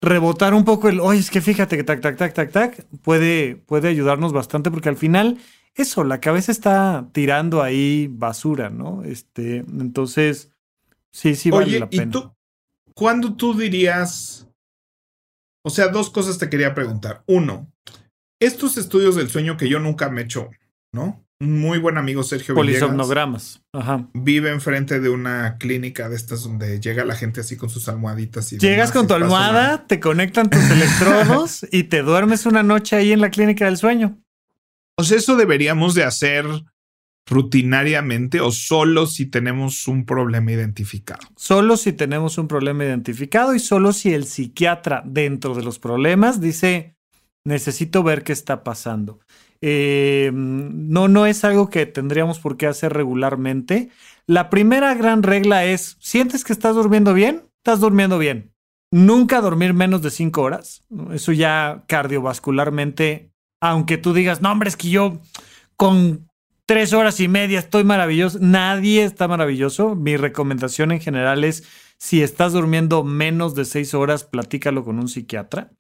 rebotar 0.02 0.56
un 0.56 0.66
poco 0.66 0.90
el, 0.90 1.00
oye, 1.00 1.20
es 1.20 1.30
que 1.30 1.42
fíjate 1.42 1.78
que 1.78 1.84
tac, 1.84 2.02
tac, 2.02 2.18
tac, 2.18 2.34
tac, 2.34 2.52
tac, 2.52 2.86
puede, 3.04 3.56
puede 3.56 3.88
ayudarnos 3.88 4.34
bastante 4.34 4.72
porque 4.72 4.90
al 4.90 4.98
final, 4.98 5.38
eso, 5.76 6.04
la 6.04 6.20
cabeza 6.20 6.52
está 6.52 7.08
tirando 7.14 7.62
ahí 7.62 8.08
basura, 8.12 8.70
¿no? 8.72 9.04
Este, 9.04 9.58
entonces, 9.58 10.52
sí, 11.12 11.36
sí 11.36 11.52
vale 11.52 11.66
Oye, 11.68 11.80
la 11.80 11.88
¿y 11.92 11.98
pena. 11.98 12.12
tú? 12.12 12.34
¿Cuándo 12.96 13.36
tú 13.36 13.54
dirías? 13.54 14.48
O 15.64 15.70
sea, 15.70 15.90
dos 15.90 16.10
cosas 16.10 16.40
te 16.40 16.50
quería 16.50 16.74
preguntar. 16.74 17.24
Uno, 17.28 17.72
estos 18.42 18.78
estudios 18.78 19.16
del 19.16 19.30
sueño 19.30 19.56
que 19.56 19.70
yo 19.70 19.80
nunca 19.80 20.10
me 20.10 20.22
he 20.22 20.24
hecho, 20.26 20.50
¿no? 20.92 21.26
Un 21.40 21.60
muy 21.60 21.80
buen 21.80 21.98
amigo 21.98 22.22
Sergio 22.22 22.54
Polisomnogramas. 22.54 23.64
Ajá. 23.74 24.08
vive 24.14 24.52
enfrente 24.52 25.00
de 25.00 25.10
una 25.10 25.58
clínica 25.58 26.08
de 26.08 26.16
estas 26.16 26.44
donde 26.44 26.80
llega 26.80 27.04
la 27.06 27.16
gente 27.16 27.40
así 27.42 27.56
con 27.58 27.70
sus 27.70 27.88
almohaditas 27.90 28.52
y 28.54 28.60
Llegas 28.60 28.92
con 28.92 29.08
tu 29.08 29.16
una- 29.16 29.26
almohada, 29.26 29.88
te 29.88 30.00
conectan 30.00 30.50
tus 30.52 30.62
electrodos 30.70 31.66
y 31.72 31.86
te 31.86 32.04
duermes 32.04 32.46
una 32.46 32.62
noche 32.62 32.96
ahí 32.96 33.12
en 33.12 33.22
la 33.22 33.32
clínica 33.32 33.66
del 33.66 33.78
sueño. 33.78 34.20
O 35.00 35.04
sea, 35.04 35.18
eso 35.18 35.36
deberíamos 35.36 35.96
de 35.96 36.04
hacer 36.04 36.46
rutinariamente 37.28 38.40
o 38.42 38.52
solo 38.52 39.08
si 39.08 39.26
tenemos 39.26 39.88
un 39.88 40.06
problema 40.06 40.52
identificado. 40.52 41.22
Solo 41.38 41.78
si 41.78 41.94
tenemos 41.94 42.38
un 42.38 42.48
problema 42.48 42.84
identificado 42.84 43.56
y 43.56 43.60
solo 43.60 43.94
si 43.94 44.14
el 44.14 44.26
psiquiatra 44.26 45.02
dentro 45.06 45.56
de 45.56 45.64
los 45.64 45.80
problemas 45.80 46.42
dice, 46.42 46.98
necesito 47.46 48.04
ver 48.04 48.24
qué 48.24 48.34
está 48.34 48.64
pasando. 48.64 49.20
Eh, 49.62 50.32
no, 50.34 51.08
no 51.08 51.26
es 51.26 51.44
algo 51.44 51.70
que 51.70 51.86
tendríamos 51.86 52.40
por 52.40 52.58
qué 52.58 52.68
hacer 52.68 52.94
regularmente. 52.94 53.90
La 54.26 54.50
primera 54.50 54.94
gran 54.96 55.24
regla 55.24 55.66
es, 55.66 55.98
¿sientes 56.00 56.44
que 56.44 56.54
estás 56.54 56.76
durmiendo 56.76 57.14
bien? 57.14 57.44
Estás 57.58 57.80
durmiendo 57.80 58.18
bien. 58.18 58.52
Nunca 58.92 59.40
dormir 59.40 59.74
menos 59.74 60.02
de 60.02 60.10
cinco 60.10 60.42
horas. 60.42 60.84
Eso 61.14 61.32
ya 61.32 61.84
cardiovascularmente, 61.88 63.32
aunque 63.62 63.98
tú 63.98 64.14
digas, 64.14 64.42
no, 64.42 64.52
hombre, 64.52 64.70
es 64.70 64.76
que 64.76 64.90
yo 64.90 65.22
con 65.78 66.28
tres 66.66 66.94
horas 66.94 67.20
y 67.20 67.28
media 67.28 67.60
estoy 67.60 67.84
maravilloso. 67.84 68.40
Nadie 68.42 69.04
está 69.04 69.28
maravilloso. 69.28 69.96
Mi 69.96 70.18
recomendación 70.18 70.92
en 70.92 71.00
general 71.00 71.44
es, 71.44 71.64
si 71.98 72.22
estás 72.22 72.54
durmiendo 72.54 73.04
menos 73.04 73.56
de 73.56 73.66
seis 73.66 73.94
horas, 73.94 74.24
platícalo 74.24 74.84
con 74.84 74.98
un 75.00 75.08
psiquiatra. 75.08 75.72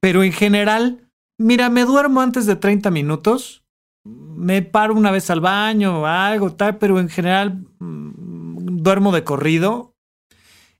Pero 0.00 0.22
en 0.22 0.32
general, 0.32 1.05
mira, 1.38 1.70
me 1.70 1.84
duermo 1.84 2.20
antes 2.20 2.46
de 2.46 2.56
30 2.56 2.90
minutos. 2.90 3.64
Me 4.04 4.62
paro 4.62 4.94
una 4.94 5.10
vez 5.10 5.30
al 5.30 5.40
baño 5.40 6.02
o 6.02 6.06
algo 6.06 6.52
tal, 6.52 6.78
pero 6.78 7.00
en 7.00 7.08
general 7.08 7.64
mm, 7.78 8.82
duermo 8.82 9.12
de 9.12 9.24
corrido. 9.24 9.92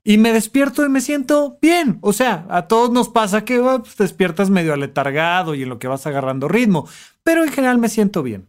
y 0.03 0.17
me 0.17 0.31
despierto 0.31 0.85
y 0.85 0.89
me 0.89 1.01
siento 1.01 1.57
bien. 1.61 1.99
O 2.01 2.13
sea, 2.13 2.45
a 2.49 2.67
todos 2.69 2.91
nos 2.91 3.09
pasa 3.09 3.43
que 3.43 3.55
ah, 3.57 3.79
pues, 3.79 3.97
despiertas 3.97 4.49
medio 4.49 4.73
aletargado 4.73 5.53
y 5.53 5.63
en 5.63 5.69
lo 5.69 5.79
que 5.79 5.89
vas 5.89 6.07
agarrando 6.07 6.47
ritmo, 6.47 6.87
pero 7.23 7.43
en 7.43 7.51
general 7.51 7.77
me 7.77 7.89
siento 7.89 8.23
bien. 8.23 8.47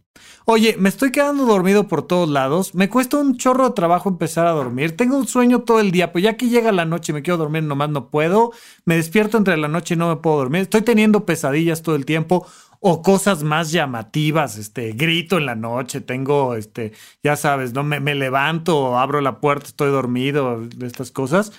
Oye, 0.51 0.77
me 0.79 0.89
estoy 0.89 1.11
quedando 1.11 1.45
dormido 1.45 1.87
por 1.87 2.07
todos 2.07 2.27
lados, 2.27 2.73
me 2.73 2.89
cuesta 2.89 3.17
un 3.17 3.37
chorro 3.37 3.69
de 3.69 3.75
trabajo 3.75 4.09
empezar 4.09 4.47
a 4.47 4.51
dormir, 4.51 4.97
tengo 4.97 5.15
un 5.15 5.27
sueño 5.27 5.59
todo 5.59 5.79
el 5.79 5.91
día, 5.91 6.11
pues 6.11 6.23
ya 6.23 6.37
que 6.37 6.49
llega 6.49 6.71
la 6.71 6.85
noche 6.85 7.11
y 7.11 7.13
me 7.13 7.21
quiero 7.21 7.37
dormir, 7.37 7.61
nomás 7.61 7.91
no 7.91 8.09
puedo, 8.09 8.51
me 8.83 8.95
despierto 8.95 9.37
entre 9.37 9.57
la 9.57 9.67
noche 9.67 9.93
y 9.93 9.97
no 9.97 10.09
me 10.09 10.15
puedo 10.15 10.37
dormir, 10.37 10.61
estoy 10.61 10.81
teniendo 10.81 11.23
pesadillas 11.23 11.83
todo 11.83 11.95
el 11.95 12.03
tiempo 12.03 12.47
o 12.79 13.03
cosas 13.03 13.43
más 13.43 13.71
llamativas, 13.71 14.57
este, 14.57 14.93
grito 14.93 15.37
en 15.37 15.45
la 15.45 15.53
noche, 15.53 16.01
tengo, 16.01 16.55
este, 16.55 16.93
ya 17.21 17.35
sabes, 17.35 17.73
no 17.73 17.83
me, 17.83 17.99
me 17.99 18.15
levanto, 18.15 18.97
abro 18.97 19.21
la 19.21 19.41
puerta, 19.41 19.67
estoy 19.67 19.91
dormido, 19.91 20.67
estas 20.81 21.11
cosas. 21.11 21.51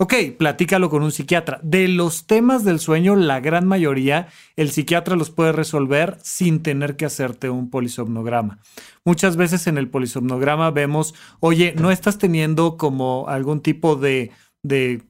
Ok, 0.00 0.14
platícalo 0.38 0.90
con 0.90 1.02
un 1.02 1.10
psiquiatra. 1.10 1.58
De 1.64 1.88
los 1.88 2.28
temas 2.28 2.64
del 2.64 2.78
sueño, 2.78 3.16
la 3.16 3.40
gran 3.40 3.66
mayoría, 3.66 4.28
el 4.54 4.70
psiquiatra 4.70 5.16
los 5.16 5.30
puede 5.30 5.50
resolver 5.50 6.18
sin 6.22 6.62
tener 6.62 6.94
que 6.94 7.04
hacerte 7.04 7.50
un 7.50 7.68
polisomnograma. 7.68 8.60
Muchas 9.04 9.36
veces 9.36 9.66
en 9.66 9.76
el 9.76 9.88
polisomnograma 9.88 10.70
vemos, 10.70 11.16
oye, 11.40 11.74
no 11.76 11.90
estás 11.90 12.16
teniendo 12.16 12.76
como 12.76 13.28
algún 13.28 13.60
tipo 13.60 13.96
de, 13.96 14.30
de 14.62 15.02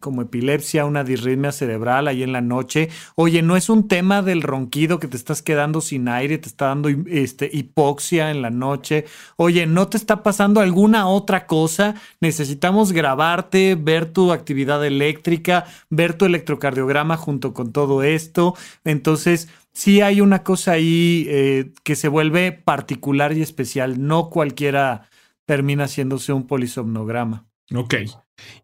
como 0.00 0.22
epilepsia, 0.22 0.84
una 0.84 1.04
disritmia 1.04 1.52
cerebral 1.52 2.08
ahí 2.08 2.22
en 2.22 2.32
la 2.32 2.40
noche. 2.40 2.88
Oye, 3.14 3.42
no 3.42 3.56
es 3.56 3.68
un 3.68 3.88
tema 3.88 4.22
del 4.22 4.42
ronquido 4.42 4.98
que 4.98 5.08
te 5.08 5.16
estás 5.16 5.42
quedando 5.42 5.80
sin 5.80 6.08
aire, 6.08 6.38
te 6.38 6.48
está 6.48 6.66
dando 6.66 6.88
este, 6.88 7.50
hipoxia 7.52 8.30
en 8.30 8.42
la 8.42 8.50
noche. 8.50 9.04
Oye, 9.36 9.66
no 9.66 9.88
te 9.88 9.96
está 9.96 10.22
pasando 10.22 10.60
alguna 10.60 11.08
otra 11.08 11.46
cosa. 11.46 11.94
Necesitamos 12.20 12.92
grabarte, 12.92 13.74
ver 13.74 14.06
tu 14.06 14.32
actividad 14.32 14.84
eléctrica, 14.84 15.66
ver 15.90 16.14
tu 16.14 16.24
electrocardiograma 16.24 17.16
junto 17.16 17.54
con 17.54 17.72
todo 17.72 18.02
esto. 18.02 18.54
Entonces, 18.84 19.48
sí 19.72 20.00
hay 20.00 20.20
una 20.20 20.42
cosa 20.42 20.72
ahí 20.72 21.26
eh, 21.28 21.72
que 21.84 21.96
se 21.96 22.08
vuelve 22.08 22.52
particular 22.52 23.36
y 23.36 23.42
especial. 23.42 24.06
No 24.06 24.30
cualquiera 24.30 25.08
termina 25.46 25.84
haciéndose 25.84 26.32
un 26.32 26.46
polisomnograma. 26.46 27.46
Ok. 27.74 27.94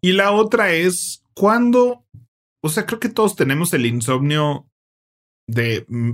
Y 0.01 0.12
la 0.12 0.32
otra 0.32 0.72
es, 0.72 1.24
¿cuándo? 1.35 2.07
O 2.62 2.68
sea, 2.68 2.87
creo 2.87 3.01
que 3.01 3.09
todos 3.09 3.37
tenemos 3.37 3.72
el 3.74 3.87
insomnio 3.87 4.66
de, 5.49 5.85
mm, 5.89 6.12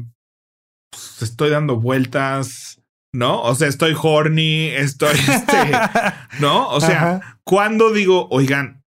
pues, 0.91 1.23
estoy 1.23 1.51
dando 1.51 1.77
vueltas, 1.77 2.83
¿no? 3.13 3.43
O 3.43 3.55
sea, 3.55 3.69
estoy 3.69 3.95
horny, 4.01 4.69
estoy, 4.69 5.17
este, 5.19 5.57
¿no? 6.41 6.69
O 6.69 6.81
sea, 6.81 7.39
¿cuándo 7.45 7.93
digo, 7.93 8.29
oigan, 8.31 8.83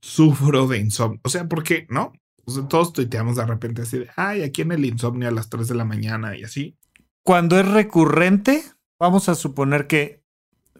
sufro 0.00 0.66
de 0.66 0.78
insomnio? 0.78 1.20
O 1.24 1.28
sea, 1.28 1.48
¿por 1.48 1.62
qué? 1.62 1.86
¿No? 1.90 2.12
O 2.46 2.50
sea, 2.50 2.68
todos 2.68 2.92
tuiteamos 2.92 3.36
de 3.36 3.46
repente 3.46 3.82
así 3.82 3.98
de, 3.98 4.10
ay, 4.16 4.42
aquí 4.42 4.62
en 4.62 4.72
el 4.72 4.84
insomnio 4.84 5.28
a 5.28 5.32
las 5.32 5.48
3 5.48 5.68
de 5.68 5.74
la 5.74 5.84
mañana 5.84 6.36
y 6.36 6.44
así. 6.44 6.76
Cuando 7.22 7.58
es 7.58 7.66
recurrente, 7.66 8.62
vamos 9.00 9.28
a 9.28 9.34
suponer 9.34 9.86
que 9.86 10.22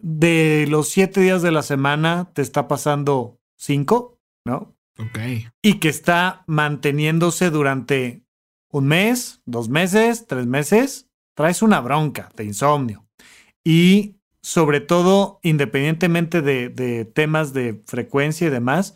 de 0.01 0.67
los 0.69 0.89
siete 0.89 1.21
días 1.21 1.41
de 1.41 1.51
la 1.51 1.63
semana 1.63 2.29
te 2.33 2.43
está 2.43 2.67
pasando 2.67 3.39
cinco, 3.57 4.19
¿no? 4.45 4.74
Y 5.61 5.79
que 5.79 5.89
está 5.89 6.43
manteniéndose 6.47 7.49
durante 7.49 8.23
un 8.69 8.87
mes, 8.87 9.41
dos 9.45 9.69
meses, 9.69 10.25
tres 10.27 10.47
meses, 10.47 11.09
traes 11.35 11.61
una 11.61 11.81
bronca 11.81 12.29
de 12.35 12.45
insomnio. 12.45 13.05
Y 13.63 14.15
sobre 14.41 14.79
todo, 14.79 15.39
independientemente 15.43 16.41
de, 16.41 17.05
temas 17.13 17.53
de 17.53 17.81
frecuencia 17.87 18.47
y 18.47 18.51
demás, 18.51 18.95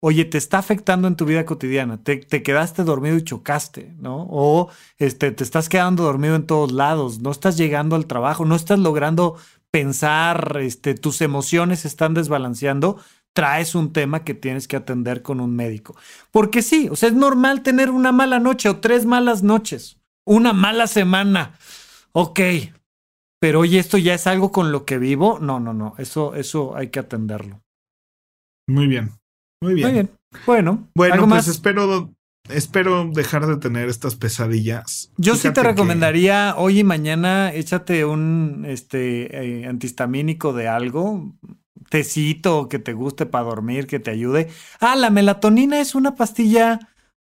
oye, 0.00 0.24
te 0.24 0.38
está 0.38 0.58
afectando 0.58 1.08
en 1.08 1.16
tu 1.16 1.24
vida 1.24 1.46
cotidiana, 1.46 2.02
te, 2.02 2.18
te, 2.18 2.42
quedaste 2.42 2.84
dormido 2.84 3.16
y 3.16 3.24
chocaste, 3.24 3.94
¿no? 3.98 4.26
O 4.30 4.70
este, 4.98 5.32
te 5.32 5.42
estás 5.42 5.68
quedando 5.68 6.04
dormido 6.04 6.36
en 6.36 6.46
todos 6.46 6.72
lados, 6.72 7.20
no 7.20 7.30
estás 7.30 7.56
llegando 7.56 7.96
al 7.96 8.06
trabajo, 8.06 8.44
no 8.44 8.54
estás 8.54 8.78
logrando 8.78 9.36
pensar, 9.70 10.58
este, 10.60 10.94
tus 10.94 11.20
emociones 11.20 11.84
están 11.84 12.14
desbalanceando, 12.14 13.00
traes 13.34 13.74
un 13.74 13.92
tema 13.92 14.24
que 14.24 14.32
tienes 14.32 14.66
que 14.66 14.76
atender 14.76 15.22
con 15.22 15.40
un 15.40 15.54
médico. 15.54 15.96
Porque 16.30 16.62
sí, 16.62 16.88
o 16.90 16.96
sea, 16.96 17.10
es 17.10 17.14
normal 17.14 17.62
tener 17.62 17.90
una 17.90 18.12
mala 18.12 18.38
noche 18.38 18.68
o 18.68 18.78
tres 18.78 19.04
malas 19.04 19.42
noches, 19.42 19.98
una 20.24 20.52
mala 20.52 20.86
semana. 20.86 21.58
Ok, 22.12 22.40
pero 23.40 23.60
oye, 23.60 23.78
esto 23.78 23.98
ya 23.98 24.14
es 24.14 24.26
algo 24.26 24.52
con 24.52 24.72
lo 24.72 24.86
que 24.86 24.98
vivo. 24.98 25.38
No, 25.40 25.60
no, 25.60 25.74
no, 25.74 25.94
eso, 25.98 26.34
eso 26.34 26.76
hay 26.76 26.88
que 26.88 27.00
atenderlo. 27.00 27.60
Muy 28.66 28.86
bien, 28.86 29.10
muy 29.60 29.74
bien. 29.74 29.86
Muy 29.86 29.92
bien. 29.92 30.10
Bueno, 30.46 30.88
bueno, 30.94 31.16
pues 31.16 31.28
más? 31.28 31.48
espero 31.48 32.14
Espero 32.50 33.08
dejar 33.10 33.46
de 33.46 33.56
tener 33.56 33.88
estas 33.88 34.16
pesadillas. 34.16 35.10
Yo 35.16 35.34
sí 35.34 35.50
te 35.50 35.62
recomendaría 35.62 36.54
hoy 36.58 36.80
y 36.80 36.84
mañana 36.84 37.50
échate 37.54 38.04
un 38.04 38.66
este 38.68 39.62
eh, 39.62 39.66
antihistamínico 39.66 40.52
de 40.52 40.68
algo, 40.68 41.32
tecito 41.94 42.68
que 42.68 42.80
te 42.80 42.92
guste 42.92 43.24
para 43.24 43.44
dormir, 43.44 43.86
que 43.86 44.00
te 44.00 44.10
ayude. 44.10 44.48
Ah, 44.80 44.96
la 44.96 45.10
melatonina 45.10 45.78
es 45.78 45.94
una 45.94 46.16
pastilla 46.16 46.80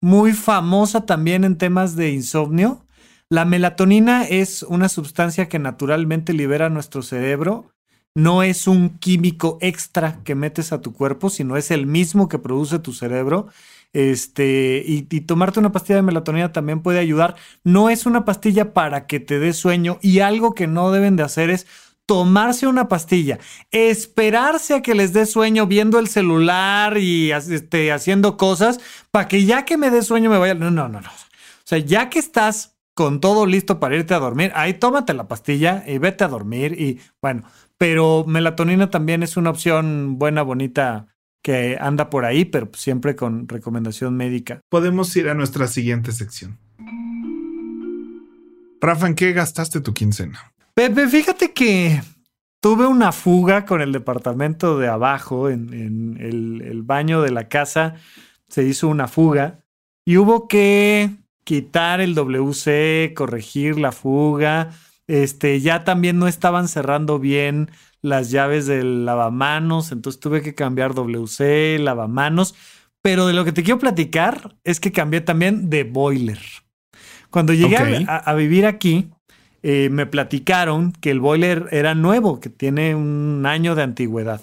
muy 0.01 0.35
famosa 0.35 1.05
también 1.05 1.43
en 1.43 1.59
temas 1.59 1.97
de 1.97 2.13
insomnio. 2.13 2.87
La 3.29 3.45
melatonina 3.45 4.23
es 4.23 4.63
una 4.63 4.89
sustancia 4.89 5.49
que 5.49 5.59
naturalmente 5.59 6.33
libera 6.33 6.69
nuestro 6.69 7.03
cerebro. 7.03 7.73
No 8.15 8.45
es 8.45 8.69
un 8.69 8.99
químico 9.01 9.59
extra 9.61 10.21
que 10.23 10.37
metes 10.37 10.73
a 10.73 10.81
tu 10.81 10.93
cuerpo, 10.93 11.29
sino 11.29 11.57
es 11.57 11.73
el 11.73 11.89
mismo 11.89 12.29
que 12.29 12.39
produce 12.39 12.79
tu 12.79 12.93
cerebro 12.93 13.49
este, 13.93 14.85
y, 14.87 15.03
tomarte 15.23 15.59
una 15.59 15.73
pastilla 15.73 15.97
de 15.97 16.03
melatonina 16.03 16.53
también 16.53 16.83
puede 16.83 17.01
ayudar. 17.01 17.35
No 17.65 17.91
es 17.91 18.07
una 18.07 18.25
pastilla 18.25 18.73
para 18.73 19.09
que 19.09 19.19
te 19.19 19.41
dé 19.41 19.53
sueño 19.55 19.99
y 20.03 20.21
algo 20.21 20.55
que 20.55 20.69
no 20.69 20.93
deben 20.93 21.17
de 21.17 21.25
hacer 21.25 21.51
es 21.51 21.67
tomarse 22.13 22.67
una 22.67 22.89
pastilla, 22.89 23.39
esperarse 23.71 24.75
a 24.75 24.83
que 24.83 24.95
les 24.95 25.15
dé 25.15 25.25
sueño 25.25 25.67
viendo 25.67 25.99
el 25.99 26.09
celular 26.09 26.99
y 26.99 27.33
este, 27.33 27.91
haciendo 27.91 28.37
cosas 28.37 28.81
para 29.11 29.29
que 29.29 29.47
ya 29.47 29.65
que 29.65 29.79
me 29.79 29.89
dé 29.89 30.03
sueño 30.03 30.29
me 30.29 30.37
vaya. 30.37 30.53
No, 30.53 30.71
no, 30.71 30.91
no, 30.91 31.01
no. 31.01 31.09
O 31.09 31.65
sea, 31.65 31.79
ya 31.79 32.11
que 32.11 32.19
estás 32.19 32.77
con 32.93 33.19
todo 33.21 33.47
listo 33.47 33.81
para 33.81 33.97
irte 33.97 34.13
a 34.13 34.19
dormir, 34.19 34.53
ahí 34.55 34.75
tómate 34.75 35.15
la 35.15 35.27
pastilla 35.27 35.85
y 35.87 35.97
vete 35.97 36.25
a 36.25 36.29
dormir 36.29 36.79
y 36.79 37.01
bueno, 37.23 37.45
pero 37.79 38.27
melatonina 38.27 38.91
también 38.91 39.23
es 39.23 39.39
una 39.39 39.49
opción 39.49 40.19
buena, 40.19 40.43
bonita 40.43 41.07
que 41.43 41.79
anda 41.81 42.11
por 42.11 42.27
ahí, 42.27 42.45
pero 42.45 42.69
siempre 42.75 43.17
con 43.17 43.49
recomendación 43.49 44.15
médica. 44.19 44.61
Podemos 44.69 45.17
ir 45.17 45.31
a 45.31 45.35
nuestra 45.35 45.67
siguiente 45.67 46.13
sección. 46.13 46.59
Rafa, 48.83 49.07
¿en 49.07 49.15
qué 49.15 49.33
gastaste 49.33 49.81
tu 49.81 49.95
quincena? 49.95 50.52
Pepe, 50.75 51.07
fíjate 51.07 51.53
que 51.53 52.01
tuve 52.61 52.87
una 52.87 53.13
fuga 53.13 53.67
con 53.67 53.83
el 53.83 53.93
departamento 53.93 54.79
de 54.79 54.89
abajo, 54.89 55.51
en, 55.51 56.17
el, 56.19 56.63
el, 56.63 56.83
baño 56.83 57.21
de 57.21 57.31
la 57.31 57.49
casa, 57.49 57.97
se 58.49 58.65
hizo 58.65 58.89
una 58.89 59.07
fuga 59.09 59.61
y 60.05 60.17
hubo 60.17 60.49
que 60.49 61.11
quitar 61.45 62.01
el 62.01 62.15
WC, 62.15 63.13
corregir 63.15 63.79
la 63.79 63.93
fuga. 63.93 64.71
Este, 65.07 65.61
ya 65.61 65.85
también 65.85 66.19
no 66.19 66.29
estaban 66.29 66.69
cerrando 66.69 67.19
bien 67.19 67.71
las 68.01 68.31
llaves 68.31 68.67
del 68.67 69.05
lavamanos, 69.05 69.93
entonces 69.93 70.21
tuve 70.21 70.43
que 70.43 70.55
cambiar 70.55 70.95
WC, 70.95 71.79
lavamanos, 71.81 72.55
pero 73.01 73.27
de 73.27 73.35
lo 73.35 73.45
que 73.45 73.53
te 73.53 73.63
quiero 73.63 73.79
platicar 73.79 74.57
es 74.65 74.81
que 74.81 74.93
cambié 74.93 75.21
también 75.21 75.71
de 75.71 75.85
boiler. 75.85 76.41
Cuando 77.31 77.55
llegué 77.55 77.77
a, 78.09 78.35
vivir 78.35 78.67
aquí, 78.67 79.11
eh, 79.63 79.89
me 79.91 80.07
platicaron 80.07 80.93
que 80.93 81.11
el 81.11 81.21
boiler 81.21 81.69
era 81.71 81.95
nuevo, 81.95 82.41
que 82.41 82.51
tiene 82.51 82.95
un 82.95 83.45
año 83.47 83.75
de 83.75 83.83
antigüedad. 83.83 84.41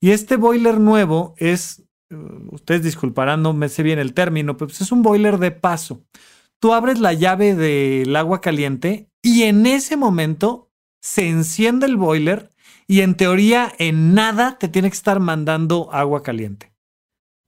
Y 0.00 0.10
este 0.10 0.36
boiler 0.36 0.80
nuevo 0.80 1.34
es, 1.36 1.82
uh, 2.10 2.54
ustedes 2.54 2.82
disculparán, 2.82 3.42
no 3.42 3.52
me 3.52 3.68
sé 3.68 3.82
bien 3.82 3.98
el 3.98 4.14
término, 4.14 4.56
pero 4.56 4.68
pues 4.68 4.80
es 4.80 4.92
un 4.92 5.02
boiler 5.02 5.38
de 5.38 5.50
paso. 5.50 6.02
Tú 6.60 6.72
abres 6.72 6.98
la 6.98 7.12
llave 7.12 7.54
del 7.54 8.14
agua 8.16 8.40
caliente 8.40 9.08
y 9.22 9.42
en 9.42 9.66
ese 9.66 9.96
momento 9.96 10.70
se 11.00 11.28
enciende 11.28 11.86
el 11.86 11.96
boiler 11.96 12.50
y 12.86 13.02
en 13.02 13.16
teoría 13.16 13.72
en 13.78 14.14
nada 14.14 14.58
te 14.58 14.68
tiene 14.68 14.88
que 14.88 14.96
estar 14.96 15.20
mandando 15.20 15.88
agua 15.92 16.22
caliente. 16.22 16.72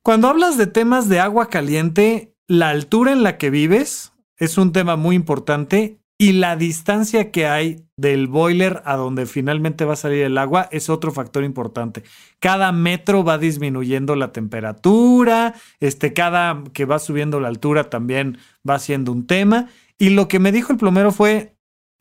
Cuando 0.02 0.28
hablas 0.28 0.56
de 0.56 0.66
temas 0.66 1.08
de 1.08 1.20
agua 1.20 1.48
caliente, 1.48 2.34
la 2.46 2.70
altura 2.70 3.12
en 3.12 3.22
la 3.22 3.38
que 3.38 3.50
vives 3.50 4.12
es 4.36 4.58
un 4.58 4.72
tema 4.72 4.96
muy 4.96 5.16
importante 5.16 5.99
y 6.20 6.32
la 6.32 6.54
distancia 6.54 7.30
que 7.30 7.46
hay 7.46 7.86
del 7.96 8.26
boiler 8.26 8.82
a 8.84 8.96
donde 8.96 9.24
finalmente 9.24 9.86
va 9.86 9.94
a 9.94 9.96
salir 9.96 10.22
el 10.22 10.36
agua 10.36 10.68
es 10.70 10.90
otro 10.90 11.12
factor 11.12 11.44
importante. 11.44 12.02
Cada 12.40 12.72
metro 12.72 13.24
va 13.24 13.38
disminuyendo 13.38 14.14
la 14.16 14.30
temperatura, 14.30 15.54
este, 15.80 16.12
cada 16.12 16.62
que 16.74 16.84
va 16.84 16.98
subiendo 16.98 17.40
la 17.40 17.48
altura 17.48 17.88
también 17.88 18.36
va 18.68 18.78
siendo 18.78 19.12
un 19.12 19.26
tema. 19.26 19.70
Y 19.96 20.10
lo 20.10 20.28
que 20.28 20.40
me 20.40 20.52
dijo 20.52 20.72
el 20.72 20.78
plomero 20.78 21.10
fue, 21.10 21.56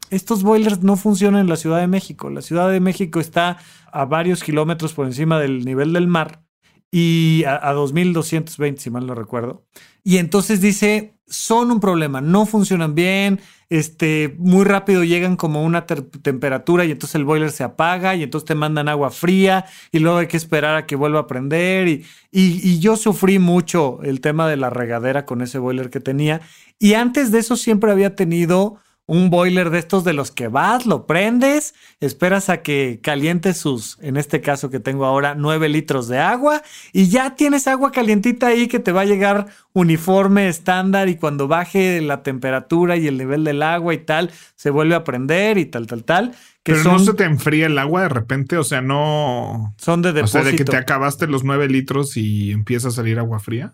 estos 0.10 0.44
boilers 0.44 0.84
no 0.84 0.98
funcionan 0.98 1.40
en 1.40 1.48
la 1.48 1.56
Ciudad 1.56 1.80
de 1.80 1.88
México. 1.88 2.30
La 2.30 2.42
Ciudad 2.42 2.70
de 2.70 2.82
México 2.82 3.22
está 3.22 3.56
a 3.90 4.04
varios 4.04 4.44
kilómetros 4.44 4.92
por 4.92 5.06
encima 5.06 5.40
del 5.40 5.64
nivel 5.64 5.94
del 5.94 6.08
mar 6.08 6.44
y 6.92 7.46
a, 7.46 7.70
a 7.70 7.72
2220, 7.72 8.82
si 8.82 8.90
mal 8.90 9.08
no 9.08 9.16
recuerdo. 9.16 9.66
Y 10.04 10.18
entonces 10.18 10.60
dice, 10.60 11.19
son 11.30 11.72
un 11.72 11.80
problema, 11.80 12.22
no 12.22 12.46
funcionan 12.46 12.96
bien, 12.96 13.40
este, 13.70 14.36
muy 14.40 14.66
rápido 14.66 15.04
llegan 15.04 15.36
como 15.36 15.64
una 15.64 15.86
temperatura 15.86 16.86
y 16.86 16.92
entonces 16.92 17.16
el 17.16 17.24
boiler 17.24 17.52
se 17.52 17.64
apaga 17.64 18.16
y 18.16 18.24
entonces 18.24 18.48
te 18.48 18.56
mandan 18.56 18.90
agua 18.90 19.12
fría 19.12 19.66
y 19.92 20.00
luego 20.00 20.18
hay 20.18 20.28
que 20.28 20.38
esperar 20.38 20.76
a 20.76 20.86
que 20.88 20.96
vuelva 20.96 21.22
a 21.22 21.28
prender 21.28 21.88
y, 21.88 22.06
y, 22.32 22.68
y 22.68 22.80
yo 22.80 22.96
sufrí 22.96 23.38
mucho 23.38 24.00
el 24.04 24.22
tema 24.22 24.50
de 24.50 24.58
la 24.58 24.70
regadera 24.70 25.26
con 25.26 25.42
ese 25.42 25.60
boiler 25.60 25.90
que 25.90 26.00
tenía 26.00 26.42
y 26.80 26.94
antes 26.94 27.32
de 27.32 27.40
eso 27.40 27.56
siempre 27.56 27.92
había 27.92 28.16
tenido 28.16 28.78
un 29.10 29.32
boiler 29.32 29.72
de 29.72 29.80
estos 29.80 30.04
de 30.04 30.14
los 30.14 30.30
que 30.30 30.50
vas, 30.50 30.86
lo 30.86 31.08
prendes, 31.08 31.74
esperas 32.00 32.48
a 32.50 32.62
que 32.62 33.00
caliente 33.02 33.56
sus, 33.56 33.98
en 34.02 34.18
este 34.18 34.40
caso 34.40 34.70
que 34.70 34.80
tengo 34.80 35.04
ahora, 35.04 35.34
9 35.34 35.68
litros 35.68 36.08
de 36.08 36.20
agua 36.20 36.62
y 36.94 37.10
ya 37.10 37.36
tienes 37.36 37.68
agua 37.68 37.92
calientita 37.92 38.46
ahí 38.46 38.68
que 38.68 38.78
te 38.78 38.92
va 38.92 39.02
a 39.02 39.06
llegar 39.06 39.48
uniforme, 39.74 40.48
estándar 40.48 41.10
y 41.10 41.16
cuando 41.16 41.48
baje 41.48 42.02
la 42.02 42.22
temperatura 42.22 42.98
y 42.98 43.08
el 43.08 43.18
nivel 43.18 43.44
del 43.44 43.64
agua 43.64 43.96
y 43.96 43.98
tal, 43.98 44.30
se 44.56 44.70
vuelve 44.70 44.94
a 44.94 45.04
prender 45.04 45.58
y 45.58 45.66
tal, 45.66 45.88
tal, 45.88 46.04
tal. 46.04 46.36
Que 46.62 46.74
Pero 46.74 46.84
no 46.84 47.00
se 47.00 47.16
te 47.16 47.24
enfría 47.24 47.66
el 47.66 47.80
agua 47.80 48.04
de 48.04 48.10
repente, 48.10 48.58
o 48.58 48.64
sea, 48.64 48.82
no... 48.82 49.74
Son 49.80 50.04
de 50.04 50.14
depósito. 50.14 50.38
O 50.38 50.42
sea, 50.44 50.52
de 50.52 50.56
que 50.56 50.66
te 50.66 50.78
acabaste 50.78 51.26
los 51.26 51.44
9 51.44 51.68
litros 51.68 52.16
y 52.16 52.52
empieza 52.52 52.90
a 52.90 52.92
salir 52.92 53.18
agua 53.18 53.40
fría. 53.40 53.74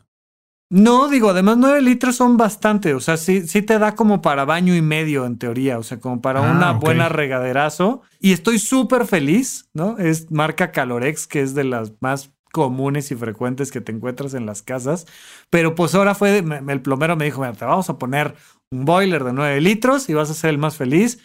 No, 0.69 1.07
digo, 1.09 1.29
además 1.29 1.57
9 1.57 1.81
litros 1.81 2.15
son 2.15 2.37
bastante, 2.37 2.95
o 2.95 2.99
sea, 2.99 3.17
sí, 3.17 3.47
sí 3.47 3.61
te 3.61 3.77
da 3.77 3.93
como 3.93 4.21
para 4.21 4.45
baño 4.45 4.75
y 4.75 4.81
medio 4.81 5.25
en 5.25 5.37
teoría, 5.37 5.77
o 5.77 5.83
sea, 5.83 5.99
como 5.99 6.21
para 6.21 6.39
Ah, 6.39 6.51
una 6.51 6.71
buena 6.71 7.07
regaderazo. 7.07 8.01
Y 8.19 8.31
estoy 8.33 8.57
súper 8.57 9.05
feliz, 9.05 9.69
¿no? 9.73 9.97
Es 9.99 10.31
marca 10.31 10.71
Calorex, 10.71 11.27
que 11.27 11.41
es 11.41 11.53
de 11.53 11.65
las 11.65 11.93
más 12.01 12.31
comunes 12.51 13.11
y 13.11 13.15
frecuentes 13.15 13.71
que 13.71 13.79
te 13.81 13.91
encuentras 13.91 14.33
en 14.33 14.45
las 14.47 14.63
casas. 14.63 15.05
Pero 15.51 15.75
pues 15.75 15.93
ahora 15.93 16.15
fue, 16.15 16.41
me- 16.41 16.61
me- 16.61 16.73
el 16.73 16.81
plomero 16.81 17.15
me 17.15 17.25
dijo, 17.25 17.41
mira, 17.41 17.53
te 17.53 17.65
vamos 17.65 17.89
a 17.91 17.97
poner 17.99 18.33
un 18.71 18.85
boiler 18.85 19.23
de 19.23 19.33
9 19.33 19.61
litros 19.61 20.09
y 20.09 20.13
vas 20.15 20.31
a 20.31 20.33
ser 20.33 20.49
el 20.49 20.57
más 20.57 20.77
feliz. 20.77 21.19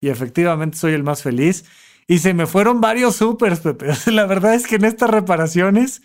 Y 0.00 0.08
efectivamente 0.10 0.78
soy 0.78 0.92
el 0.92 1.02
más 1.02 1.22
feliz. 1.22 1.64
Y 2.06 2.18
se 2.18 2.32
me 2.34 2.46
fueron 2.46 2.80
varios 2.80 3.16
supers, 3.16 3.60
Pepe. 3.60 3.88
La 4.12 4.26
verdad 4.26 4.54
es 4.54 4.66
que 4.68 4.76
en 4.76 4.84
estas 4.84 5.10
reparaciones 5.10 6.02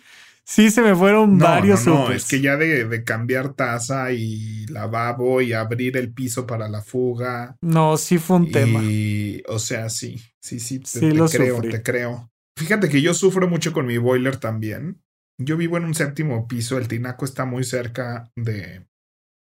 sí 0.50 0.70
se 0.70 0.82
me 0.82 0.94
fueron 0.94 1.38
No, 1.38 1.44
varios 1.44 1.86
no, 1.86 1.94
no, 1.94 2.00
supers. 2.02 2.24
es 2.24 2.28
que 2.28 2.40
ya 2.40 2.56
de, 2.56 2.84
de 2.86 3.04
cambiar 3.04 3.54
taza 3.54 4.12
y 4.12 4.66
lavabo 4.66 5.40
y 5.40 5.52
abrir 5.52 5.96
el 5.96 6.12
piso 6.12 6.46
para 6.46 6.68
la 6.68 6.82
fuga. 6.82 7.56
No, 7.62 7.96
sí 7.96 8.18
fue 8.18 8.36
un 8.38 8.50
tema. 8.50 8.80
Y, 8.82 9.42
o 9.48 9.58
sea, 9.58 9.88
sí, 9.88 10.20
sí, 10.42 10.58
sí, 10.60 10.80
te, 10.80 10.86
Sí 10.86 11.00
te 11.00 11.14
lo 11.14 11.28
creo, 11.28 11.56
sufrí. 11.56 11.70
te 11.70 11.82
creo. 11.82 12.30
Fíjate 12.58 12.88
que 12.88 13.00
yo 13.00 13.14
sufro 13.14 13.48
mucho 13.48 13.72
con 13.72 13.86
mi 13.86 13.98
boiler 13.98 14.36
también. 14.36 15.00
Yo 15.38 15.56
vivo 15.56 15.76
en 15.78 15.84
un 15.84 15.94
séptimo 15.94 16.46
piso, 16.48 16.76
el 16.78 16.88
tinaco 16.88 17.24
está 17.24 17.44
muy 17.46 17.64
cerca 17.64 18.30
de... 18.36 18.86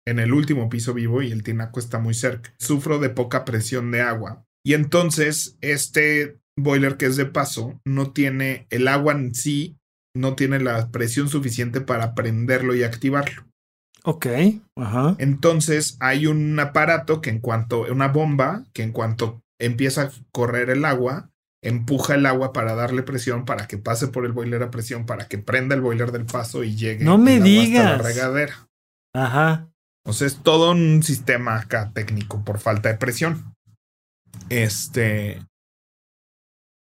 En 0.08 0.20
el 0.20 0.34
último 0.34 0.70
piso 0.70 0.94
vivo 0.94 1.22
y 1.24 1.32
el 1.32 1.42
tinaco 1.44 1.80
está 1.80 2.00
muy 2.00 2.14
cerca. 2.14 2.54
Sufro 2.60 3.00
de 3.00 3.10
poca 3.10 3.46
presión 3.46 3.90
de 3.92 4.02
agua. 4.02 4.46
Y 4.64 4.74
entonces, 4.74 5.58
este 5.62 6.38
boiler 6.58 6.98
que 6.98 7.06
es 7.08 7.16
de 7.16 7.26
paso 7.26 7.80
no 7.86 8.12
tiene 8.12 8.68
el 8.70 8.88
agua 8.88 9.14
en 9.14 9.34
sí, 9.34 9.78
no 10.16 10.36
tiene 10.36 10.60
la 10.60 10.90
presión 10.90 11.30
suficiente 11.30 11.82
para 11.82 12.16
prenderlo 12.16 12.74
y 12.74 12.84
activarlo. 12.84 13.46
Ok, 14.04 14.28
ajá. 14.78 15.16
Entonces 15.18 15.98
hay 16.00 16.28
un 16.28 16.60
aparato 16.60 17.22
que 17.22 17.30
en 17.30 17.40
cuanto, 17.40 17.82
una 17.92 18.08
bomba, 18.08 18.64
que 18.74 18.84
en 18.84 18.92
cuanto 18.92 19.42
empieza 19.60 20.04
a 20.04 20.12
correr 20.32 20.70
el 20.70 20.86
agua, 20.86 21.30
empuja 21.64 22.16
el 22.16 22.26
agua 22.28 22.54
para 22.54 22.76
darle 22.76 23.02
presión, 23.02 23.46
para 23.46 23.68
que 23.68 23.78
pase 23.78 24.08
por 24.08 24.26
el 24.26 24.32
boiler 24.32 24.62
a 24.62 24.70
presión, 24.72 25.06
para 25.06 25.28
que 25.28 25.40
prenda 25.40 25.74
el 25.76 25.82
boiler 25.82 26.12
del 26.12 26.26
paso 26.26 26.64
y 26.64 26.76
llegue 26.76 27.04
No 27.04 27.18
me 27.18 27.38
el 27.38 27.42
agua 27.42 27.50
hasta 27.50 27.62
digas. 27.62 27.98
la 27.98 27.98
regadera. 27.98 28.68
Ajá. 29.14 29.70
O 30.08 30.14
sea, 30.14 30.28
es 30.28 30.38
todo 30.44 30.72
un 30.72 31.02
sistema 31.02 31.58
acá 31.58 31.92
técnico 31.94 32.44
por 32.46 32.60
falta 32.60 32.90
de 32.90 32.98
presión. 32.98 33.56
Este. 34.50 35.42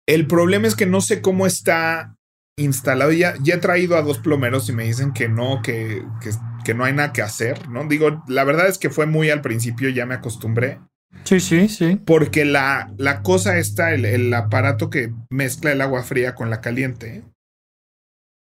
El 0.09 0.27
problema 0.27 0.67
es 0.67 0.75
que 0.75 0.87
no 0.87 1.01
sé 1.01 1.23
cómo 1.23 1.47
está 1.47 2.17
instalado. 2.57 3.13
Ya, 3.13 3.35
ya 3.43 3.55
he 3.55 3.59
traído 3.59 3.97
a 3.97 4.03
dos 4.03 4.19
plomeros 4.19 4.69
y 4.69 4.73
me 4.73 4.85
dicen 4.85 5.13
que 5.13 5.29
no, 5.29 5.61
que, 5.63 6.05
que, 6.21 6.31
que 6.65 6.75
no 6.75 6.85
hay 6.85 6.93
nada 6.93 7.13
que 7.13 7.23
hacer, 7.23 7.69
¿no? 7.69 7.87
Digo, 7.87 8.23
la 8.29 8.45
verdad 8.45 8.69
es 8.69 8.79
que 8.79 8.91
fue 8.91 9.07
muy 9.07 9.31
al 9.31 9.41
principio, 9.41 9.89
ya 9.89 10.07
me 10.07 10.15
acostumbré. 10.15 10.81
Sí, 11.25 11.41
sí, 11.41 11.69
sí. 11.69 12.01
Porque 12.05 12.45
la, 12.45 12.93
la 12.97 13.23
cosa 13.23 13.59
está, 13.59 13.93
el, 13.93 14.05
el 14.05 14.33
aparato 14.35 14.91
que 14.91 15.13
mezcla 15.31 15.73
el 15.73 15.81
agua 15.81 16.03
fría 16.03 16.35
con 16.35 16.51
la 16.51 16.61
caliente, 16.61 17.25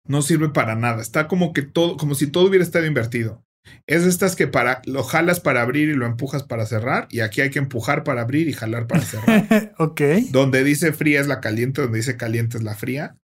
no 0.08 0.22
sirve 0.22 0.49
para 0.49 0.76
nada. 0.76 1.01
Está 1.01 1.28
como 1.28 1.53
que 1.53 1.62
todo, 1.62 1.97
como 1.97 2.16
si 2.16 2.28
todo 2.28 2.47
hubiera 2.47 2.64
estado 2.64 2.86
invertido. 2.86 3.43
Es 3.88 4.03
de 4.03 4.10
estas 4.10 4.36
que 4.36 4.47
para, 4.47 4.82
lo 4.86 5.03
jalas 5.03 5.39
para 5.39 5.62
abrir 5.62 5.89
y 5.89 5.93
lo 5.93 6.06
empujas 6.06 6.43
para 6.43 6.66
cerrar. 6.66 7.08
Y 7.10 7.22
aquí 7.22 7.41
hay 7.41 7.49
que 7.49 7.60
empujar 7.60 8.03
para 8.03 8.22
abrir 8.22 8.47
y 8.47 8.53
jalar 8.53 8.88
para 8.88 9.01
cerrar. 9.01 9.74
ok. 9.80 10.01
donde 10.32 10.64
dice 10.64 10.93
fría 10.93 11.20
es 11.20 11.28
la 11.28 11.41
caliente, 11.41 11.82
donde 11.82 11.97
dice 11.97 12.18
caliente 12.18 12.58
es 12.58 12.64
la 12.64 12.76
fría. 12.76 13.18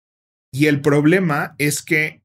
Y 0.53 0.65
el 0.65 0.81
problema 0.81 1.55
es 1.57 1.81
que, 1.81 2.21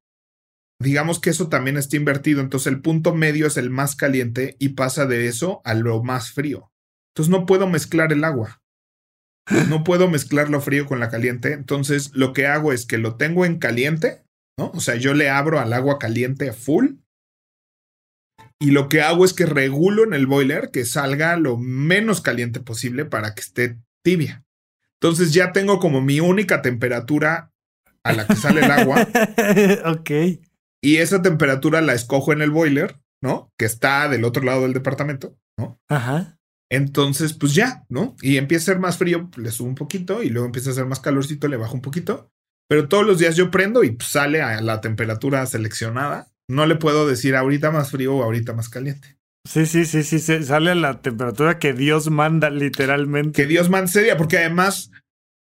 digamos 0.81 1.21
que 1.21 1.31
eso 1.31 1.49
también 1.49 1.77
está 1.77 1.97
invertido. 1.97 2.41
Entonces 2.41 2.73
el 2.73 2.81
punto 2.81 3.15
medio 3.15 3.47
es 3.47 3.57
el 3.57 3.71
más 3.71 3.95
caliente 3.95 4.57
y 4.59 4.71
pasa 4.71 5.07
de 5.07 5.29
eso 5.29 5.61
a 5.65 5.75
lo 5.75 6.03
más 6.03 6.33
frío. 6.33 6.73
Entonces 7.15 7.31
no 7.31 7.47
puedo 7.47 7.69
mezclar 7.69 8.13
el 8.13 8.25
agua. 8.25 8.61
No 9.69 9.85
puedo 9.85 10.11
mezclar 10.11 10.51
lo 10.51 10.61
frío 10.61 10.87
con 10.87 10.99
la 10.99 11.09
caliente. 11.09 11.53
Entonces 11.53 12.11
lo 12.15 12.33
que 12.33 12.47
hago 12.47 12.73
es 12.73 12.85
que 12.85 12.99
lo 12.99 13.17
tengo 13.17 13.45
en 13.45 13.59
caliente, 13.59 14.25
¿no? 14.59 14.73
O 14.75 14.81
sea, 14.81 14.97
yo 14.97 15.15
le 15.15 15.31
abro 15.31 15.61
al 15.61 15.73
agua 15.73 15.99
caliente 15.99 16.53
full. 16.53 16.97
Y 18.59 18.73
lo 18.73 18.89
que 18.89 19.03
hago 19.03 19.25
es 19.25 19.35
que 19.35 19.47
regulo 19.47 20.03
en 20.03 20.15
el 20.15 20.27
boiler 20.27 20.71
que 20.73 20.85
salga 20.85 21.37
lo 21.37 21.59
menos 21.59 22.21
caliente 22.21 22.59
posible 22.59 23.05
para 23.05 23.35
que 23.35 23.43
esté 23.43 23.79
tibia. 24.03 24.45
Entonces 25.01 25.33
ya 25.33 25.53
tengo 25.53 25.79
como 25.79 26.01
mi 26.01 26.21
única 26.21 26.63
temperatura 26.63 27.53
a 28.09 28.13
la 28.13 28.27
que 28.27 28.37
sale 28.37 28.65
el 28.65 28.71
agua 28.71 29.07
ok. 29.87 30.11
y 30.83 30.97
esa 30.97 31.23
temperatura 31.23 31.81
la 31.81 31.95
escojo 31.95 32.33
en 32.33 32.43
el 32.43 32.51
boiler, 32.51 33.01
¿no? 33.23 33.53
Que 33.59 33.65
está 33.65 34.09
del 34.09 34.25
otro 34.25 34.43
lado 34.43 34.63
del 34.63 34.73
departamento, 34.73 35.37
¿no? 35.59 35.81
Ajá. 35.89 36.39
Entonces, 36.71 37.33
pues 37.33 37.55
ya, 37.55 37.85
¿no? 37.89 38.17
Y 38.23 38.39
empieza 38.39 38.65
a 38.65 38.75
ser 38.75 38.81
más 38.81 38.99
frío, 38.99 39.31
le 39.37 39.51
subo 39.51 39.69
un 39.69 39.75
poquito 39.75 40.23
y 40.23 40.31
luego 40.31 40.47
empieza 40.47 40.71
a 40.71 40.75
ser 40.75 40.87
más 40.87 41.01
calorcito, 41.01 41.49
le 41.49 41.57
bajo 41.57 41.75
un 41.75 41.83
poquito. 41.83 42.31
Pero 42.69 42.89
todos 42.89 43.07
los 43.07 43.19
días 43.19 43.37
yo 43.37 43.51
prendo 43.51 43.85
y 43.85 43.93
pues, 43.93 44.09
sale 44.11 44.43
a 44.43 44.61
la 44.61 44.81
temperatura 44.81 45.47
seleccionada. 45.47 46.29
No 46.49 46.67
le 46.67 46.77
puedo 46.77 47.07
decir 47.07 47.37
ahorita 47.37 47.71
más 47.71 47.91
frío 47.91 48.17
o 48.17 48.23
ahorita 48.23 48.53
más 48.53 48.69
caliente. 48.69 49.17
Sí, 49.47 49.67
sí, 49.67 49.85
sí, 49.85 50.03
sí. 50.03 50.43
Sale 50.43 50.73
a 50.73 50.75
la 50.75 51.01
temperatura 51.01 51.59
que 51.59 51.73
Dios 51.73 52.11
manda, 52.11 52.51
literalmente. 52.51 53.43
Que 53.43 53.47
Dios 53.47 53.71
man 53.71 53.87
seria, 53.87 54.17
porque 54.17 54.39
además, 54.39 54.91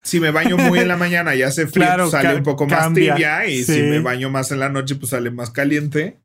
si 0.04 0.20
me 0.20 0.32
baño 0.32 0.58
muy 0.58 0.80
en 0.80 0.88
la 0.88 0.97
mañana 0.97 1.34
y 1.36 1.41
hace 1.43 1.66
frío, 1.68 1.86
Claro, 1.86 2.10
sale 2.10 2.36
un 2.36 2.43
poco 2.43 2.68
más 2.68 2.80
cambia, 2.80 3.16
tibia. 3.16 3.45
Y 3.47 3.64
sí. 3.64 3.74
si 3.76 3.82
me 3.84 3.99
baño 3.99 4.30
más 4.30 4.51
en 4.51 4.60
la 4.60 4.70
noche, 4.70 4.95
pues 4.95 5.12
sale 5.12 5.32
más 5.32 5.49
caliente. 5.51 6.20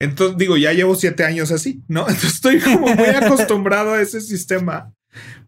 Entonces, 0.00 0.36
digo, 0.38 0.56
ya 0.56 0.72
llevo 0.72 0.94
siete 0.94 1.24
años 1.24 1.50
así, 1.50 1.82
¿no? 1.88 2.00
Entonces 2.08 2.34
estoy 2.34 2.60
como 2.60 2.86
muy 2.94 3.08
acostumbrado 3.08 3.94
a 3.94 4.00
ese 4.02 4.20
sistema. 4.20 4.92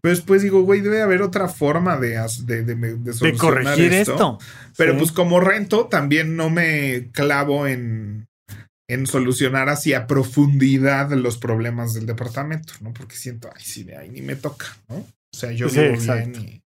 Pero 0.01 0.15
después 0.15 0.41
digo, 0.41 0.63
güey, 0.63 0.81
debe 0.81 1.01
haber 1.01 1.21
otra 1.21 1.47
forma 1.47 1.97
de, 1.97 2.19
de, 2.45 2.63
de, 2.63 2.75
de 2.75 3.13
solucionar 3.13 3.37
corregir 3.37 3.93
esto. 3.93 4.39
Pero 4.75 4.93
Sí. 4.93 4.97
pues 4.99 5.11
como 5.11 5.39
rento, 5.39 5.85
también 5.87 6.35
no 6.35 6.49
me 6.49 7.09
clavo 7.11 7.67
en, 7.67 8.25
en 8.89 9.05
solucionar 9.05 9.69
así 9.69 9.93
a 9.93 10.07
profundidad 10.07 11.11
los 11.11 11.37
problemas 11.37 11.93
del 11.93 12.07
departamento, 12.07 12.73
¿no? 12.81 12.91
Porque 12.93 13.15
siento, 13.15 13.49
ay, 13.55 13.61
sí, 13.63 13.83
de 13.83 13.95
ahí 13.97 14.09
ni 14.09 14.21
me 14.21 14.35
toca, 14.35 14.65
¿no? 14.87 14.95
O 14.95 15.37
sea, 15.37 15.51
yo 15.51 15.69
Sí, 15.69 15.79
vivo 15.79 15.97
bien 16.01 16.33
y, 16.35 16.61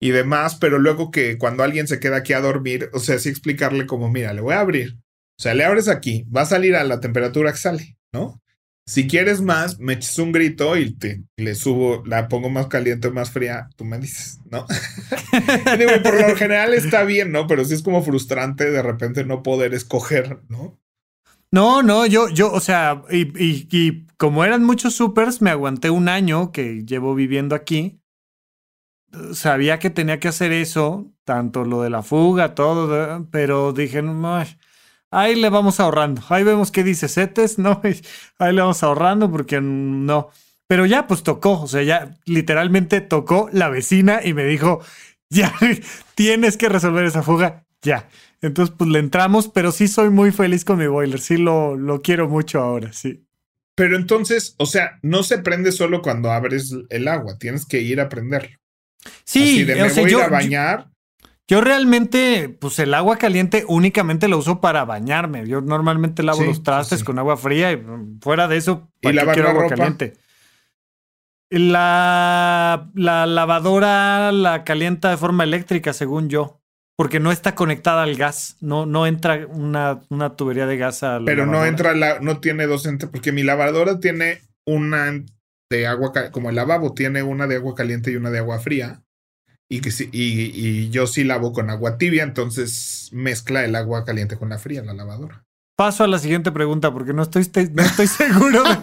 y 0.00 0.10
demás, 0.10 0.56
pero 0.56 0.78
luego 0.78 1.10
que 1.10 1.38
cuando 1.38 1.62
alguien 1.62 1.88
se 1.88 2.00
queda 2.00 2.16
aquí 2.18 2.32
a 2.32 2.40
dormir, 2.40 2.90
o 2.92 2.98
sea, 2.98 3.18
sí 3.18 3.28
explicarle 3.28 3.86
como, 3.86 4.10
mira, 4.10 4.32
le 4.34 4.40
voy 4.42 4.54
a 4.54 4.60
abrir. 4.60 4.96
O 5.38 5.42
sea, 5.42 5.54
le 5.54 5.64
abres 5.64 5.88
aquí, 5.88 6.24
va 6.34 6.42
a 6.42 6.46
salir 6.46 6.76
a 6.76 6.84
la 6.84 7.00
temperatura 7.00 7.52
que 7.52 7.58
sale, 7.58 7.96
¿no? 8.12 8.40
Si 8.86 9.06
quieres 9.08 9.40
más, 9.40 9.78
me 9.80 9.94
echas 9.94 10.18
un 10.18 10.30
grito 10.30 10.76
y 10.76 10.94
te 10.94 11.22
le 11.38 11.54
subo, 11.54 12.02
la 12.04 12.28
pongo 12.28 12.50
más 12.50 12.66
caliente 12.66 13.08
o 13.08 13.12
más 13.12 13.30
fría, 13.30 13.68
tú 13.76 13.84
me 13.86 13.98
dices, 13.98 14.40
¿no? 14.50 14.66
Digo, 15.78 16.02
por 16.02 16.20
lo 16.20 16.36
general 16.36 16.74
está 16.74 17.04
bien, 17.04 17.32
¿no? 17.32 17.46
Pero 17.46 17.64
sí 17.64 17.74
es 17.74 17.82
como 17.82 18.02
frustrante 18.02 18.70
de 18.70 18.82
repente 18.82 19.24
no 19.24 19.42
poder 19.42 19.74
escoger, 19.74 20.40
¿no? 20.48 20.78
No, 21.50 21.82
no, 21.82 22.04
yo, 22.06 22.28
yo, 22.28 22.52
o 22.52 22.60
sea, 22.60 23.02
y, 23.10 23.22
y- 23.42 23.68
y 23.70 24.06
como 24.16 24.44
eran 24.44 24.64
muchos 24.64 24.94
supers, 24.94 25.40
me 25.40 25.50
aguanté 25.50 25.90
un 25.90 26.08
año 26.08 26.50
que 26.52 26.84
llevo 26.84 27.14
viviendo 27.14 27.54
aquí. 27.54 28.00
Sabía 29.32 29.78
que 29.78 29.90
tenía 29.90 30.20
que 30.20 30.28
hacer 30.28 30.52
eso, 30.52 31.12
tanto 31.24 31.64
lo 31.64 31.82
de 31.82 31.90
la 31.90 32.02
fuga, 32.02 32.54
todo, 32.54 33.26
pero 33.30 33.72
dije, 33.72 34.02
no, 34.02 34.42
ahí 35.10 35.34
le 35.36 35.48
vamos 35.48 35.80
ahorrando. 35.80 36.22
Ahí 36.28 36.44
vemos 36.44 36.70
qué 36.70 36.82
dice 36.82 37.08
Cetes, 37.08 37.58
¿no? 37.58 37.80
Ahí 38.38 38.54
le 38.54 38.60
vamos 38.60 38.82
ahorrando 38.82 39.30
porque 39.30 39.60
no. 39.60 40.30
Pero 40.66 40.86
ya, 40.86 41.06
pues 41.06 41.22
tocó, 41.22 41.62
o 41.62 41.66
sea, 41.68 41.82
ya 41.82 42.16
literalmente 42.24 43.00
tocó 43.00 43.48
la 43.52 43.68
vecina 43.68 44.20
y 44.24 44.34
me 44.34 44.44
dijo, 44.44 44.80
ya, 45.30 45.54
tienes 46.14 46.56
que 46.56 46.68
resolver 46.68 47.04
esa 47.04 47.22
fuga, 47.22 47.64
ya. 47.82 48.08
Entonces, 48.40 48.74
pues 48.76 48.90
le 48.90 48.98
entramos, 48.98 49.48
pero 49.48 49.72
sí 49.72 49.88
soy 49.88 50.10
muy 50.10 50.30
feliz 50.30 50.64
con 50.64 50.78
mi 50.78 50.86
boiler. 50.86 51.20
Sí 51.20 51.36
lo, 51.38 51.76
lo 51.76 52.02
quiero 52.02 52.28
mucho 52.28 52.60
ahora, 52.60 52.92
sí. 52.92 53.24
Pero 53.74 53.96
entonces, 53.96 54.54
o 54.58 54.66
sea, 54.66 54.98
no 55.02 55.22
se 55.22 55.38
prende 55.38 55.72
solo 55.72 56.02
cuando 56.02 56.30
abres 56.30 56.74
el 56.90 57.08
agua, 57.08 57.38
tienes 57.38 57.66
que 57.66 57.80
ir 57.80 58.00
a 58.00 58.08
prenderlo. 58.08 58.56
Sí, 59.24 59.42
Así 59.42 59.64
de, 59.64 59.76
me 59.76 59.82
o 59.82 59.90
sea, 59.90 60.04
voy 60.04 60.14
a 60.16 60.18
yo, 60.18 60.20
a 60.20 60.28
bañar. 60.28 60.90
yo 61.48 61.60
realmente, 61.60 62.48
pues 62.60 62.78
el 62.78 62.94
agua 62.94 63.18
caliente 63.18 63.64
únicamente 63.68 64.28
lo 64.28 64.38
uso 64.38 64.60
para 64.60 64.84
bañarme. 64.84 65.46
Yo 65.46 65.60
normalmente 65.60 66.22
lavo 66.22 66.42
Sí, 66.42 66.44
los 66.44 66.62
trastes 66.62 67.00
sí. 67.00 67.04
con 67.04 67.18
agua 67.18 67.36
fría 67.36 67.72
y 67.72 67.82
fuera 68.22 68.48
de 68.48 68.56
eso, 68.56 68.90
¿Y 69.00 69.12
¿para 69.12 69.16
qué 69.18 69.26
lavar 69.26 69.32
quiero 69.32 69.48
la 69.48 69.50
agua 69.50 69.64
ropa? 69.64 69.68
caliente? 69.76 70.14
La, 71.50 72.90
la 72.94 73.26
lavadora 73.26 74.32
la 74.32 74.64
calienta 74.64 75.10
de 75.10 75.16
forma 75.16 75.44
eléctrica, 75.44 75.92
según 75.92 76.28
yo, 76.28 76.60
porque 76.96 77.20
no 77.20 77.30
está 77.30 77.54
conectada 77.54 78.02
al 78.02 78.16
gas. 78.16 78.56
No, 78.60 78.86
no 78.86 79.06
entra 79.06 79.46
una, 79.48 80.02
una 80.08 80.34
tubería 80.36 80.66
de 80.66 80.76
gas 80.78 81.02
a 81.04 81.20
la 81.20 81.24
Pero 81.24 81.46
no 81.46 81.64
entra 81.64 81.94
la, 81.94 82.18
no 82.20 82.40
tiene 82.40 82.66
dos 82.66 82.86
entre, 82.86 83.08
porque 83.08 83.30
mi 83.32 83.42
lavadora 83.44 84.00
tiene 84.00 84.40
una 84.66 85.08
de 85.70 85.86
agua, 85.86 86.12
como 86.30 86.50
el 86.50 86.56
lavabo 86.56 86.94
tiene 86.94 87.22
una 87.22 87.46
de 87.46 87.56
agua 87.56 87.74
caliente 87.74 88.10
y 88.12 88.16
una 88.16 88.30
de 88.30 88.38
agua 88.38 88.58
fría. 88.58 89.02
Y, 89.68 89.80
que 89.80 89.90
sí- 89.90 90.10
y, 90.12 90.52
y 90.54 90.90
yo 90.90 91.06
sí 91.06 91.24
lavo 91.24 91.52
con 91.52 91.70
agua 91.70 91.96
tibia, 91.96 92.22
entonces 92.22 93.08
mezcla 93.12 93.64
el 93.64 93.74
agua 93.76 94.04
caliente 94.04 94.36
con 94.36 94.50
la 94.50 94.58
fría 94.58 94.82
la 94.82 94.92
lavadora. 94.92 95.44
Paso 95.76 96.04
a 96.04 96.06
la 96.06 96.18
siguiente 96.18 96.52
pregunta 96.52 96.92
porque 96.92 97.12
no 97.14 97.22
estoy, 97.22 97.50
no 97.72 97.82
estoy 97.82 98.06
seguro 98.06 98.62
de, 98.62 98.76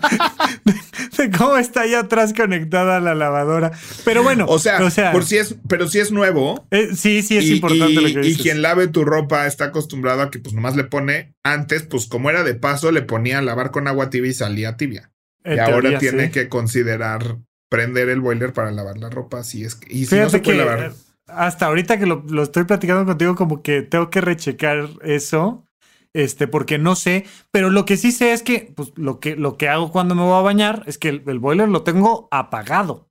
de- 0.65 0.81
de 1.17 1.37
cómo 1.37 1.55
está 1.57 1.81
ahí 1.81 1.93
atrás 1.93 2.33
conectada 2.33 2.99
la 2.99 3.13
lavadora. 3.15 3.71
Pero 4.03 4.23
bueno, 4.23 4.45
O 4.49 4.57
sea, 4.59 4.79
por 5.13 5.23
si 5.23 5.37
es, 5.37 5.55
pero 5.69 5.87
si 5.87 5.99
es 5.99 6.11
nuevo. 6.11 6.67
eh, 6.71 6.89
sí, 6.95 7.21
sí 7.21 7.37
es 7.37 7.45
y, 7.45 7.53
importante 7.53 7.93
y- 7.93 8.13
lo 8.13 8.21
que 8.21 8.27
y 8.27 8.35
quien 8.35 8.61
lave 8.63 8.87
tu 8.87 9.05
ropa 9.05 9.45
está 9.45 9.65
acostumbrado 9.65 10.23
a 10.23 10.31
que 10.31 10.39
pues 10.39 10.53
nomás 10.55 10.75
le 10.75 10.83
pone 10.83 11.35
antes, 11.43 11.83
pues 11.83 12.07
como 12.07 12.29
era 12.31 12.43
de 12.43 12.55
paso, 12.55 12.91
le 12.91 13.03
ponía 13.03 13.37
a 13.37 13.41
lavar 13.43 13.69
con 13.71 13.87
agua 13.87 14.09
tibia 14.09 14.31
y 14.31 14.33
salía 14.33 14.75
tibia. 14.77 15.10
En 15.43 15.57
y 15.57 15.59
ahora 15.59 15.97
tiene 15.97 16.25
sí. 16.25 16.31
que 16.31 16.49
considerar 16.49 17.37
prender 17.69 18.09
el 18.09 18.21
boiler 18.21 18.53
para 18.53 18.71
lavar 18.71 18.97
la 18.97 19.09
ropa. 19.09 19.43
Si 19.43 19.63
es 19.63 19.75
que, 19.75 19.93
y 19.93 20.05
si 20.05 20.19
no 20.19 20.29
se 20.29 20.39
puede 20.39 20.57
que 20.57 20.65
lavar. 20.65 20.79
eh, 20.79 20.91
hasta 21.27 21.67
ahorita 21.67 21.97
que 21.99 22.05
lo, 22.05 22.23
lo 22.27 22.43
estoy 22.43 22.65
platicando 22.65 23.05
contigo, 23.05 23.35
como 23.35 23.61
que 23.63 23.81
tengo 23.81 24.09
que 24.09 24.21
rechecar 24.21 24.89
eso. 25.03 25.65
Este, 26.13 26.45
porque 26.45 26.77
no 26.77 26.95
sé, 26.97 27.25
pero 27.51 27.69
lo 27.69 27.85
que 27.85 27.95
sí 27.95 28.11
sé 28.11 28.33
es 28.33 28.43
que, 28.43 28.73
pues, 28.75 28.91
lo 28.97 29.21
que, 29.21 29.37
lo 29.37 29.57
que 29.57 29.69
hago 29.69 29.93
cuando 29.93 30.13
me 30.13 30.23
voy 30.23 30.37
a 30.37 30.41
bañar 30.41 30.83
es 30.85 30.97
que 30.97 31.07
el, 31.07 31.23
el 31.25 31.39
boiler 31.39 31.69
lo 31.69 31.83
tengo 31.83 32.27
apagado. 32.31 33.07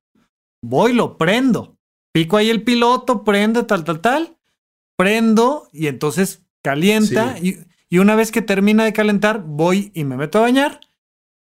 Voy, 0.63 0.93
lo 0.93 1.17
prendo. 1.17 1.79
Pico 2.13 2.37
ahí 2.37 2.51
el 2.51 2.63
piloto, 2.63 3.25
prende, 3.25 3.63
tal, 3.63 3.85
tal, 3.85 4.01
tal. 4.01 4.37
Prendo 4.99 5.67
y 5.73 5.87
entonces 5.87 6.43
calienta. 6.63 7.39
Y, 7.41 7.61
y 7.89 7.99
una 8.01 8.17
vez 8.17 8.31
que 8.33 8.43
termina 8.43 8.85
de 8.85 8.93
calentar, 8.93 9.43
voy 9.47 9.91
y 9.95 10.05
me 10.05 10.19
meto 10.19 10.37
a 10.37 10.43
bañar. 10.43 10.81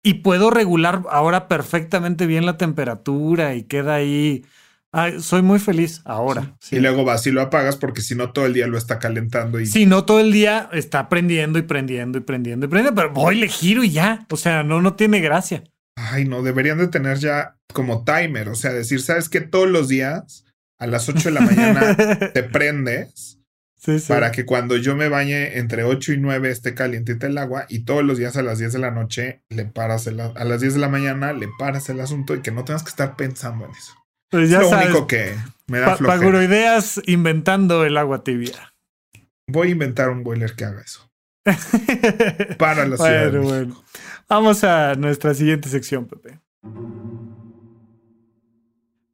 Y 0.03 0.15
puedo 0.15 0.49
regular 0.49 1.03
ahora 1.09 1.47
perfectamente 1.47 2.25
bien 2.27 2.45
la 2.45 2.57
temperatura 2.57 3.55
y 3.55 3.63
queda 3.63 3.95
ahí. 3.95 4.45
Ay, 4.93 5.19
soy 5.19 5.41
muy 5.41 5.59
feliz 5.59 6.01
ahora. 6.05 6.55
Y 6.71 6.79
luego 6.79 7.03
vas 7.03 7.27
y 7.27 7.31
lo 7.31 7.41
apagas 7.41 7.75
porque 7.75 8.01
si 8.01 8.15
no 8.15 8.31
todo 8.31 8.45
el 8.45 8.53
día 8.53 8.67
lo 8.67 8.77
está 8.77 8.99
calentando 8.99 9.59
y 9.59 9.65
Si 9.65 9.85
no, 9.85 10.05
todo 10.05 10.21
el 10.21 10.31
día 10.31 10.69
está 10.71 11.09
prendiendo 11.09 11.59
y 11.59 11.63
prendiendo 11.63 12.17
y 12.17 12.21
prendiendo 12.21 12.65
y 12.65 12.69
prendiendo, 12.69 12.95
pero 13.01 13.13
voy, 13.13 13.35
le 13.35 13.49
giro 13.49 13.83
y 13.83 13.91
ya. 13.91 14.25
O 14.31 14.37
sea, 14.37 14.63
no, 14.63 14.81
no 14.81 14.93
tiene 14.95 15.19
gracia. 15.19 15.63
ay 15.95 16.25
no, 16.25 16.41
deberían 16.41 16.77
de 16.77 16.87
tener 16.87 17.17
ya 17.19 17.57
como 17.73 18.05
timer, 18.05 18.47
o 18.49 18.55
sea, 18.55 18.71
decir, 18.71 19.01
¿sabes 19.01 19.27
qué? 19.29 19.41
Todos 19.41 19.67
los 19.67 19.89
días 19.89 20.45
a 20.79 20.87
las 20.87 21.09
8 21.09 21.29
de 21.29 21.31
la 21.31 21.41
mañana 21.41 21.97
te 22.33 22.43
prendes 22.43 23.36
Sí, 23.79 23.99
sí. 23.99 24.07
para 24.07 24.31
que 24.31 24.43
cuando 24.45 24.75
yo 24.75 24.95
me 24.95 25.07
bañe 25.07 25.59
entre 25.59 25.83
8 25.83 26.13
y 26.13 26.17
9 26.17 26.49
esté 26.49 26.73
calientita 26.73 27.27
el 27.27 27.37
agua 27.37 27.65
y 27.69 27.79
todos 27.85 28.03
los 28.03 28.17
días 28.17 28.35
a 28.35 28.41
las 28.41 28.57
10 28.57 28.73
de 28.73 28.79
la 28.79 28.89
noche 28.91 29.43
le 29.49 29.65
paras 29.65 30.07
el, 30.07 30.19
a 30.19 30.43
las 30.45 30.61
10 30.61 30.73
de 30.73 30.79
la 30.79 30.89
mañana 30.89 31.31
le 31.33 31.47
paras 31.59 31.87
el 31.89 31.99
asunto 32.01 32.33
y 32.35 32.41
que 32.41 32.51
no 32.51 32.65
tengas 32.65 32.81
que 32.83 32.89
estar 32.89 33.15
pensando 33.15 33.65
en 33.65 33.71
eso. 33.71 33.93
Pues 34.31 34.49
ya 34.49 34.57
es 34.57 34.63
lo 34.63 34.69
sabes, 34.71 34.87
único 34.89 35.05
que 35.07 35.35
me 35.67 35.79
da 35.79 35.85
pa- 35.87 35.97
flojera. 35.97 36.19
Paguroideas 36.19 37.01
inventando 37.05 37.85
el 37.85 37.97
agua 37.97 38.23
tibia. 38.23 38.73
Voy 39.47 39.67
a 39.69 39.71
inventar 39.71 40.09
un 40.09 40.23
boiler 40.23 40.55
que 40.55 40.65
haga 40.65 40.81
eso. 40.81 41.09
Para 42.57 42.85
la 42.87 42.97
ciudad 42.97 43.31
de 43.31 43.39
bueno, 43.39 43.41
México. 43.41 43.47
bueno. 43.75 43.83
Vamos 44.27 44.63
a 44.63 44.95
nuestra 44.95 45.33
siguiente 45.33 45.69
sección, 45.69 46.07
Pepe. 46.07 46.39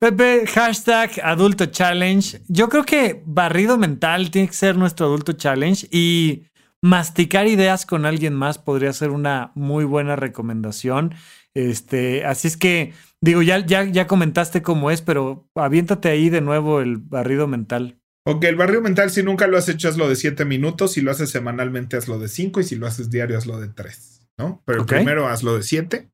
Pepe, 0.03 0.45
hashtag 0.47 1.11
adulto 1.23 1.67
challenge. 1.67 2.41
Yo 2.49 2.67
creo 2.67 2.83
que 2.83 3.23
barrido 3.25 3.77
mental 3.77 4.31
tiene 4.31 4.49
que 4.49 4.53
ser 4.53 4.75
nuestro 4.75 5.05
adulto 5.05 5.31
challenge 5.31 5.87
y 5.91 6.43
masticar 6.81 7.47
ideas 7.47 7.85
con 7.85 8.05
alguien 8.05 8.33
más 8.33 8.57
podría 8.57 8.91
ser 8.91 9.11
una 9.11 9.53
muy 9.55 9.85
buena 9.85 10.17
recomendación. 10.17 11.15
Este, 11.53 12.25
así 12.25 12.49
es 12.49 12.57
que, 12.57 12.91
digo, 13.21 13.43
ya, 13.43 13.65
ya, 13.65 13.85
ya 13.85 14.05
comentaste 14.05 14.61
cómo 14.61 14.91
es, 14.91 15.01
pero 15.01 15.47
aviéntate 15.55 16.09
ahí 16.09 16.27
de 16.27 16.41
nuevo 16.41 16.81
el 16.81 16.97
barrido 16.97 17.47
mental. 17.47 17.97
Ok, 18.25 18.43
el 18.43 18.57
barrio 18.57 18.81
mental, 18.81 19.09
si 19.09 19.23
nunca 19.23 19.47
lo 19.47 19.57
has 19.57 19.69
hecho, 19.69 19.87
hazlo 19.87 20.09
de 20.09 20.17
7 20.17 20.43
minutos. 20.43 20.91
Si 20.91 21.01
lo 21.01 21.11
haces 21.11 21.29
semanalmente, 21.29 21.95
hazlo 21.95 22.19
de 22.19 22.27
5. 22.27 22.59
Y 22.59 22.63
si 22.65 22.75
lo 22.75 22.87
haces 22.87 23.09
diario, 23.09 23.37
hazlo 23.37 23.57
de 23.57 23.69
3. 23.69 24.27
¿No? 24.37 24.61
Pero 24.65 24.81
Ok. 24.81 24.89
primero 24.89 25.29
hazlo 25.29 25.55
de 25.55 25.63
7. 25.63 26.09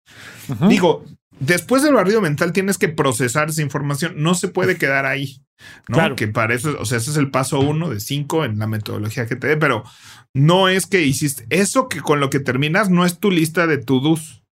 Ujú. 0.48 0.68
Digo, 0.68 1.06
después 1.40 1.84
del 1.84 1.94
barrido 1.94 2.22
mental 2.22 2.54
tienes 2.54 2.78
que 2.78 2.90
procesar 2.90 3.50
esa 3.50 3.62
información. 3.62 4.14
No 4.18 4.36
se 4.36 4.48
puede 4.48 4.78
quedar 4.78 5.06
ahí. 5.06 5.42
¿no? 5.88 5.96
Claro. 5.96 6.16
Que 6.16 6.28
para 6.28 6.54
eso, 6.54 6.78
o 6.80 6.86
sea, 6.86 6.98
ese 6.98 7.12
es 7.12 7.18
el 7.18 7.32
paso 7.32 7.60
uno 7.60 7.90
de 7.90 8.00
5 8.00 8.46
en 8.46 8.60
la 8.60 8.68
metodología 8.68 9.28
que 9.28 9.36
te 9.36 9.48
dé. 9.48 9.58
Pero 9.58 9.84
no 10.34 10.70
es 10.70 10.86
que 10.86 11.02
hiciste 11.02 11.46
eso 11.50 11.90
que 11.90 12.02
con 12.02 12.20
lo 12.20 12.30
que 12.30 12.40
terminas 12.40 12.90
no 12.90 13.06
es 13.06 13.20
tu 13.20 13.32
lista 13.32 13.68
de 13.68 13.78
to-dos. 13.78 14.44